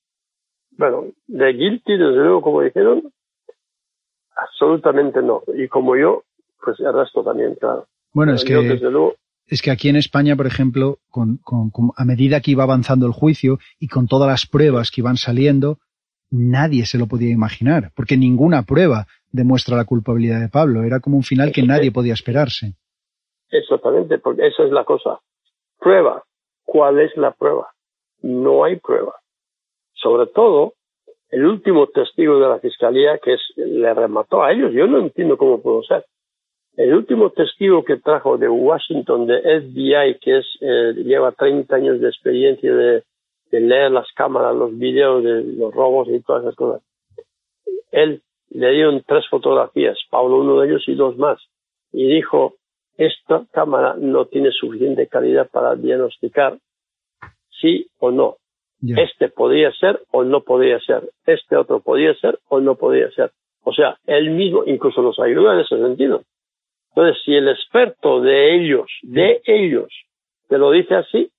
[0.77, 3.11] bueno, de guilty, desde luego, como dijeron,
[4.35, 5.43] absolutamente no.
[5.55, 6.23] Y como yo,
[6.63, 7.87] pues el resto también, claro.
[8.13, 8.79] Bueno, es que,
[9.47, 13.11] es que aquí en España, por ejemplo, con, con, a medida que iba avanzando el
[13.11, 15.79] juicio y con todas las pruebas que iban saliendo,
[16.29, 20.83] nadie se lo podía imaginar, porque ninguna prueba demuestra la culpabilidad de Pablo.
[20.83, 22.75] Era como un final que nadie podía esperarse.
[23.49, 25.19] Exactamente, porque esa es la cosa.
[25.79, 26.23] Prueba.
[26.65, 27.71] ¿Cuál es la prueba?
[28.21, 29.13] No hay prueba.
[29.93, 30.73] Sobre todo,
[31.33, 34.71] el último testigo de la fiscalía que es, le remató a ellos.
[34.71, 36.05] Yo no entiendo cómo pudo ser.
[36.77, 41.99] El último testigo que trajo de Washington, de FBI, que es, eh, lleva 30 años
[41.99, 43.03] de experiencia de,
[43.51, 46.81] leer las cámaras, los videos de los robos y todas esas cosas.
[47.91, 51.39] Él le dieron tres fotografías, Pablo uno de ellos y dos más,
[51.91, 52.55] y dijo,
[52.97, 56.57] esta cámara no tiene suficiente calidad para diagnosticar
[57.61, 58.37] sí o no.
[58.85, 61.09] Este podría ser o no podría ser.
[61.25, 63.31] Este otro podría ser o no podría ser.
[63.63, 66.23] O sea, él mismo incluso nos ayuda en ese sentido.
[66.89, 69.87] Entonces, si el experto de ellos, de ellos,
[70.49, 71.31] te lo dice así,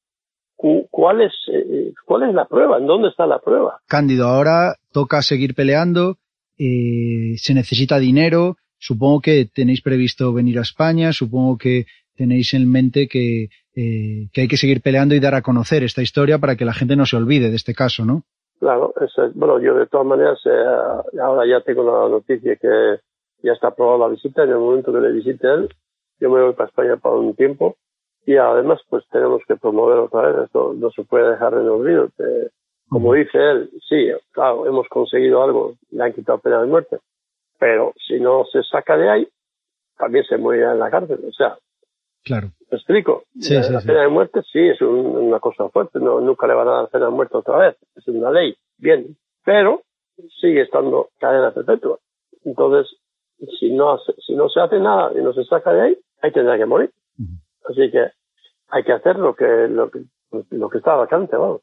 [0.91, 2.79] ¿cuál es, eh, cuál es la prueba?
[2.79, 3.81] ¿En dónde está la prueba?
[3.87, 6.17] Cándido, ahora toca seguir peleando,
[6.59, 11.85] eh, se necesita dinero, supongo que tenéis previsto venir a España, supongo que
[12.17, 16.03] tenéis en mente que, eh, que hay que seguir peleando y dar a conocer esta
[16.03, 18.23] historia para que la gente no se olvide de este caso, ¿no?
[18.61, 18.95] Claro,
[19.35, 23.01] bueno, yo de todas maneras eh, ahora ya tengo la noticia que
[23.43, 25.69] ya está aprobada la visita, en el momento que le visite él,
[26.21, 27.77] yo me voy para España para un tiempo
[28.25, 32.09] y además pues tenemos que promover otra vez, esto no se puede dejar en olvido.
[32.89, 36.99] como dice él, sí, claro, hemos conseguido algo, le han quitado pena de muerte,
[37.59, 39.29] pero si no se saca de ahí,
[39.99, 41.21] también se muere en la cárcel.
[41.29, 41.57] O sea,
[42.25, 42.51] claro.
[42.71, 43.25] ¿me explico?
[43.39, 46.69] Sí, la, sí, pena de muerte sí es una cosa fuerte, no, nunca le van
[46.69, 49.83] a dar pena de muerte otra vez, es una ley, bien, pero
[50.41, 51.99] sigue estando cadena perpetua.
[52.45, 52.97] Entonces,
[53.59, 56.57] si no, si no se hace nada y no se saca de ahí, ahí tendrá
[56.59, 56.91] que morir.
[57.69, 58.11] Así que
[58.69, 60.05] hay que hacer lo que, lo que,
[60.51, 61.63] lo que está vacante, vamos.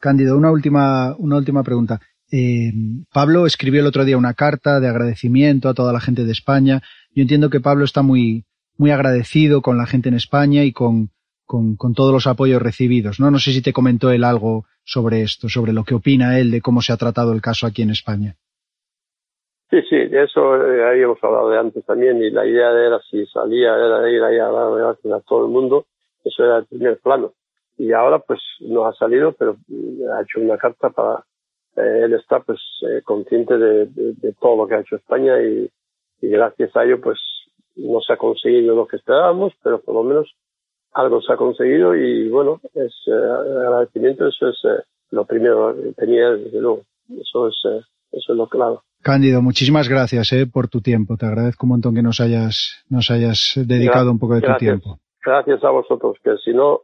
[0.00, 2.00] Cándido, una última, una última pregunta.
[2.30, 2.72] Eh,
[3.12, 6.80] Pablo escribió el otro día una carta de agradecimiento a toda la gente de España.
[7.14, 8.44] Yo entiendo que Pablo está muy,
[8.82, 11.10] muy agradecido con la gente en España y con,
[11.46, 13.20] con, con, todos los apoyos recibidos.
[13.20, 13.30] ¿no?
[13.30, 16.60] no sé si te comentó él algo sobre esto, sobre lo que opina él de
[16.60, 18.34] cómo se ha tratado el caso aquí en España.
[19.70, 23.24] Sí, sí, de eso eh, habíamos hablado de antes también y la idea era si
[23.26, 25.86] salía era ir ahí a dar gracias a todo el mundo,
[26.24, 27.34] eso era el primer plano.
[27.78, 29.58] Y ahora pues no ha salido, pero
[30.12, 31.24] ha hecho una carta para
[31.76, 35.70] eh, él está pues eh, consciente de, de, todo lo que ha hecho España y,
[36.20, 37.18] y, gracias a ello pues
[37.76, 40.32] no se ha conseguido lo que esperábamos, pero por lo menos
[40.92, 43.12] algo se ha conseguido y bueno, es eh,
[43.66, 44.56] agradecimiento, eso es
[45.10, 47.54] lo primero que tenía desde luego, eso es,
[48.12, 48.82] eso es lo claro.
[49.02, 51.16] Cándido, muchísimas gracias eh, por tu tiempo.
[51.16, 54.98] Te agradezco un montón que nos hayas, nos hayas dedicado un poco de tu tiempo
[55.24, 56.80] gracias a vosotros, que si no,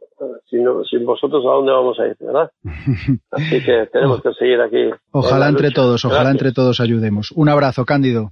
[0.49, 2.49] si no, sin vosotros, ¿a dónde vamos a ir, verdad?
[3.31, 4.89] Así que tenemos que seguir aquí.
[5.11, 7.31] Ojalá entre todos, ojalá entre todos ayudemos.
[7.31, 8.31] Un abrazo, Cándido.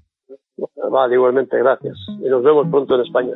[0.97, 1.95] Vale, igualmente, gracias.
[2.25, 3.33] Y nos vemos pronto en España.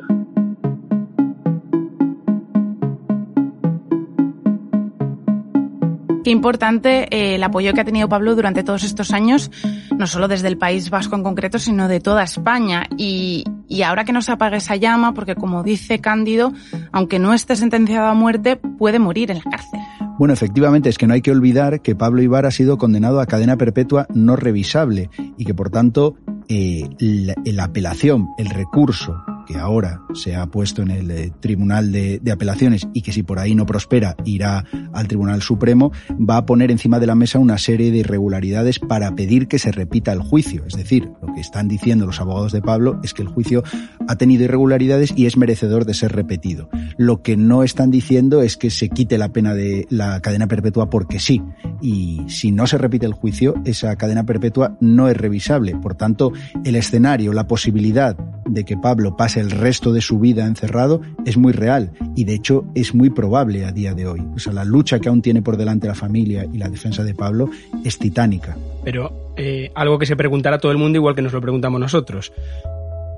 [6.24, 9.52] Qué importante eh, el apoyo que ha tenido Pablo durante todos estos años,
[9.96, 12.82] no solo desde el País Vasco en concreto, sino de toda España.
[12.96, 16.52] Y, y ahora que no se apague esa llama, porque como dice Cándido,
[16.90, 19.78] aunque no esté sentenciado a muerte, puede morir en la cárcel.
[20.18, 23.26] Bueno, efectivamente, es que no hay que olvidar que Pablo Ibar ha sido condenado a
[23.26, 26.16] cadena perpetua no revisable y que por tanto
[26.54, 29.16] eh, la, la apelación, el recurso
[29.46, 33.38] que ahora se ha puesto en el eh, Tribunal de, Apelaciones y que si por
[33.38, 37.58] ahí no prospera irá al Tribunal Supremo, va a poner encima de la mesa una
[37.58, 40.64] serie de irregularidades para pedir que se repita el juicio.
[40.66, 43.62] Es decir, lo que están diciendo los abogados de Pablo es que el juicio
[44.08, 46.68] ha tenido irregularidades y es merecedor de ser repetido.
[46.96, 50.88] Lo que no están diciendo es que se quite la pena de la cadena perpetua
[50.88, 51.42] porque sí.
[51.82, 55.76] Y si no se repite el juicio, esa cadena perpetua no es revisable.
[55.76, 56.32] Por tanto,
[56.64, 61.36] el escenario, la posibilidad de que Pablo pase el resto de su vida encerrado es
[61.36, 64.22] muy real y de hecho es muy probable a día de hoy.
[64.34, 67.14] O sea, la lucha que aún tiene por delante la familia y la defensa de
[67.14, 67.50] Pablo
[67.84, 68.56] es titánica.
[68.84, 72.32] Pero eh, algo que se preguntará todo el mundo igual que nos lo preguntamos nosotros.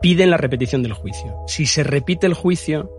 [0.00, 1.34] Piden la repetición del juicio.
[1.46, 2.90] Si se repite el juicio,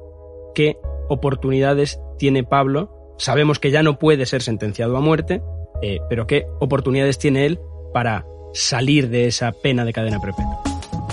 [0.55, 3.13] ¿qué oportunidades tiene Pablo?
[3.17, 5.41] Sabemos que ya no puede ser sentenciado a muerte,
[5.81, 7.59] eh, pero ¿qué oportunidades tiene él
[7.93, 10.61] para salir de esa pena de cadena perpetua?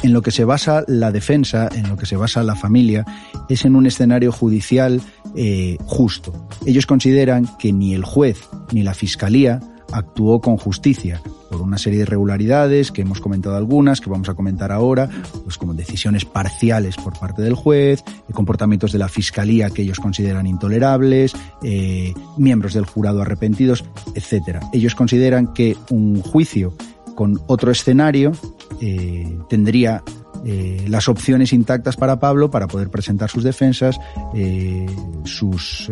[0.02, 3.04] en lo que se basa la defensa, en lo que se basa la familia,
[3.48, 5.00] es en un escenario judicial
[5.36, 6.48] eh, justo.
[6.66, 8.40] Ellos consideran que ni el juez
[8.72, 9.60] ni la fiscalía
[9.92, 14.34] actuó con justicia por una serie de irregularidades que hemos comentado algunas, que vamos a
[14.34, 15.08] comentar ahora,
[15.44, 20.46] pues como decisiones parciales por parte del juez, comportamientos de la fiscalía que ellos consideran
[20.46, 24.60] intolerables, eh, miembros del jurado arrepentidos, etcétera.
[24.72, 26.74] Ellos consideran que un juicio
[27.14, 28.32] con otro escenario
[28.80, 30.02] eh, tendría
[30.44, 33.98] eh, las opciones intactas para Pablo para poder presentar sus defensas,
[34.34, 34.86] eh,
[35.24, 35.90] sus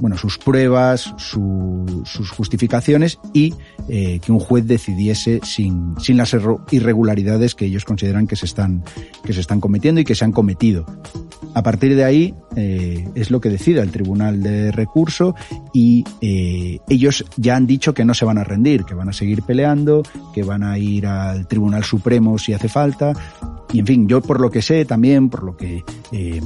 [0.00, 3.54] bueno, sus pruebas, su, sus justificaciones y
[3.86, 6.34] que un juez decidiese sin, sin las
[6.70, 8.82] irregularidades que ellos consideran que se están,
[9.22, 10.86] que se están cometiendo y que se han cometido.
[11.54, 15.34] A partir de ahí eh, es lo que decida el Tribunal de Recurso
[15.72, 19.12] y eh, ellos ya han dicho que no se van a rendir, que van a
[19.12, 23.12] seguir peleando, que van a ir al Tribunal Supremo si hace falta.
[23.72, 26.40] Y en fin, yo por lo que sé también, por lo que eh,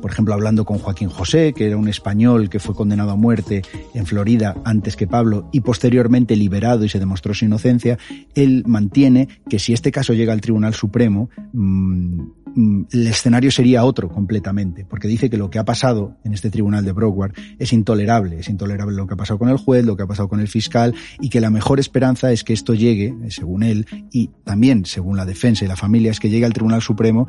[0.00, 3.62] por ejemplo, hablando con Joaquín José, que era un español que fue condenado a muerte
[3.94, 7.98] en Florida antes que Pablo y posteriormente liberado y se demostró su inocencia,
[8.34, 12.22] él mantiene que si este caso llega al Tribunal Supremo, mmm,
[12.58, 16.50] Mm, el escenario sería otro completamente, porque dice que lo que ha pasado en este
[16.50, 19.96] tribunal de Broward es intolerable, es intolerable lo que ha pasado con el juez, lo
[19.96, 23.14] que ha pasado con el fiscal, y que la mejor esperanza es que esto llegue,
[23.22, 26.52] eh, según él, y también según la defensa y la familia, es que llegue al
[26.52, 27.28] Tribunal Supremo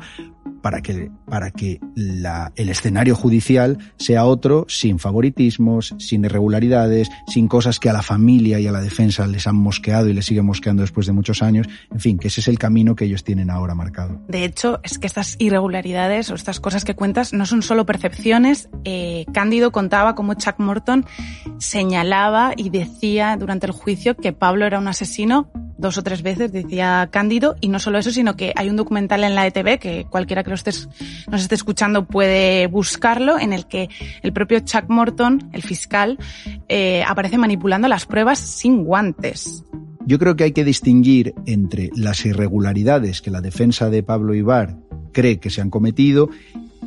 [0.62, 7.78] para que, para que el escenario judicial sea otro, sin favoritismos, sin irregularidades, sin cosas
[7.78, 10.82] que a la familia y a la defensa les han mosqueado y les siguen mosqueando
[10.82, 11.66] después de muchos años.
[11.90, 14.20] En fin, que ese es el camino que ellos tienen ahora marcado.
[14.28, 18.68] De hecho, es que estas irregularidades o estas cosas que cuentas no son solo percepciones.
[18.84, 21.06] Eh, Cándido contaba cómo Chuck Morton
[21.58, 25.50] señalaba y decía durante el juicio que Pablo era un asesino
[25.80, 29.24] dos o tres veces, decía Cándido, y no solo eso, sino que hay un documental
[29.24, 30.88] en la ETV que cualquiera que lo estés,
[31.28, 33.88] nos esté escuchando puede buscarlo, en el que
[34.22, 36.18] el propio Chuck Morton, el fiscal,
[36.68, 39.64] eh, aparece manipulando las pruebas sin guantes.
[40.06, 44.76] Yo creo que hay que distinguir entre las irregularidades que la defensa de Pablo Ibar
[45.12, 46.30] cree que se han cometido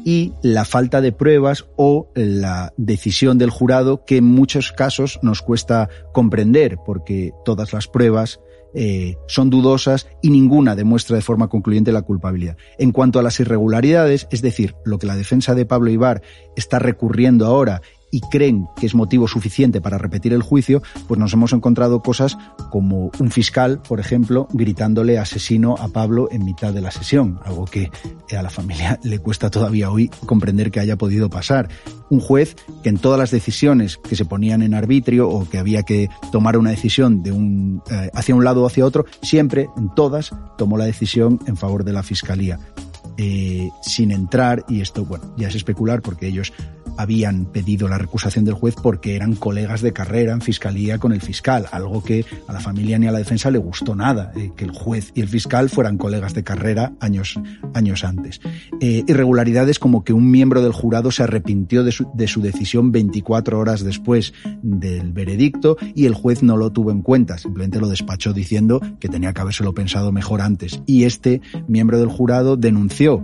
[0.06, 5.42] y la falta de pruebas o la decisión del jurado que en muchos casos nos
[5.42, 8.40] cuesta comprender porque todas las pruebas
[8.74, 12.58] eh, son dudosas y ninguna demuestra de forma concluyente la culpabilidad.
[12.78, 16.22] En cuanto a las irregularidades, es decir, lo que la defensa de Pablo Ibar
[16.56, 17.82] está recurriendo ahora
[18.14, 22.38] y creen que es motivo suficiente para repetir el juicio, pues nos hemos encontrado cosas
[22.70, 27.66] como un fiscal, por ejemplo, gritándole asesino a Pablo en mitad de la sesión, algo
[27.66, 27.90] que
[28.38, 31.70] a la familia le cuesta todavía hoy comprender que haya podido pasar.
[32.12, 35.82] Un juez que en todas las decisiones que se ponían en arbitrio o que había
[35.82, 39.90] que tomar una decisión de un, eh, hacia un lado o hacia otro, siempre, en
[39.96, 42.60] todas, tomó la decisión en favor de la fiscalía.
[43.18, 46.52] Eh, sin entrar, y esto, bueno, ya es especular porque ellos
[46.98, 51.22] habían pedido la recusación del juez porque eran colegas de carrera en fiscalía con el
[51.22, 54.66] fiscal, algo que a la familia ni a la defensa le gustó nada, eh, que
[54.66, 57.40] el juez y el fiscal fueran colegas de carrera años,
[57.74, 58.42] años antes.
[58.80, 62.92] Eh, irregularidades como que un miembro del jurado se arrepintió de su, de su decisión
[62.92, 67.88] 24 horas después del veredicto y el juez no lo tuvo en cuenta, simplemente lo
[67.88, 70.82] despachó diciendo que tenía que habérselo pensado mejor antes.
[70.86, 73.24] Y este miembro del jurado denunció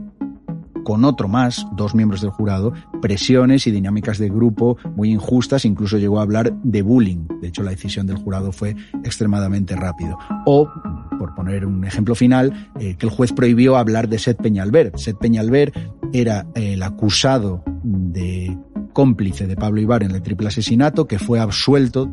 [0.83, 5.97] con otro más, dos miembros del jurado, presiones y dinámicas de grupo muy injustas, incluso
[5.97, 7.27] llegó a hablar de bullying.
[7.41, 10.17] De hecho, la decisión del jurado fue extremadamente rápido.
[10.45, 10.69] O,
[11.17, 14.91] por poner un ejemplo final, eh, que el juez prohibió hablar de Seth Peñalver.
[14.95, 15.73] Seth Peñalver
[16.13, 18.57] era el acusado de
[18.99, 22.11] cómplice de Pablo Ibar en el triple asesinato, que fue absuelto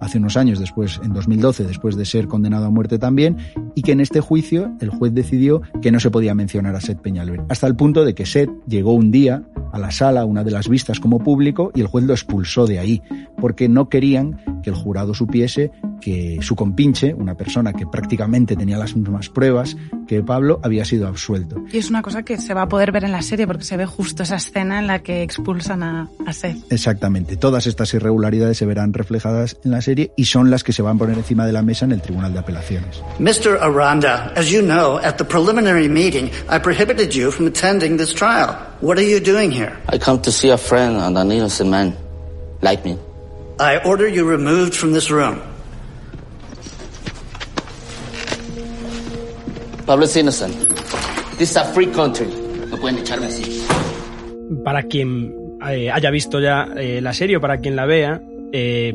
[0.00, 3.36] hace unos años, después, en 2012, después de ser condenado a muerte también,
[3.74, 7.02] y que en este juicio el juez decidió que no se podía mencionar a Seth
[7.02, 10.52] Peñalver, hasta el punto de que Seth llegó un día a la sala, una de
[10.52, 13.02] las vistas como público, y el juez lo expulsó de ahí,
[13.38, 15.70] porque no querían que el jurado supiese
[16.06, 19.76] que su compinche, una persona que prácticamente tenía las mismas pruebas
[20.06, 21.64] que Pablo, había sido absuelto.
[21.72, 23.76] Y es una cosa que se va a poder ver en la serie, porque se
[23.76, 26.58] ve justo esa escena en la que expulsan a, a Seth.
[26.70, 27.36] Exactamente.
[27.36, 30.94] Todas estas irregularidades se verán reflejadas en la serie y son las que se van
[30.94, 33.02] a poner encima de la mesa en el Tribunal de Apelaciones.
[33.18, 33.58] Mr.
[33.60, 38.56] Aranda, as you know, at the preliminary meeting, I prohibited you from attending this trial.
[38.80, 39.76] What are you doing here?
[39.92, 41.96] I come to see a friend and an innocent man
[42.62, 42.96] like me.
[43.58, 45.40] I order you removed from this room.
[49.86, 50.52] Pablo innocent.
[51.38, 52.26] This is a free country.
[52.68, 53.64] No pueden echarme así.
[54.64, 55.32] Para quien
[55.68, 58.20] eh, haya visto ya eh, la serie o para quien la vea,
[58.52, 58.92] eh,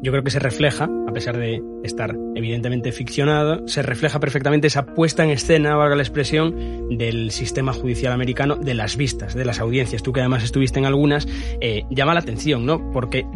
[0.00, 4.86] yo creo que se refleja, a pesar de estar evidentemente ficcionado, se refleja perfectamente esa
[4.86, 9.60] puesta en escena, valga la expresión, del sistema judicial americano, de las vistas, de las
[9.60, 10.02] audiencias.
[10.02, 11.28] Tú que además estuviste en algunas,
[11.60, 12.92] eh, llama la atención, ¿no?
[12.92, 13.26] Porque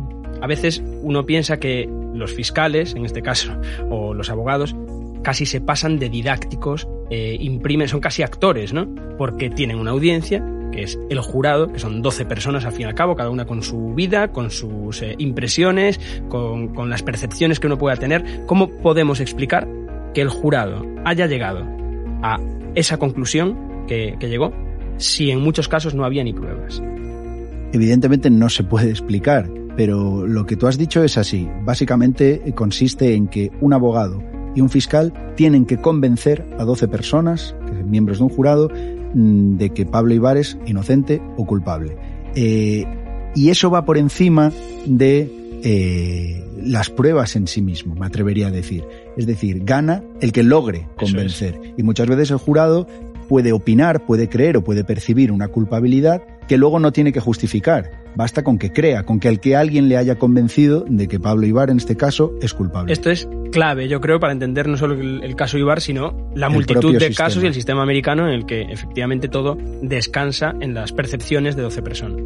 [0.41, 3.53] a veces uno piensa que los fiscales, en este caso,
[3.91, 4.75] o los abogados,
[5.23, 8.93] casi se pasan de didácticos, eh, imprimen, son casi actores, ¿no?
[9.17, 12.85] Porque tienen una audiencia, que es el jurado, que son 12 personas al fin y
[12.85, 17.61] al cabo, cada una con su vida, con sus eh, impresiones, con, con las percepciones
[17.61, 18.45] que uno pueda tener.
[18.47, 19.69] ¿Cómo podemos explicar
[20.15, 21.65] que el jurado haya llegado
[22.23, 22.39] a
[22.75, 24.53] esa conclusión que, que llegó
[24.97, 26.83] si en muchos casos no había ni pruebas?
[27.73, 31.49] Evidentemente no se puede explicar, pero lo que tú has dicho es así.
[31.65, 37.55] Básicamente consiste en que un abogado y un fiscal tienen que convencer a 12 personas,
[37.87, 38.71] miembros de un jurado,
[39.15, 41.97] mm, de que Pablo Ibares inocente o culpable.
[42.35, 42.85] Eh,
[43.35, 44.53] y eso va por encima
[44.87, 45.31] de
[45.65, 48.85] eh, las pruebas en sí mismo, me atrevería a decir.
[49.17, 51.59] Es decir, gana el que logre convencer.
[51.77, 52.87] Y muchas veces el jurado
[53.29, 58.02] puede opinar, puede creer o puede percibir una culpabilidad que luego no tiene que justificar.
[58.15, 61.47] Basta con que crea, con que al que alguien le haya convencido de que Pablo
[61.47, 62.93] Ibar, en este caso, es culpable.
[62.93, 66.49] Esto es clave, yo creo, para entender no solo el, el caso Ibar, sino la
[66.49, 67.27] multitud de sistema.
[67.29, 71.63] casos y el sistema americano en el que efectivamente todo descansa en las percepciones de
[71.63, 72.21] 12 personas.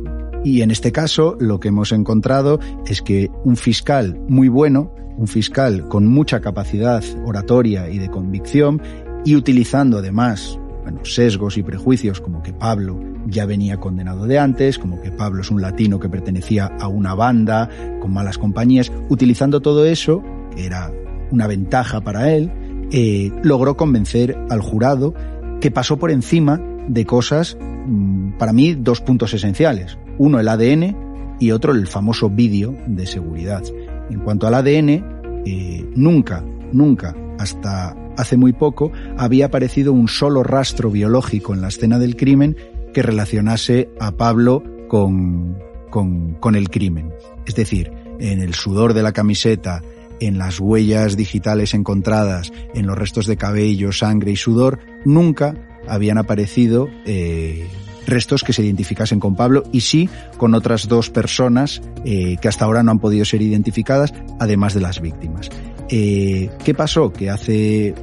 [0.44, 5.26] Y en este caso, lo que hemos encontrado es que un fiscal muy bueno, un
[5.26, 8.80] fiscal con mucha capacidad oratoria y de convicción,
[9.24, 14.78] y utilizando además bueno, sesgos y prejuicios como que Pablo ya venía condenado de antes,
[14.78, 17.68] como que Pablo es un latino que pertenecía a una banda
[18.00, 20.22] con malas compañías, utilizando todo eso,
[20.54, 20.92] que era
[21.32, 22.52] una ventaja para él,
[22.92, 25.12] eh, logró convencer al jurado
[25.60, 29.98] que pasó por encima de cosas, mmm, para mí, dos puntos esenciales.
[30.18, 30.96] Uno, el ADN
[31.40, 33.64] y otro, el famoso vídeo de seguridad.
[34.08, 35.04] En cuanto al ADN,
[35.44, 41.68] eh, nunca, nunca, hasta hace muy poco, había aparecido un solo rastro biológico en la
[41.68, 42.56] escena del crimen
[42.92, 45.58] que relacionase a Pablo con,
[45.90, 47.12] con, con el crimen.
[47.46, 49.82] Es decir, en el sudor de la camiseta,
[50.20, 55.54] en las huellas digitales encontradas, en los restos de cabello, sangre y sudor, nunca
[55.88, 57.66] habían aparecido eh,
[58.06, 62.64] restos que se identificasen con Pablo y sí con otras dos personas eh, que hasta
[62.64, 65.50] ahora no han podido ser identificadas, además de las víctimas.
[65.88, 67.12] Eh, ¿Qué pasó?
[67.12, 67.94] Que hace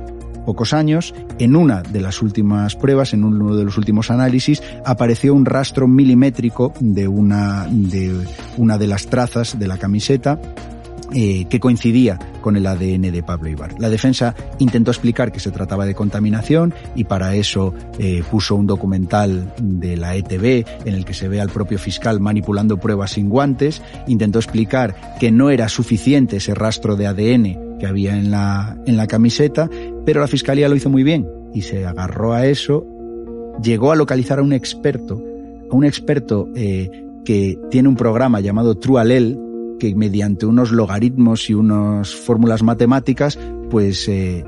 [0.45, 5.33] pocos años, en una de las últimas pruebas, en uno de los últimos análisis, apareció
[5.33, 8.25] un rastro milimétrico de una de,
[8.57, 10.39] una de las trazas de la camiseta
[11.15, 13.79] eh, que coincidía con el ADN de Pablo Ibar.
[13.79, 18.65] La defensa intentó explicar que se trataba de contaminación y para eso eh, puso un
[18.65, 23.29] documental de la ETV en el que se ve al propio fiscal manipulando pruebas sin
[23.29, 23.81] guantes.
[24.07, 28.95] Intentó explicar que no era suficiente ese rastro de ADN que había en la, en
[28.95, 29.69] la camiseta,
[30.05, 32.87] pero la fiscalía lo hizo muy bien y se agarró a eso,
[33.61, 35.21] llegó a localizar a un experto,
[35.69, 36.89] a un experto eh,
[37.25, 39.37] que tiene un programa llamado TrueAllel,
[39.81, 43.37] que mediante unos logaritmos y unas fórmulas matemáticas,
[43.69, 44.45] pues eh,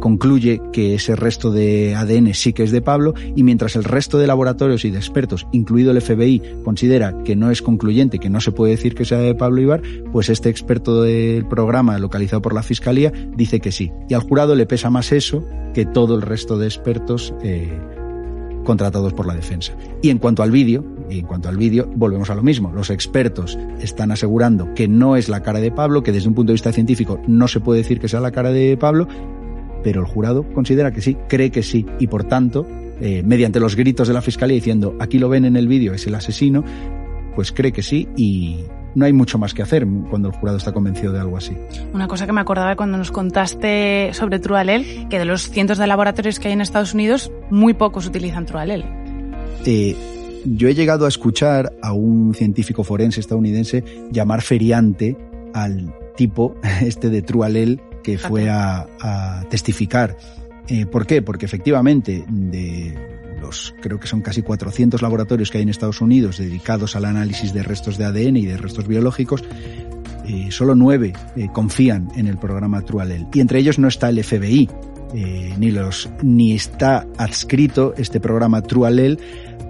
[0.00, 4.18] concluye que ese resto de ADN sí que es de Pablo y mientras el resto
[4.18, 8.40] de laboratorios y de expertos, incluido el FBI, considera que no es concluyente, que no
[8.40, 12.54] se puede decir que sea de Pablo Ibar, pues este experto del programa localizado por
[12.54, 13.92] la Fiscalía dice que sí.
[14.08, 17.78] Y al jurado le pesa más eso que todo el resto de expertos eh,
[18.64, 19.72] contratados por la defensa.
[20.02, 22.72] Y en cuanto al vídeo, en cuanto al vídeo, volvemos a lo mismo.
[22.72, 26.50] Los expertos están asegurando que no es la cara de Pablo, que desde un punto
[26.50, 29.08] de vista científico no se puede decir que sea la cara de Pablo,
[29.82, 32.66] pero el jurado considera que sí, cree que sí, y por tanto,
[33.00, 36.06] eh, mediante los gritos de la fiscalía diciendo aquí lo ven en el vídeo, es
[36.06, 36.64] el asesino,
[37.34, 40.72] pues cree que sí y no hay mucho más que hacer cuando el jurado está
[40.72, 41.56] convencido de algo así.
[41.92, 45.86] Una cosa que me acordaba cuando nos contaste sobre Trualel, que de los cientos de
[45.86, 48.84] laboratorios que hay en Estados Unidos, muy pocos utilizan Trualel.
[49.64, 49.96] Eh,
[50.44, 55.16] yo he llegado a escuchar a un científico forense estadounidense llamar feriante
[55.54, 60.16] al tipo este de Trualel que fue a, a testificar.
[60.68, 61.22] Eh, ¿Por qué?
[61.22, 62.96] Porque efectivamente de
[63.40, 67.52] los creo que son casi 400 laboratorios que hay en Estados Unidos dedicados al análisis
[67.52, 69.42] de restos de ADN y de restos biológicos,
[70.26, 73.26] eh, solo nueve eh, confían en el programa Trualel.
[73.32, 74.68] Y entre ellos no está el FBI,
[75.14, 79.18] eh, ni, los, ni está adscrito este programa Trualel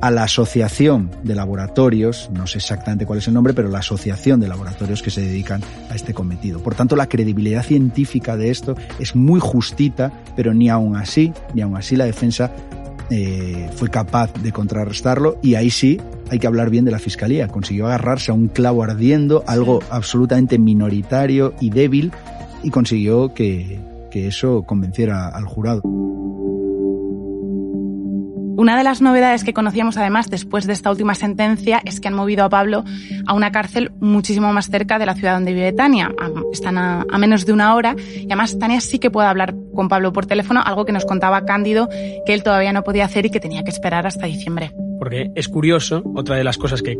[0.01, 4.41] a la asociación de laboratorios, no sé exactamente cuál es el nombre, pero la asociación
[4.41, 6.63] de laboratorios que se dedican a este cometido.
[6.63, 11.63] Por tanto, la credibilidad científica de esto es muy justita, pero ni aún así, ni
[11.63, 12.51] aún así la defensa
[13.11, 17.49] eh, fue capaz de contrarrestarlo y ahí sí hay que hablar bien de la fiscalía.
[17.49, 22.13] Consiguió agarrarse a un clavo ardiendo, algo absolutamente minoritario y débil,
[22.63, 23.81] y consiguió que,
[24.11, 25.83] que eso convenciera al jurado.
[28.61, 32.15] Una de las novedades que conocíamos además después de esta última sentencia es que han
[32.15, 32.85] movido a Pablo
[33.27, 36.15] a una cárcel muchísimo más cerca de la ciudad donde vive Tania.
[36.53, 40.13] Están a, menos de una hora y además Tania sí que puede hablar con Pablo
[40.13, 41.89] por teléfono, algo que nos contaba Cándido
[42.27, 44.73] que él todavía no podía hacer y que tenía que esperar hasta diciembre.
[44.99, 46.99] Porque es curioso, otra de las cosas que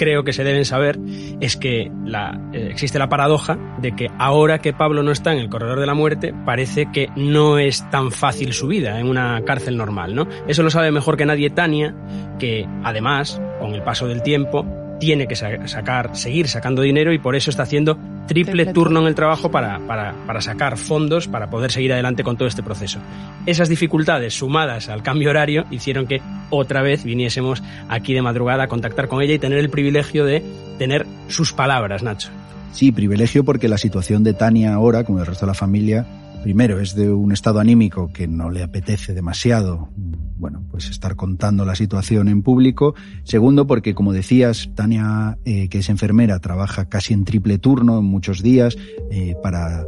[0.00, 0.98] creo que se deben saber
[1.42, 5.38] es que la, eh, existe la paradoja de que ahora que Pablo no está en
[5.40, 9.42] el corredor de la muerte, parece que no es tan fácil su vida en una
[9.44, 10.26] cárcel normal, ¿no?
[10.48, 11.94] Eso lo sabe mejor que nadie Tania,
[12.38, 14.64] que además, con el paso del tiempo,
[15.00, 17.98] tiene que sacar, seguir sacando dinero y por eso está haciendo
[18.28, 22.36] triple, turno en el trabajo para, para, para, sacar fondos para poder seguir adelante con
[22.36, 23.00] todo este proceso.
[23.46, 28.68] Esas dificultades sumadas al cambio horario hicieron que otra vez viniésemos aquí de madrugada a
[28.68, 30.44] contactar con ella y tener el privilegio de
[30.78, 32.28] tener sus palabras, Nacho.
[32.72, 36.06] Sí, privilegio porque la situación de Tania ahora, como el resto de la familia,
[36.42, 41.64] primero es de un estado anímico que no le apetece demasiado, bueno, pues estar contando
[41.64, 42.94] la situación en público.
[43.24, 48.04] Segundo, porque como decías, Tania, eh, que es enfermera, trabaja casi en triple turno en
[48.04, 48.76] muchos días
[49.10, 49.84] eh, para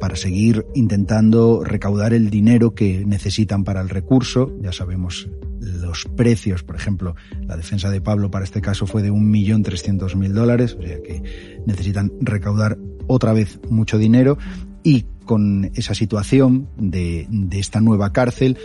[0.00, 4.50] para seguir intentando recaudar el dinero que necesitan para el recurso.
[4.62, 5.28] Ya sabemos
[5.60, 7.14] los precios, por ejemplo,
[7.46, 11.22] la defensa de Pablo para este caso fue de 1.300.000 dólares, o sea que
[11.66, 14.38] necesitan recaudar otra vez mucho dinero
[14.82, 18.58] y con esa situación de, esta nueva cárcel,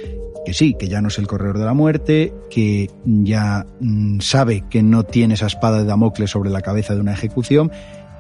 [0.48, 4.64] que sí, que ya no es el corredor de la muerte, que ya mm, sabe
[4.68, 7.72] que no tiene esa espada de Damocles sobre la cabeza de una ejecución,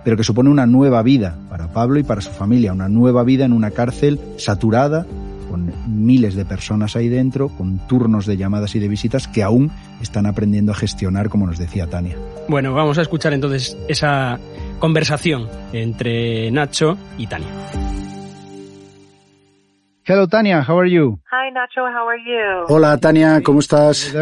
[0.03, 3.45] pero que supone una nueva vida para Pablo y para su familia, una nueva vida
[3.45, 5.07] en una cárcel saturada,
[5.49, 9.71] con miles de personas ahí dentro, con turnos de llamadas y de visitas que aún
[10.03, 12.15] están aprendiendo a gestionar, como nos decía Tania.
[12.47, 14.37] Bueno, vamos a escuchar entonces esa
[14.77, 17.49] conversación entre Nacho y Tania.
[20.07, 21.19] Hello, Tania, how are you?
[21.31, 22.65] Hi, Nacho, how are you?
[22.67, 24.13] Hola, Tania, ¿cómo estás?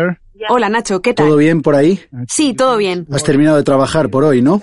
[0.48, 1.28] Hola, Nacho, ¿qué tal?
[1.28, 2.00] ¿Todo bien por ahí?
[2.30, 3.06] Sí, todo bien.
[3.12, 4.62] Has terminado de trabajar por hoy, ¿no?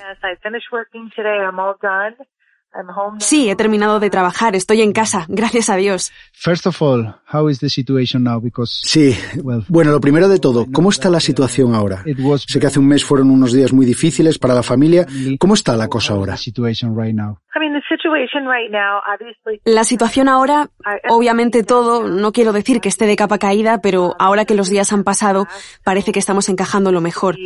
[3.18, 6.12] Sí, he terminado de trabajar, estoy en casa, gracias a Dios.
[6.32, 8.40] First of all, how is the situation now?
[8.40, 9.16] Because Sí.
[9.68, 12.04] Bueno, lo primero de todo, ¿cómo está la situación ahora?
[12.46, 15.06] Sé que hace un mes fueron unos días muy difíciles para la familia.
[15.38, 16.36] ¿Cómo está la cosa ahora?
[19.64, 20.70] La situación ahora,
[21.08, 24.92] obviamente todo, no quiero decir que esté de capa caída, pero ahora que los días
[24.92, 25.48] han pasado,
[25.84, 27.36] parece que estamos encajando lo mejor.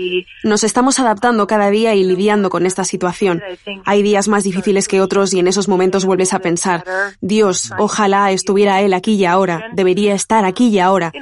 [0.43, 3.43] Nos estamos adaptando cada día y lidiando con esta situación.
[3.87, 6.85] Hay días más difíciles que otros y en esos momentos vuelves a pensar,
[7.21, 11.13] Dios, ojalá estuviera Él aquí y ahora, debería estar aquí y ahora.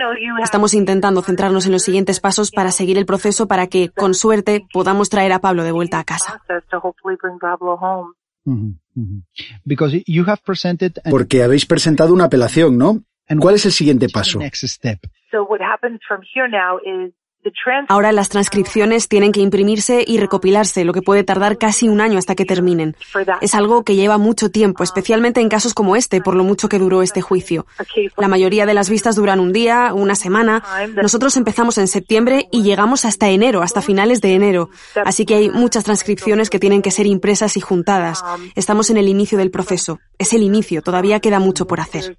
[0.43, 4.65] Estamos intentando centrarnos en los siguientes pasos para seguir el proceso para que, con suerte,
[4.73, 6.41] podamos traer a Pablo de vuelta a casa.
[11.11, 13.03] Porque habéis presentado una apelación, ¿no?
[13.41, 14.41] ¿Cuál es el siguiente paso?
[17.89, 22.19] Ahora las transcripciones tienen que imprimirse y recopilarse, lo que puede tardar casi un año
[22.19, 22.97] hasta que terminen.
[23.41, 26.79] Es algo que lleva mucho tiempo, especialmente en casos como este, por lo mucho que
[26.79, 27.67] duró este juicio.
[28.17, 30.63] La mayoría de las vistas duran un día, una semana.
[30.95, 34.71] Nosotros empezamos en septiembre y llegamos hasta enero, hasta finales de enero.
[35.05, 38.23] Así que hay muchas transcripciones que tienen que ser impresas y juntadas.
[38.55, 39.99] Estamos en el inicio del proceso.
[40.19, 42.17] Es el inicio, todavía queda mucho por hacer.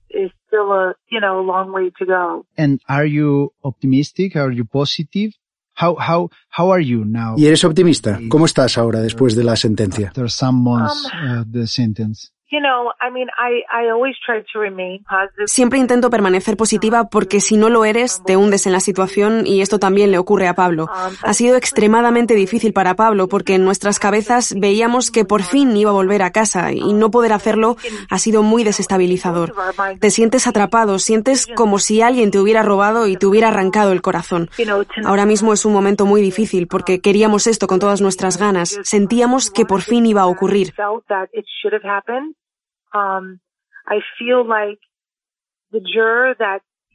[2.57, 4.35] And are you optimistic?
[4.35, 5.31] Are you positive?
[5.75, 7.35] How, how, how are you now?
[7.37, 8.19] ¿Y eres optimista?
[8.29, 10.09] ¿Cómo estás ahora después de la sentencia?
[10.09, 12.32] After some months, um, uh, the sentence.
[15.45, 19.61] Siempre intento permanecer positiva porque si no lo eres, te hundes en la situación y
[19.61, 20.87] esto también le ocurre a Pablo.
[21.23, 25.91] Ha sido extremadamente difícil para Pablo porque en nuestras cabezas veíamos que por fin iba
[25.91, 27.77] a volver a casa y no poder hacerlo
[28.09, 29.53] ha sido muy desestabilizador.
[29.99, 34.01] Te sientes atrapado, sientes como si alguien te hubiera robado y te hubiera arrancado el
[34.01, 34.49] corazón.
[35.05, 39.51] Ahora mismo es un momento muy difícil porque queríamos esto con todas nuestras ganas, sentíamos
[39.51, 40.73] que por fin iba a ocurrir.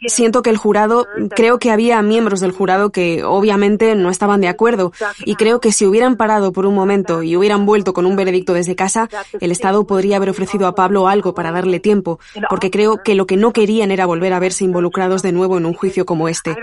[0.07, 4.47] Siento que el jurado, creo que había miembros del jurado que obviamente no estaban de
[4.47, 4.93] acuerdo.
[5.25, 8.53] Y creo que si hubieran parado por un momento y hubieran vuelto con un veredicto
[8.55, 9.09] desde casa,
[9.41, 13.27] el Estado podría haber ofrecido a Pablo algo para darle tiempo, porque creo que lo
[13.27, 16.55] que no querían era volver a verse involucrados de nuevo en un juicio como este.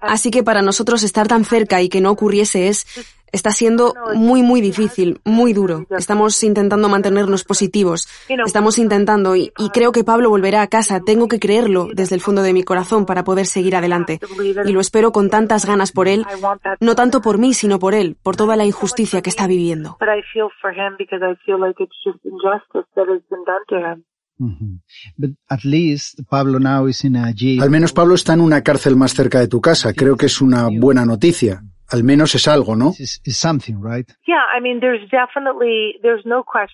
[0.00, 2.86] Así que para nosotros estar tan cerca y que no ocurriese es
[3.34, 5.86] Está siendo muy, muy difícil, muy duro.
[5.90, 8.06] Estamos intentando mantenernos positivos.
[8.46, 11.00] Estamos intentando y, y, creo que Pablo volverá a casa.
[11.04, 14.20] Tengo que creerlo desde el fondo de mi corazón para poder seguir adelante.
[14.64, 16.24] Y lo espero con tantas ganas por él,
[16.78, 19.96] no tanto por mí, sino por él, por toda la injusticia que está viviendo.
[27.60, 29.92] Al menos Pablo está en una cárcel más cerca de tu casa.
[29.92, 31.62] Creo que es una buena noticia.
[31.90, 32.92] Al menos es algo, ¿no?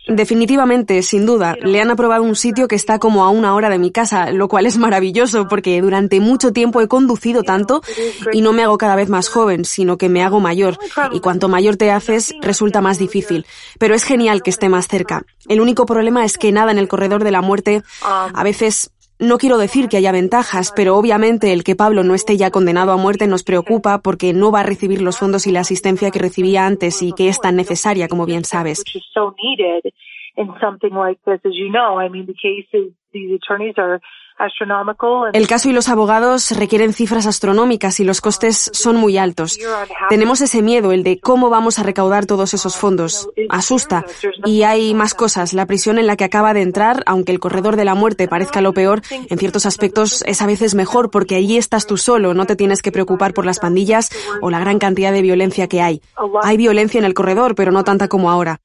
[0.06, 1.56] Definitivamente, sin duda.
[1.60, 4.48] Le han aprobado un sitio que está como a una hora de mi casa, lo
[4.48, 7.82] cual es maravilloso porque durante mucho tiempo he conducido tanto
[8.32, 10.78] y no me hago cada vez más joven, sino que me hago mayor.
[11.12, 13.46] Y cuanto mayor te haces, resulta más difícil.
[13.78, 15.22] Pero es genial que esté más cerca.
[15.48, 19.38] El único problema es que nada en el corredor de la muerte a veces no
[19.38, 22.96] quiero decir que haya ventajas, pero obviamente el que Pablo no esté ya condenado a
[22.96, 26.66] muerte nos preocupa porque no va a recibir los fondos y la asistencia que recibía
[26.66, 28.82] antes y que es tan necesaria, como bien sabes.
[35.34, 39.58] El caso y los abogados requieren cifras astronómicas y los costes son muy altos.
[40.08, 43.28] Tenemos ese miedo, el de cómo vamos a recaudar todos esos fondos.
[43.50, 44.04] Asusta.
[44.44, 45.52] Y hay más cosas.
[45.52, 48.60] La prisión en la que acaba de entrar, aunque el corredor de la muerte parezca
[48.60, 52.46] lo peor, en ciertos aspectos es a veces mejor porque allí estás tú solo, no
[52.46, 54.10] te tienes que preocupar por las pandillas
[54.40, 56.00] o la gran cantidad de violencia que hay.
[56.42, 58.60] Hay violencia en el corredor, pero no tanta como ahora.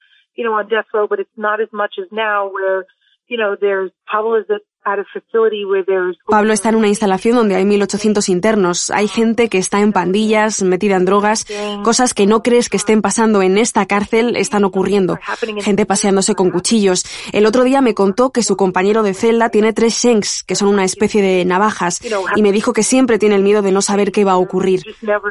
[6.27, 8.91] Pablo está en una instalación donde hay 1.800 internos.
[8.91, 11.45] Hay gente que está en pandillas, metida en drogas.
[11.83, 15.17] Cosas que no crees que estén pasando en esta cárcel están ocurriendo.
[15.61, 17.03] Gente paseándose con cuchillos.
[17.33, 20.67] El otro día me contó que su compañero de celda tiene tres shanks, que son
[20.67, 22.01] una especie de navajas,
[22.35, 24.81] y me dijo que siempre tiene el miedo de no saber qué va a ocurrir.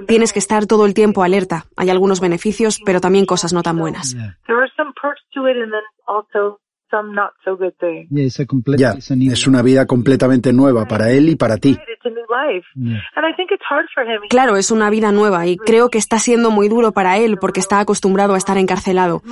[0.06, 1.66] Tienes que estar todo el tiempo alerta.
[1.76, 4.16] Hay algunos beneficios, pero también cosas no tan buenas.
[8.78, 8.94] Ya,
[9.32, 11.76] es una vida completamente nueva para él y para ti.
[14.28, 17.60] Claro, es una vida nueva y creo que está siendo muy duro para él porque
[17.60, 19.22] está acostumbrado a estar encarcelado,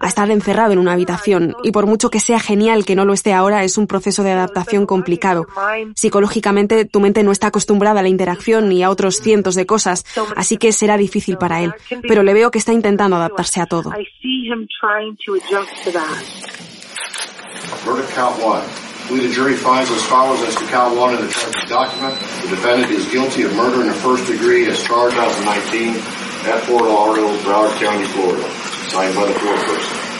[0.00, 1.54] a estar encerrado en una habitación.
[1.62, 4.32] Y por mucho que sea genial que no lo esté ahora, es un proceso de
[4.32, 5.46] adaptación complicado.
[5.94, 10.04] Psicológicamente tu mente no está acostumbrada a la interacción ni a otros cientos de cosas,
[10.36, 11.72] así que será difícil para él,
[12.06, 13.92] pero le veo que está intentando adaptarse a todo.
[17.84, 18.64] Verdict count one.
[19.10, 22.14] We, the jury, finds as follows as to count one in the charging document.
[22.42, 25.96] The defendant is guilty of murder in the first degree as charged 2019
[26.46, 28.48] at Fort Lauderdale, Broward County, Florida.
[28.88, 30.10] Signed by the foreperson.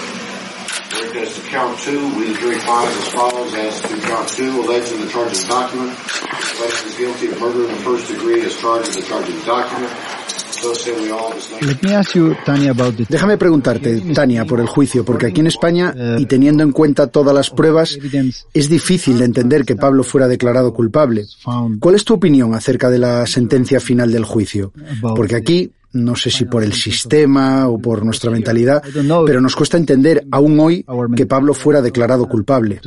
[0.90, 2.02] Verdict as to count two.
[2.18, 5.96] We, the jury, finds as follows as to count two alleged in the charging document.
[5.96, 9.40] The defendant is guilty of murder in the first degree as charged in the charging
[9.42, 9.92] document.
[13.08, 17.34] Déjame preguntarte, Tania, por el juicio, porque aquí en España, y teniendo en cuenta todas
[17.34, 17.98] las pruebas,
[18.52, 21.24] es difícil de entender que Pablo fuera declarado culpable.
[21.80, 24.72] ¿Cuál es tu opinión acerca de la sentencia final del juicio?
[25.14, 28.82] Porque aquí, no sé si por el sistema o por nuestra mentalidad,
[29.26, 30.84] pero nos cuesta entender aún hoy
[31.16, 32.80] que Pablo fuera declarado culpable.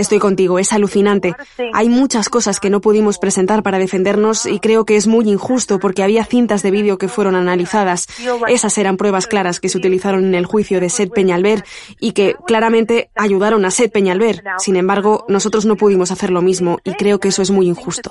[0.00, 1.34] Estoy contigo, es alucinante.
[1.72, 5.78] Hay muchas cosas que no pudimos presentar para defendernos y creo que es muy injusto
[5.78, 8.06] porque había cintas de vídeo que fueron analizadas.
[8.48, 11.64] Esas eran pruebas claras que se utilizaron en el juicio de Seth Peñalver
[11.98, 14.42] y que claramente ayudaron a Seth Peñalver.
[14.58, 18.10] Sin embargo, nosotros no pudimos hacer lo mismo y creo que eso es muy injusto.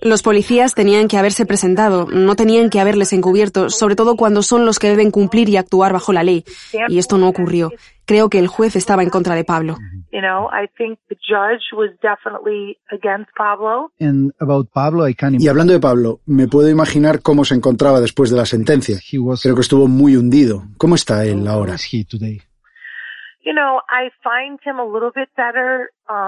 [0.00, 4.66] Los policías tenían que haberse presentado, no tenían que haberles encubierto, sobre todo cuando son
[4.66, 6.44] los que deben cumplir y actuar bajo la ley.
[6.88, 7.72] Y esto no ocurrió.
[8.04, 9.78] Creo que el juez estaba en contra de Pablo.
[15.42, 18.98] Y hablando de Pablo, me puedo imaginar cómo se encontraba después de la sentencia.
[19.42, 20.64] Creo que estuvo muy hundido.
[20.76, 21.76] ¿Cómo está él ahora?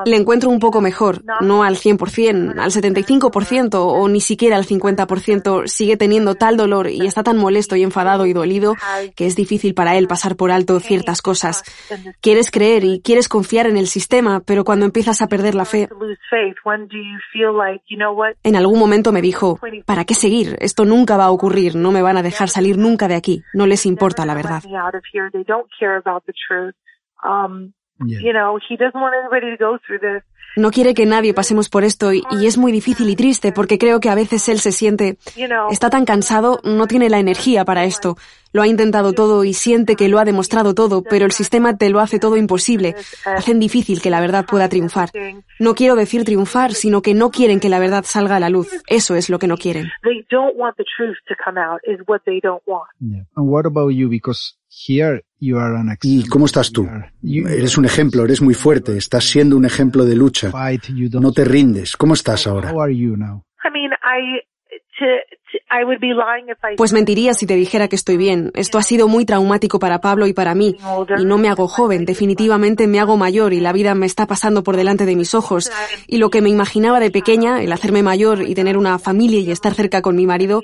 [0.07, 5.67] Le encuentro un poco mejor, no al 100%, al 75% o ni siquiera al 50%.
[5.67, 8.75] Sigue teniendo tal dolor y está tan molesto y enfadado y dolido
[9.17, 11.65] que es difícil para él pasar por alto ciertas cosas.
[12.21, 15.89] Quieres creer y quieres confiar en el sistema, pero cuando empiezas a perder la fe...
[18.45, 20.57] En algún momento me dijo, ¿para qué seguir?
[20.61, 23.67] Esto nunca va a ocurrir, no me van a dejar salir nunca de aquí, no
[23.67, 24.63] les importa la verdad.
[28.01, 30.23] You know, he doesn't want anybody to go through this.
[30.57, 33.79] No quiere que nadie pasemos por esto y, y, es muy difícil y triste porque
[33.79, 35.19] creo que a veces él se siente,
[35.71, 38.17] está tan cansado, no tiene la energía para esto.
[38.53, 41.91] Lo ha intentado todo y siente que lo ha demostrado todo, pero el sistema te
[41.91, 42.97] lo hace todo imposible.
[43.25, 45.11] Hacen difícil que la verdad pueda triunfar.
[45.61, 48.69] No quiero decir triunfar, sino que no quieren que la verdad salga a la luz.
[48.89, 49.91] Eso es lo que no quieren.
[56.03, 56.89] ¿Y cómo estás tú?
[57.23, 60.51] Eres un ejemplo, eres muy fuerte, estás siendo un ejemplo de lucha.
[61.21, 61.97] No te rindes.
[61.97, 62.73] ¿Cómo estás ahora?
[66.77, 68.51] Pues mentiría si te dijera que estoy bien.
[68.55, 70.77] Esto ha sido muy traumático para Pablo y para mí.
[71.19, 74.63] Y no me hago joven, definitivamente me hago mayor y la vida me está pasando
[74.63, 75.71] por delante de mis ojos.
[76.07, 79.51] Y lo que me imaginaba de pequeña, el hacerme mayor y tener una familia y
[79.51, 80.63] estar cerca con mi marido,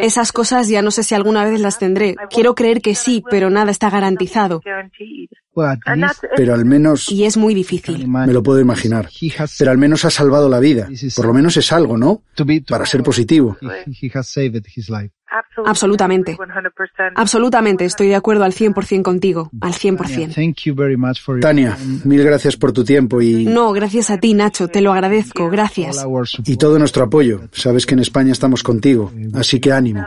[0.00, 2.16] esas cosas ya no sé si alguna vez las tendré.
[2.30, 4.60] Quiero creer que sí, pero nada está garantizado.
[6.36, 7.10] Pero al menos...
[7.10, 8.08] Y es muy difícil.
[8.08, 9.08] Me lo puedo imaginar.
[9.58, 10.88] Pero al menos ha salvado la vida.
[11.16, 12.22] Por lo menos es algo, ¿no?
[12.68, 13.56] Para ser positivo.
[15.64, 16.36] Absolutamente.
[17.14, 21.40] Absolutamente, estoy de acuerdo al 100% contigo, al 100%.
[21.40, 23.44] Tania, mil gracias por tu tiempo y...
[23.44, 26.02] No, gracias a ti, Nacho, te lo agradezco, gracias.
[26.46, 27.42] Y todo nuestro apoyo.
[27.52, 30.02] Sabes que en España estamos contigo, así que ánimo.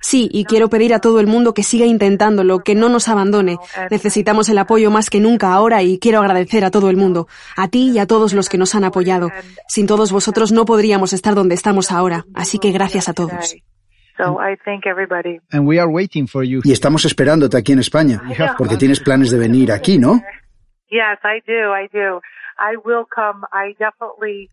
[0.00, 3.56] Sí, y quiero pedir a todo el mundo que siga intentándolo, que no nos abandone.
[3.90, 7.68] Necesitamos el apoyo más que nunca ahora y quiero agradecer a todo el mundo, a
[7.68, 9.30] ti y a todos los que nos han apoyado.
[9.68, 13.56] Sin todos vosotros no podríamos estar donde estamos ahora, así que gracias a todos.
[16.64, 18.22] Y estamos esperándote aquí en España,
[18.56, 20.22] porque tienes planes de venir aquí, ¿no?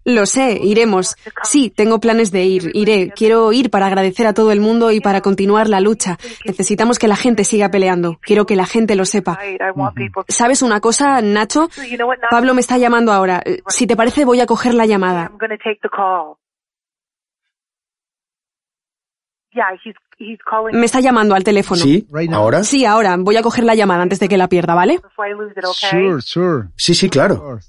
[0.04, 1.16] Lo sé, iremos.
[1.44, 3.12] Sí, tengo planes de ir, iré.
[3.16, 6.18] Quiero ir para agradecer a todo el mundo y para continuar la lucha.
[6.46, 8.20] Necesitamos que la gente siga peleando.
[8.22, 9.40] Quiero que la gente lo sepa.
[10.28, 11.70] ¿Sabes una cosa, Nacho?
[12.30, 13.42] Pablo me está llamando ahora.
[13.68, 15.32] Si te parece, voy a coger la llamada.
[20.72, 21.82] Me está llamando al teléfono.
[21.82, 22.08] ¿Sí?
[22.32, 22.64] ¿Ahora?
[22.64, 23.16] Sí, ahora.
[23.18, 25.00] Voy a coger la llamada antes de que la pierda, ¿vale?
[25.90, 26.68] Sure, sure.
[26.76, 27.60] Sí, sí, claro.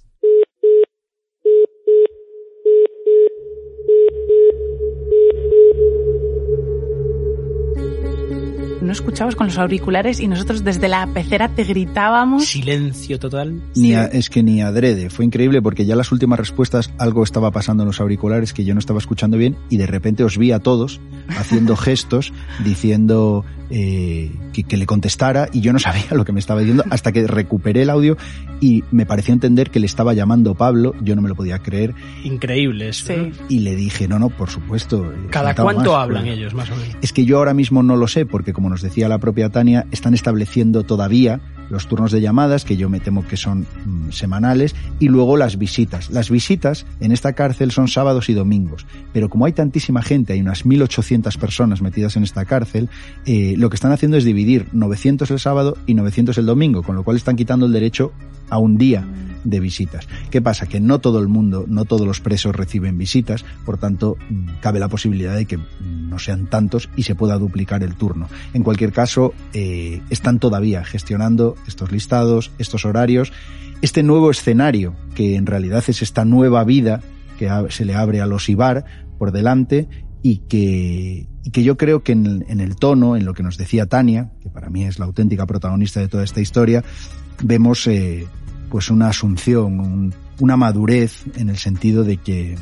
[8.95, 12.47] Escuchabas con los auriculares y nosotros desde la pecera te gritábamos.
[12.47, 13.61] Silencio total.
[13.77, 15.11] Ni es que ni adrede.
[15.11, 18.75] Fue increíble porque ya las últimas respuestas algo estaba pasando en los auriculares que yo
[18.75, 22.33] no estaba escuchando bien y de repente os vi a todos haciendo gestos
[22.65, 23.45] diciendo
[23.77, 27.27] eh, que, le contestara y yo no sabía lo que me estaba diciendo hasta que
[27.27, 28.17] recuperé el audio
[28.61, 31.93] y me pareció entender que le estaba llamando Pablo, yo no me lo podía creer.
[32.23, 33.13] Increíble eso.
[33.49, 35.05] Y le dije, no, no, por supuesto.
[35.05, 36.97] Eh, ¿Cada cuánto hablan ellos, más o menos?
[37.03, 39.87] Es que yo ahora mismo no lo sé, porque como nos decía la propia Tania,
[39.91, 44.75] están estableciendo todavía los turnos de llamadas, que yo me temo que son mm, semanales,
[44.99, 46.11] y luego las visitas.
[46.11, 50.41] Las visitas en esta cárcel son sábados y domingos, pero como hay tantísima gente, hay
[50.41, 52.89] unas 1.800 personas metidas en esta cárcel,
[53.27, 56.97] eh, lo que están haciendo es dividir 900 el sábado y 900 el domingo, con
[56.97, 58.13] lo cual están quitando el derecho
[58.51, 59.07] a un día
[59.43, 60.07] de visitas.
[60.29, 60.67] ¿Qué pasa?
[60.67, 64.19] Que no todo el mundo, no todos los presos reciben visitas, por tanto,
[64.61, 68.29] cabe la posibilidad de que no sean tantos y se pueda duplicar el turno.
[68.53, 73.33] En cualquier caso, eh, están todavía gestionando estos listados, estos horarios,
[73.81, 77.01] este nuevo escenario, que en realidad es esta nueva vida
[77.39, 78.85] que se le abre a los IBAR
[79.19, 79.89] por delante
[80.25, 84.31] y que, que yo creo que en el, tono, en lo que nos decía Tania,
[84.43, 86.83] que para mí es la auténtica protagonista de toda esta historia,
[87.43, 88.27] vemos eh,
[88.71, 92.57] pues una asunción, una madurez en el sentido de que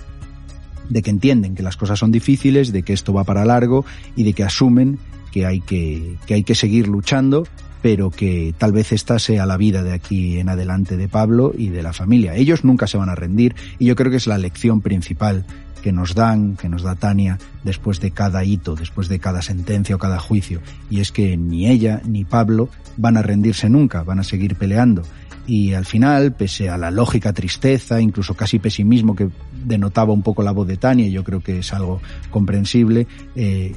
[0.89, 3.85] de que entienden que las cosas son difíciles, de que esto va para largo
[4.17, 4.99] y de que asumen
[5.31, 7.47] que hay que, que hay que seguir luchando,
[7.81, 11.69] pero que tal vez esta sea la vida de aquí en adelante de Pablo y
[11.69, 12.35] de la familia.
[12.35, 15.47] Ellos nunca se van a rendir y yo creo que es la lección principal
[15.83, 19.97] que nos dan, que nos da Tania después de cada hito, después de cada sentencia
[19.97, 20.61] o cada juicio.
[20.89, 25.03] Y es que ni ella ni Pablo van a rendirse nunca, van a seguir peleando
[25.47, 29.29] y al final, pese a la lógica tristeza, incluso casi pesimismo que
[29.65, 33.75] denotaba un poco la voz de Tania, yo creo que es algo comprensible, eh,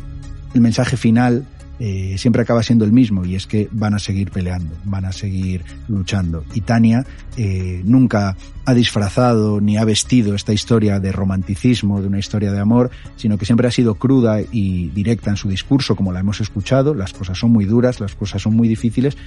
[0.53, 1.45] el mensaje final
[1.79, 5.11] eh, siempre acaba siendo el mismo y es que van a seguir peleando, van a
[5.11, 6.45] seguir luchando.
[6.53, 7.05] Y Tania
[7.37, 12.59] eh, nunca ha disfrazado ni ha vestido esta historia de romanticismo, de una historia de
[12.59, 16.39] amor, sino que siempre ha sido cruda y directa en su discurso, como la hemos
[16.41, 16.93] escuchado.
[16.93, 19.17] Las cosas son muy duras, las cosas son muy difíciles,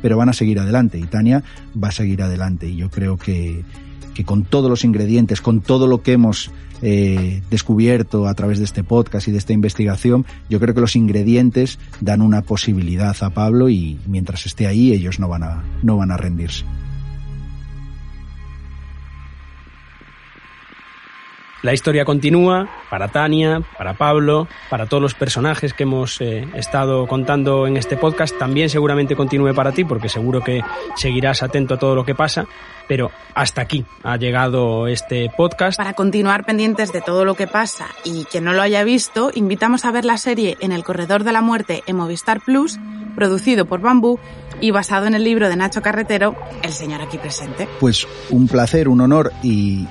[0.00, 1.44] pero van a seguir adelante y Tania
[1.82, 2.68] va a seguir adelante.
[2.68, 3.64] Y yo creo que,
[4.18, 6.50] que con todos los ingredientes, con todo lo que hemos
[6.82, 10.96] eh, descubierto a través de este podcast y de esta investigación, yo creo que los
[10.96, 15.96] ingredientes dan una posibilidad a Pablo y mientras esté ahí ellos no van a, no
[15.96, 16.64] van a rendirse.
[21.62, 27.06] La historia continúa para Tania, para Pablo, para todos los personajes que hemos eh, estado
[27.06, 28.36] contando en este podcast.
[28.36, 30.60] También seguramente continúe para ti, porque seguro que
[30.96, 32.46] seguirás atento a todo lo que pasa.
[32.88, 35.76] Pero hasta aquí ha llegado este podcast.
[35.76, 39.84] Para continuar pendientes de todo lo que pasa y que no lo haya visto, invitamos
[39.84, 42.78] a ver la serie En el Corredor de la Muerte en Movistar Plus,
[43.14, 44.18] producido por Bambú
[44.60, 47.68] y basado en el libro de Nacho Carretero, El Señor aquí presente.
[47.80, 49.86] Pues un placer, un honor y,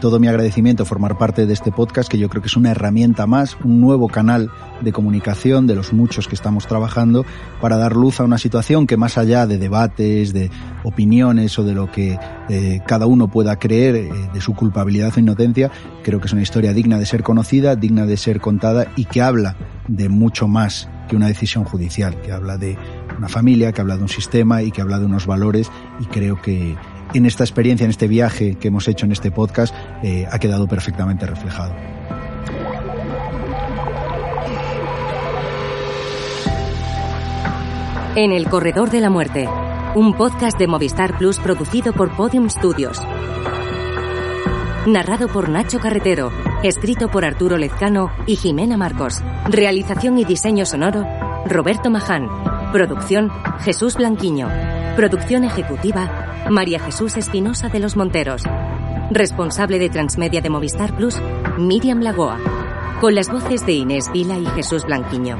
[0.00, 3.26] todo mi agradecimiento formar parte de este podcast, que yo creo que es una herramienta
[3.26, 7.24] más, un nuevo canal de comunicación de los muchos que estamos trabajando
[7.60, 10.50] para dar luz a una situación que más allá de debates, de
[10.84, 15.20] opiniones o de lo que eh, cada uno pueda creer eh, de su culpabilidad o
[15.20, 15.70] inocencia,
[16.02, 19.22] creo que es una historia digna de ser conocida, digna de ser contada y que
[19.22, 19.56] habla
[19.88, 22.76] de mucho más que una decisión judicial, que habla de
[23.18, 26.40] una familia, que habla de un sistema y que habla de unos valores y creo
[26.40, 26.76] que
[27.14, 30.66] en esta experiencia, en este viaje que hemos hecho en este podcast, eh, ha quedado
[30.66, 31.74] perfectamente reflejado.
[38.14, 39.48] En el Corredor de la Muerte,
[39.94, 43.00] un podcast de Movistar Plus producido por Podium Studios.
[44.86, 46.32] Narrado por Nacho Carretero,
[46.62, 49.20] escrito por Arturo Lezcano y Jimena Marcos.
[49.48, 51.06] Realización y diseño sonoro,
[51.46, 52.28] Roberto Maján.
[52.72, 54.46] Producción, Jesús Blanquiño.
[54.94, 58.42] Producción ejecutiva, María Jesús Espinosa de los Monteros.
[59.10, 61.16] Responsable de Transmedia de Movistar Plus,
[61.56, 62.38] Miriam Lagoa.
[63.00, 65.38] Con las voces de Inés Vila y Jesús Blanquiño.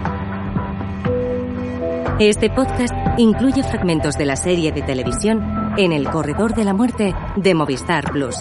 [2.19, 7.15] Este podcast incluye fragmentos de la serie de televisión En el Corredor de la Muerte
[7.37, 8.37] de Movistar Plus,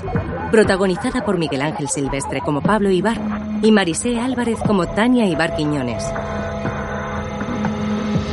[0.49, 3.19] protagonizada por Miguel Ángel Silvestre como Pablo Ibar
[3.61, 6.05] y Marisé Álvarez como Tania Ibar Quiñones.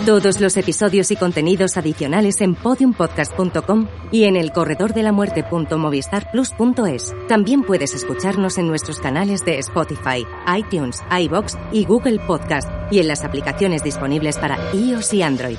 [0.06, 7.14] Todos los episodios y contenidos adicionales en podiumpodcast.com y en el corredordelamuerte.movistarplus.es.
[7.26, 13.08] También puedes escucharnos en nuestros canales de Spotify, iTunes, iBox y Google Podcast y en
[13.08, 15.56] las aplicaciones disponibles para iOS y Android.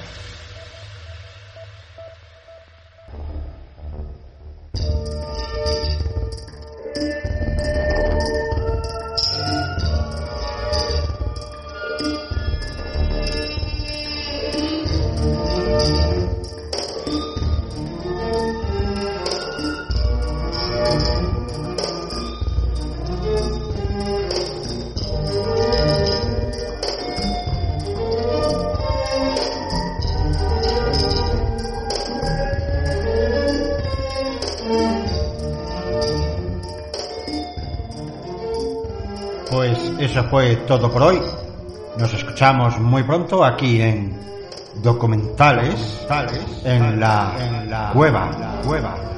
[40.65, 41.21] Todo por hoy.
[41.97, 44.13] Nos escuchamos muy pronto aquí en
[44.81, 46.05] documentales,
[46.63, 48.61] en la, cueva.
[48.65, 49.14] cueva.